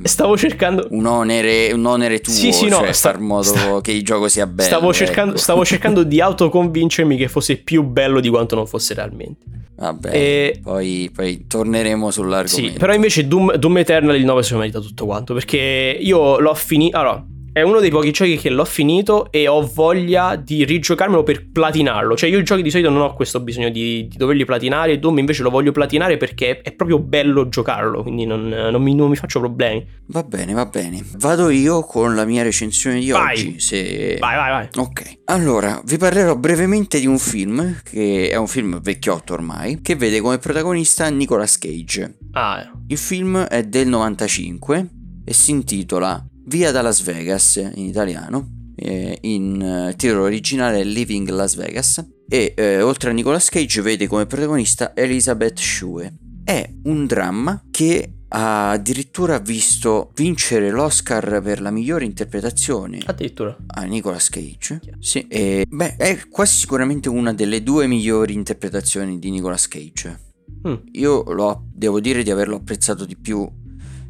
Stavo 0.03 0.37
cercando 0.37 0.87
un 0.91 1.05
onere, 1.05 1.71
un 1.71 1.85
onere 1.85 2.19
tuo, 2.19 2.33
sì, 2.33 2.51
sì, 2.51 2.67
no, 2.67 2.77
cioè 2.77 2.91
sta, 2.91 3.11
far 3.11 3.19
modo 3.19 3.43
sta, 3.43 3.81
che 3.81 3.91
il 3.91 4.03
gioco 4.03 4.27
sia 4.27 4.45
bello. 4.45 4.67
Stavo 4.67 4.93
cercando, 4.93 5.31
ecco. 5.31 5.41
stavo 5.41 5.65
cercando 5.65 6.03
di 6.03 6.19
autoconvincermi 6.19 7.15
che 7.15 7.27
fosse 7.27 7.57
più 7.57 7.83
bello 7.83 8.19
di 8.19 8.29
quanto 8.29 8.55
non 8.55 8.67
fosse 8.67 8.93
realmente. 8.93 9.45
Vabbè, 9.75 10.13
e... 10.13 10.59
poi, 10.61 11.09
poi, 11.13 11.45
torneremo 11.47 12.11
sull'argomento. 12.11 12.71
Sì, 12.71 12.77
però 12.77 12.93
invece 12.93 13.27
Doom, 13.27 13.55
Doom 13.55 13.77
Eternal 13.79 14.15
il 14.15 14.25
9 14.25 14.43
si 14.43 14.55
merita 14.55 14.79
tutto 14.79 15.05
quanto 15.05 15.33
perché 15.33 15.97
io 15.99 16.39
l'ho 16.39 16.53
finito. 16.53 16.97
Allora, 16.97 17.25
è 17.53 17.61
uno 17.61 17.79
dei 17.79 17.91
pochi 17.91 18.09
giochi 18.09 18.35
che 18.37 18.49
l'ho 18.49 18.65
finito 18.65 19.31
e 19.31 19.47
ho 19.47 19.61
voglia 19.61 20.35
di 20.35 20.65
rigiocarmelo 20.65 21.21
per 21.21 21.51
platinarlo. 21.51 22.15
Cioè, 22.15 22.27
io 22.27 22.39
i 22.39 22.43
giochi 22.43 22.63
di 22.63 22.71
solito 22.71 22.89
non 22.89 23.01
ho 23.01 23.13
questo 23.13 23.39
bisogno 23.41 23.69
di, 23.69 24.07
di 24.07 24.17
doverli 24.17 24.43
platinare. 24.43 24.97
Doom 24.97 25.19
invece 25.19 25.43
lo 25.43 25.51
voglio 25.51 25.71
platinare 25.71 26.17
perché 26.17 26.61
è 26.61 26.71
proprio 26.71 26.97
bello 26.97 27.47
giocarlo. 27.49 28.01
Quindi 28.01 28.25
non, 28.25 28.47
non, 28.47 28.81
mi, 28.81 28.95
non 28.95 29.07
mi, 29.07 29.15
faccio 29.15 29.39
problemi. 29.39 29.85
Va 30.07 30.23
bene, 30.23 30.53
va 30.53 30.65
bene. 30.65 31.05
Vado 31.17 31.49
io 31.49 31.83
con 31.83 32.15
la 32.15 32.25
mia 32.25 32.41
recensione 32.41 32.99
di 32.99 33.11
vai. 33.11 33.33
oggi. 33.37 33.59
Se... 33.59 34.17
Vai, 34.19 34.35
vai, 34.35 34.49
vai. 34.49 34.67
Ok. 34.75 35.19
Allora, 35.25 35.79
vi 35.85 35.97
parlerò 35.97 36.35
brevemente 36.35 36.99
di 36.99 37.05
un 37.05 37.19
film 37.19 37.81
che 37.83 38.29
è 38.29 38.35
un 38.35 38.47
film 38.47 38.81
vecchiotto 38.81 39.33
ormai. 39.33 39.79
Che 39.79 39.95
vede 39.95 40.21
come 40.21 40.39
protagonista 40.39 41.07
Nicolas 41.09 41.59
Cage. 41.59 42.17
Ah. 42.31 42.67
Il 42.87 42.97
film 42.97 43.43
è 43.43 43.61
del 43.61 43.87
95 43.87 44.87
e 45.23 45.33
si 45.33 45.51
intitola 45.51 46.25
Via 46.45 46.71
da 46.71 46.81
Las 46.81 47.01
Vegas 47.03 47.55
in 47.55 47.85
italiano, 47.85 48.71
eh, 48.75 49.17
in 49.21 49.61
eh, 49.61 49.95
titolo 49.95 50.23
originale 50.23 50.83
Living 50.83 51.29
Las 51.29 51.55
Vegas 51.55 52.05
e 52.27 52.53
eh, 52.55 52.81
oltre 52.81 53.11
a 53.11 53.13
Nicolas 53.13 53.47
Cage 53.49 53.81
vede 53.81 54.07
come 54.07 54.25
protagonista 54.25 54.93
Elizabeth 54.93 55.57
Shue. 55.57 56.13
È 56.43 56.69
un 56.83 57.05
dramma 57.05 57.63
che 57.71 58.23
ha 58.27 58.71
addirittura 58.71 59.39
visto 59.39 60.11
vincere 60.15 60.69
l'Oscar 60.69 61.41
per 61.41 61.61
la 61.61 61.71
migliore 61.71 62.03
interpretazione 62.03 62.99
addirittura 63.05 63.55
a 63.67 63.83
Nicolas 63.83 64.27
Cage. 64.27 64.81
Sì, 64.99 65.25
e, 65.29 65.65
beh, 65.69 65.95
è 65.95 66.27
quasi 66.29 66.57
sicuramente 66.57 67.07
una 67.07 67.33
delle 67.33 67.63
due 67.63 67.87
migliori 67.87 68.33
interpretazioni 68.33 69.17
di 69.17 69.29
Nicolas 69.29 69.67
Cage. 69.69 70.19
Mm. 70.67 70.75
Io 70.93 71.23
lo, 71.31 71.67
devo 71.73 72.01
dire 72.01 72.21
di 72.21 72.31
averlo 72.31 72.57
apprezzato 72.57 73.05
di 73.05 73.15
più 73.15 73.49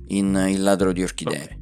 in 0.08 0.48
Il 0.50 0.64
ladro 0.64 0.92
di 0.94 1.04
orchidee. 1.04 1.44
Okay 1.44 1.62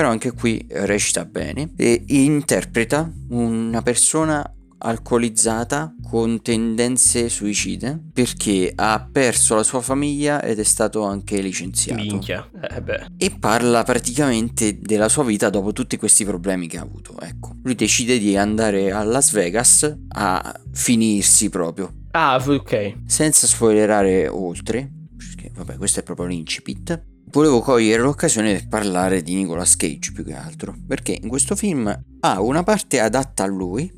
però 0.00 0.12
anche 0.12 0.32
qui 0.32 0.64
recita 0.66 1.26
bene 1.26 1.72
e 1.76 2.02
interpreta 2.06 3.12
una 3.28 3.82
persona 3.82 4.42
alcolizzata 4.78 5.94
con 6.08 6.40
tendenze 6.40 7.28
suicide 7.28 8.00
perché 8.10 8.72
ha 8.74 9.06
perso 9.12 9.56
la 9.56 9.62
sua 9.62 9.82
famiglia 9.82 10.42
ed 10.42 10.58
è 10.58 10.62
stato 10.62 11.02
anche 11.02 11.42
licenziato. 11.42 12.00
Minchia. 12.00 12.48
Eh 12.50 13.08
e 13.18 13.36
parla 13.38 13.82
praticamente 13.82 14.78
della 14.78 15.10
sua 15.10 15.24
vita 15.24 15.50
dopo 15.50 15.74
tutti 15.74 15.98
questi 15.98 16.24
problemi 16.24 16.66
che 16.66 16.78
ha 16.78 16.82
avuto. 16.82 17.20
Ecco, 17.20 17.56
lui 17.62 17.74
decide 17.74 18.18
di 18.18 18.38
andare 18.38 18.92
a 18.92 19.04
Las 19.04 19.32
Vegas 19.32 19.98
a 20.14 20.60
finirsi 20.72 21.50
proprio. 21.50 21.92
Ah, 22.12 22.42
ok. 22.42 23.02
Senza 23.04 23.46
spoilerare 23.46 24.28
oltre, 24.28 24.90
perché 25.14 25.50
vabbè, 25.54 25.76
questo 25.76 26.00
è 26.00 26.02
proprio 26.02 26.24
l'incipit 26.24 27.08
volevo 27.32 27.60
cogliere 27.60 28.02
l'occasione 28.02 28.52
per 28.54 28.68
parlare 28.68 29.22
di 29.22 29.34
Nicolas 29.34 29.76
Cage 29.76 30.12
più 30.12 30.24
che 30.24 30.34
altro, 30.34 30.74
perché 30.86 31.18
in 31.20 31.28
questo 31.28 31.54
film 31.54 32.02
ha 32.20 32.40
una 32.40 32.62
parte 32.62 33.00
adatta 33.00 33.44
a 33.44 33.46
lui 33.46 33.90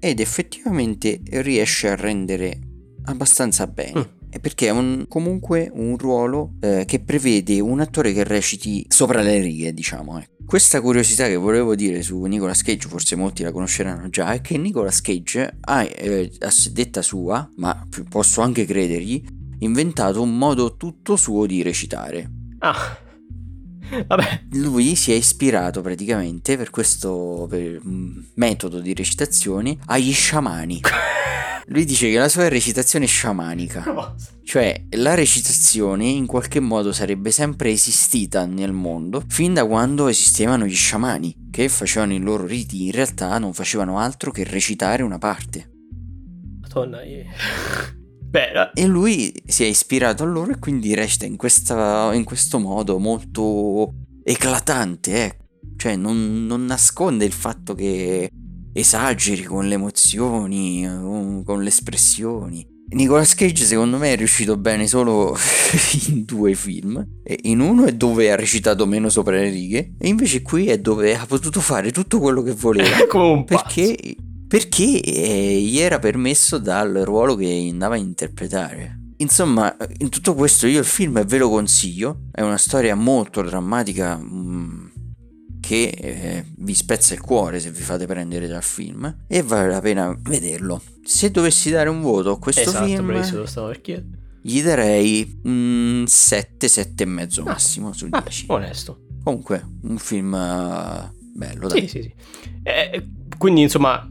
ed 0.00 0.20
effettivamente 0.20 1.20
riesce 1.24 1.90
a 1.90 1.96
rendere 1.96 2.60
abbastanza 3.04 3.66
bene. 3.66 3.98
Mm. 4.00 4.16
Perché 4.40 4.66
è 4.66 4.70
un, 4.70 5.06
comunque 5.08 5.70
un 5.72 5.96
ruolo 5.96 6.52
eh, 6.60 6.84
che 6.86 7.00
prevede 7.00 7.60
un 7.60 7.80
attore 7.80 8.12
che 8.12 8.24
reciti 8.24 8.84
sopra 8.86 9.22
le 9.22 9.40
righe, 9.40 9.72
diciamo. 9.72 10.18
Eh. 10.18 10.28
Questa 10.44 10.82
curiosità 10.82 11.26
che 11.26 11.36
volevo 11.36 11.74
dire 11.74 12.02
su 12.02 12.22
Nicolas 12.24 12.62
Cage, 12.62 12.88
forse 12.88 13.16
molti 13.16 13.42
la 13.42 13.52
conosceranno 13.52 14.10
già, 14.10 14.32
è 14.32 14.42
che 14.42 14.58
Nicolas 14.58 15.00
Cage 15.00 15.56
ha, 15.58 15.82
eh, 15.82 16.30
a 16.40 16.52
detta 16.70 17.00
sua, 17.00 17.50
ma 17.56 17.86
posso 18.10 18.42
anche 18.42 18.66
credergli, 18.66 19.24
inventato 19.60 20.22
un 20.22 20.36
modo 20.36 20.76
tutto 20.76 21.16
suo 21.16 21.46
di 21.46 21.62
recitare. 21.62 22.37
Ah. 22.58 22.98
Vabbè. 24.06 24.42
Lui 24.52 24.94
si 24.96 25.12
è 25.12 25.14
ispirato 25.14 25.80
praticamente 25.80 26.56
per 26.56 26.70
questo 26.70 27.46
per 27.48 27.80
metodo 28.34 28.80
di 28.80 28.92
recitazione 28.94 29.78
agli 29.86 30.12
sciamani. 30.12 30.80
Lui 31.70 31.84
dice 31.84 32.10
che 32.10 32.18
la 32.18 32.28
sua 32.28 32.44
è 32.44 32.48
recitazione 32.48 33.04
sciamanica. 33.06 34.14
Cioè, 34.42 34.86
la 34.92 35.14
recitazione 35.14 36.06
in 36.06 36.24
qualche 36.24 36.60
modo 36.60 36.92
sarebbe 36.92 37.30
sempre 37.30 37.70
esistita 37.70 38.46
nel 38.46 38.72
mondo 38.72 39.22
fin 39.28 39.52
da 39.52 39.66
quando 39.66 40.08
esistevano 40.08 40.64
gli 40.64 40.74
sciamani, 40.74 41.48
che 41.50 41.68
facevano 41.68 42.14
i 42.14 42.20
loro 42.20 42.46
riti, 42.46 42.86
in 42.86 42.92
realtà 42.92 43.36
non 43.38 43.52
facevano 43.52 43.98
altro 43.98 44.30
che 44.30 44.44
recitare 44.44 45.02
una 45.02 45.18
parte. 45.18 45.70
Madonna, 46.62 47.04
io... 47.04 47.24
Beh, 48.30 48.70
e 48.74 48.86
lui 48.86 49.32
si 49.46 49.64
è 49.64 49.66
ispirato 49.66 50.22
a 50.22 50.26
loro 50.26 50.52
e 50.52 50.58
quindi 50.58 50.94
recita 50.94 51.24
in, 51.24 51.36
questa, 51.36 52.10
in 52.12 52.24
questo 52.24 52.58
modo 52.58 52.98
molto 52.98 53.94
eclatante, 54.22 55.24
eh. 55.24 55.36
cioè 55.78 55.96
non, 55.96 56.44
non, 56.44 56.66
nasconde 56.66 57.24
il 57.24 57.32
fatto 57.32 57.74
che 57.74 58.28
esageri 58.74 59.44
con 59.44 59.66
le 59.66 59.74
emozioni, 59.74 60.86
con 61.42 61.62
le 61.62 61.68
espressioni. 61.68 62.76
Nicolas 62.90 63.34
Cage 63.34 63.64
secondo 63.64 63.96
me 63.96 64.12
è 64.12 64.16
riuscito 64.16 64.56
bene 64.58 64.86
solo 64.86 65.34
in 66.08 66.24
due 66.24 66.52
film. 66.52 67.02
In 67.42 67.60
uno 67.60 67.84
è 67.84 67.94
dove 67.94 68.30
ha 68.30 68.36
recitato 68.36 68.86
meno 68.86 69.08
sopra 69.08 69.36
le 69.36 69.48
righe 69.48 69.94
e 69.98 70.08
invece 70.08 70.42
qui 70.42 70.68
è 70.68 70.78
dove 70.78 71.16
ha 71.16 71.24
potuto 71.26 71.60
fare 71.60 71.92
tutto 71.92 72.18
quello 72.18 72.42
che 72.42 72.52
voleva. 72.52 72.96
Perché 73.44 73.96
perché 74.48 75.00
eh, 75.00 75.60
gli 75.60 75.78
era 75.78 75.98
permesso 75.98 76.58
dal 76.58 76.94
ruolo 77.04 77.36
che 77.36 77.68
andava 77.70 77.94
a 77.94 77.98
interpretare. 77.98 78.98
Insomma, 79.18 79.76
in 79.98 80.08
tutto 80.08 80.34
questo 80.34 80.66
io 80.66 80.78
il 80.78 80.84
film 80.86 81.22
ve 81.24 81.38
lo 81.38 81.50
consiglio, 81.50 82.22
è 82.32 82.40
una 82.40 82.56
storia 82.56 82.94
molto 82.94 83.42
drammatica 83.42 84.16
mm, 84.16 84.86
che 85.60 85.88
eh, 85.88 86.44
vi 86.56 86.72
spezza 86.72 87.14
il 87.14 87.20
cuore 87.20 87.60
se 87.60 87.70
vi 87.70 87.82
fate 87.82 88.06
prendere 88.06 88.46
dal 88.46 88.62
film 88.62 89.24
e 89.26 89.42
vale 89.42 89.68
la 89.68 89.80
pena 89.80 90.16
vederlo. 90.18 90.80
Se 91.04 91.30
dovessi 91.30 91.68
dare 91.70 91.90
un 91.90 92.00
voto 92.00 92.32
a 92.32 92.38
questo 92.38 92.62
esatto, 92.62 92.86
film, 92.86 93.12
gli 94.40 94.62
darei 94.62 95.40
un 95.44 96.04
7, 96.06 96.68
7 96.68 97.02
e 97.02 97.06
mezzo 97.06 97.42
ah, 97.42 97.46
massimo 97.46 97.92
su 97.92 98.08
10. 98.08 98.46
Ah, 98.48 98.54
onesto. 98.54 99.00
Comunque, 99.22 99.62
un 99.82 99.98
film 99.98 100.32
uh, 100.32 101.12
bello, 101.34 101.68
dai. 101.68 101.80
Sì, 101.82 101.88
sì, 101.88 102.02
sì. 102.02 102.14
Eh, 102.62 103.08
quindi, 103.36 103.62
insomma, 103.62 104.08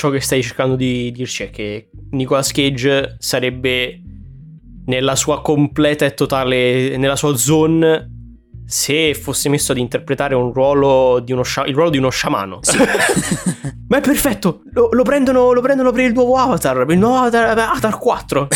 ciò 0.00 0.08
che 0.08 0.20
stai 0.20 0.42
cercando 0.42 0.76
di 0.76 1.12
dirci 1.12 1.42
è 1.42 1.50
che 1.50 1.90
Nicolas 2.12 2.52
Cage 2.52 3.16
sarebbe 3.18 4.00
nella 4.86 5.14
sua 5.14 5.42
completa 5.42 6.06
e 6.06 6.14
totale, 6.14 6.96
nella 6.96 7.16
sua 7.16 7.36
zone 7.36 8.08
se 8.70 9.14
fosse 9.14 9.48
messo 9.48 9.72
ad 9.72 9.78
interpretare 9.78 10.36
un 10.36 10.52
ruolo 10.52 11.18
di 11.18 11.32
uno, 11.32 11.42
scia- 11.42 11.64
il 11.66 11.74
ruolo 11.74 11.90
di 11.90 11.98
uno 11.98 12.08
sciamano. 12.08 12.60
Sì. 12.62 12.78
Ma 13.88 13.96
è 13.96 14.00
perfetto, 14.00 14.62
lo, 14.70 14.90
lo, 14.92 15.02
prendono, 15.02 15.50
lo, 15.50 15.60
prendono, 15.60 15.90
per 15.90 16.04
il 16.04 16.12
nuovo 16.12 16.36
Avatar, 16.36 16.86
il 16.88 16.98
nuovo 16.98 17.16
Avatar, 17.16 17.58
Avatar 17.58 17.98
4. 17.98 18.46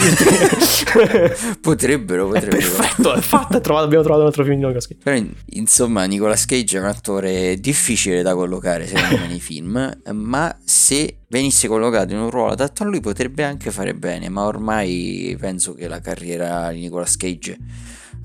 potrebbero, 1.61 2.29
potrebbero. 2.31 2.33
È 2.33 2.49
perfetto, 2.49 3.15
è 3.15 3.21
fatto, 3.21 3.61
trovato, 3.61 3.87
abbiamo 3.87 4.05
trovato 4.05 4.23
un 4.23 4.29
altro 4.29 4.45
film 4.45 4.55
di 4.55 4.63
Nicolas 4.63 4.87
Cage. 4.87 5.01
Però 5.03 5.27
insomma 5.47 6.05
Nicolas 6.05 6.45
Cage 6.45 6.77
è 6.77 6.81
un 6.81 6.87
attore 6.87 7.59
difficile 7.59 8.23
da 8.23 8.35
collocare 8.37 8.87
secondo 8.87 9.19
me 9.19 9.27
nei 9.27 9.41
film, 9.41 9.99
ma 10.13 10.57
se 10.63 11.23
venisse 11.27 11.67
collocato 11.67 12.13
in 12.13 12.21
un 12.21 12.31
ruolo 12.31 12.53
adatto 12.53 12.85
a 12.85 12.87
lui 12.87 13.01
potrebbe 13.01 13.43
anche 13.43 13.73
fare 13.73 13.95
bene, 13.95 14.29
ma 14.29 14.45
ormai 14.45 15.37
penso 15.41 15.75
che 15.75 15.89
la 15.89 15.99
carriera 15.99 16.71
di 16.71 16.79
Nicolas 16.79 17.17
Cage 17.17 17.59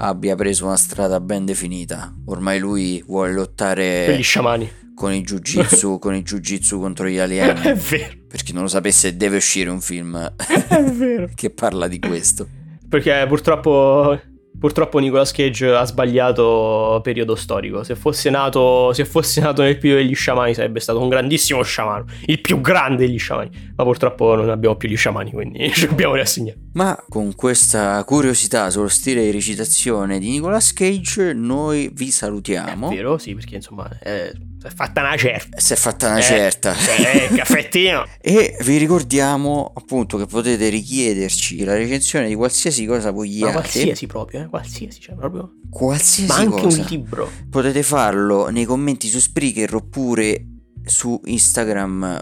abbia 0.01 0.35
preso 0.35 0.65
una 0.65 0.77
strada 0.77 1.19
ben 1.19 1.45
definita. 1.45 2.13
Ormai 2.25 2.59
lui 2.59 3.03
vuole 3.05 3.33
lottare 3.33 4.05
con 4.07 4.15
gli 4.15 4.23
sciamani. 4.23 4.71
Con 4.93 5.13
i 5.13 5.21
jiu-jitsu, 5.21 5.97
con 5.99 6.13
i 6.13 6.21
jiu-jitsu 6.21 6.79
contro 6.79 7.07
gli 7.07 7.17
alieni. 7.17 7.61
È 7.61 7.75
vero. 7.75 8.13
Per 8.27 8.43
chi 8.43 8.53
non 8.53 8.63
lo 8.63 8.67
sapesse, 8.67 9.15
deve 9.15 9.37
uscire 9.37 9.69
un 9.69 9.81
film 9.81 10.15
È 10.37 10.83
vero. 10.83 11.29
che 11.35 11.49
parla 11.49 11.87
di 11.87 11.99
questo. 11.99 12.47
Perché 12.87 13.25
purtroppo 13.27 14.19
Purtroppo 14.59 14.99
Nicolas 14.99 15.31
Cage 15.31 15.69
ha 15.69 15.85
sbagliato 15.85 16.99
periodo 17.01 17.35
storico. 17.35 17.83
Se 17.83 17.95
fosse 17.95 18.29
nato, 18.29 18.91
se 18.91 19.05
fosse 19.05 19.39
nato 19.39 19.61
nel 19.61 19.77
periodo 19.77 20.01
degli 20.01 20.13
sciamani 20.13 20.53
sarebbe 20.53 20.81
stato 20.81 21.01
un 21.01 21.07
grandissimo 21.07 21.61
sciamano, 21.63 22.05
il 22.25 22.41
più 22.41 22.59
grande 22.59 23.05
degli 23.05 23.17
sciamani. 23.17 23.71
Ma 23.75 23.83
purtroppo 23.85 24.35
non 24.35 24.49
abbiamo 24.49 24.75
più 24.75 24.89
gli 24.89 24.97
sciamani, 24.97 25.31
quindi 25.31 25.71
ci 25.73 25.87
dobbiamo 25.87 26.15
riassegnare. 26.15 26.57
Ma 26.73 27.01
con 27.07 27.33
questa 27.35 28.03
curiosità 28.03 28.69
sullo 28.69 28.89
stile 28.89 29.23
di 29.23 29.31
recitazione 29.31 30.19
di 30.19 30.29
Nicolas 30.29 30.73
Cage, 30.73 31.33
noi 31.33 31.89
vi 31.93 32.11
salutiamo. 32.11 32.89
È 32.89 32.95
vero, 32.95 33.17
sì, 33.17 33.33
perché 33.35 33.55
insomma 33.55 33.89
è, 33.97 34.29
si 34.59 34.67
è 34.67 34.69
fatta 34.69 35.01
una 35.01 35.15
certa. 35.15 35.59
Si 35.59 35.71
è 35.73 35.75
fatta 35.77 36.09
una 36.09 36.21
certa. 36.21 36.73
Eh, 36.73 37.33
caffettino. 37.33 38.05
e 38.19 38.57
vi 38.61 38.77
ricordiamo 38.77 39.71
appunto 39.73 40.17
che 40.17 40.25
potete 40.25 40.67
richiederci 40.67 41.63
la 41.63 41.75
recensione 41.75 42.27
di 42.27 42.35
qualsiasi 42.35 42.85
cosa 42.85 43.11
vogliate. 43.11 43.53
Ma 43.53 43.59
qualsiasi 43.59 44.05
proprio, 44.05 44.41
eh? 44.41 44.47
qualsiasi, 44.47 44.99
cioè 44.99 45.15
proprio. 45.15 45.53
Qualsiasi 45.69 46.27
Ma 46.27 46.35
anche 46.35 46.61
cosa. 46.61 46.81
un 46.81 46.87
libro. 46.89 47.31
Potete 47.49 47.83
farlo 47.83 48.49
nei 48.49 48.65
commenti 48.65 49.07
su 49.07 49.19
Spreaker 49.19 49.75
oppure 49.75 50.45
su 50.83 51.21
Instagram 51.23 52.19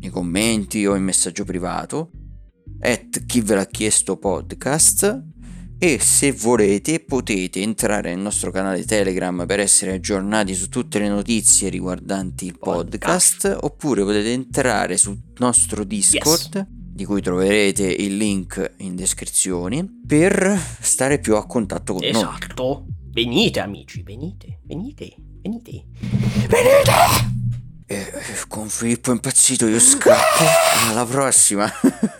nei 0.00 0.10
commenti 0.10 0.86
o 0.86 0.94
in 0.94 1.02
messaggio 1.02 1.44
privato 1.44 2.10
at 2.80 3.26
chi 3.26 3.40
ve 3.40 3.56
l'ha 3.56 3.66
chiesto 3.66 4.16
podcast 4.16 5.29
e 5.82 5.98
se 5.98 6.32
volete 6.32 7.00
potete 7.00 7.62
entrare 7.62 8.10
nel 8.10 8.20
nostro 8.20 8.50
canale 8.50 8.84
Telegram 8.84 9.46
per 9.46 9.60
essere 9.60 9.94
aggiornati 9.94 10.54
su 10.54 10.68
tutte 10.68 10.98
le 10.98 11.08
notizie 11.08 11.70
riguardanti 11.70 12.44
il 12.44 12.58
podcast, 12.58 13.48
Podcast. 13.48 13.64
oppure 13.64 14.02
potete 14.02 14.30
entrare 14.30 14.98
sul 14.98 15.18
nostro 15.38 15.84
Discord 15.84 16.66
di 16.68 17.06
cui 17.06 17.22
troverete 17.22 17.84
il 17.86 18.18
link 18.18 18.74
in 18.80 18.94
descrizione 18.94 19.88
per 20.06 20.60
stare 20.80 21.18
più 21.18 21.34
a 21.34 21.46
contatto 21.46 21.94
con 21.94 22.02
noi. 22.02 22.10
Esatto. 22.10 22.84
Venite 23.12 23.60
amici, 23.60 24.02
venite, 24.02 24.60
venite, 24.66 25.14
venite. 25.40 25.84
Venite! 26.46 26.92
E 27.86 27.96
eh, 27.96 28.12
con 28.48 28.68
Filippo 28.68 29.12
impazzito 29.12 29.66
io 29.66 29.80
scappo. 29.80 30.44
Alla 30.90 31.06
prossima. 31.06 31.72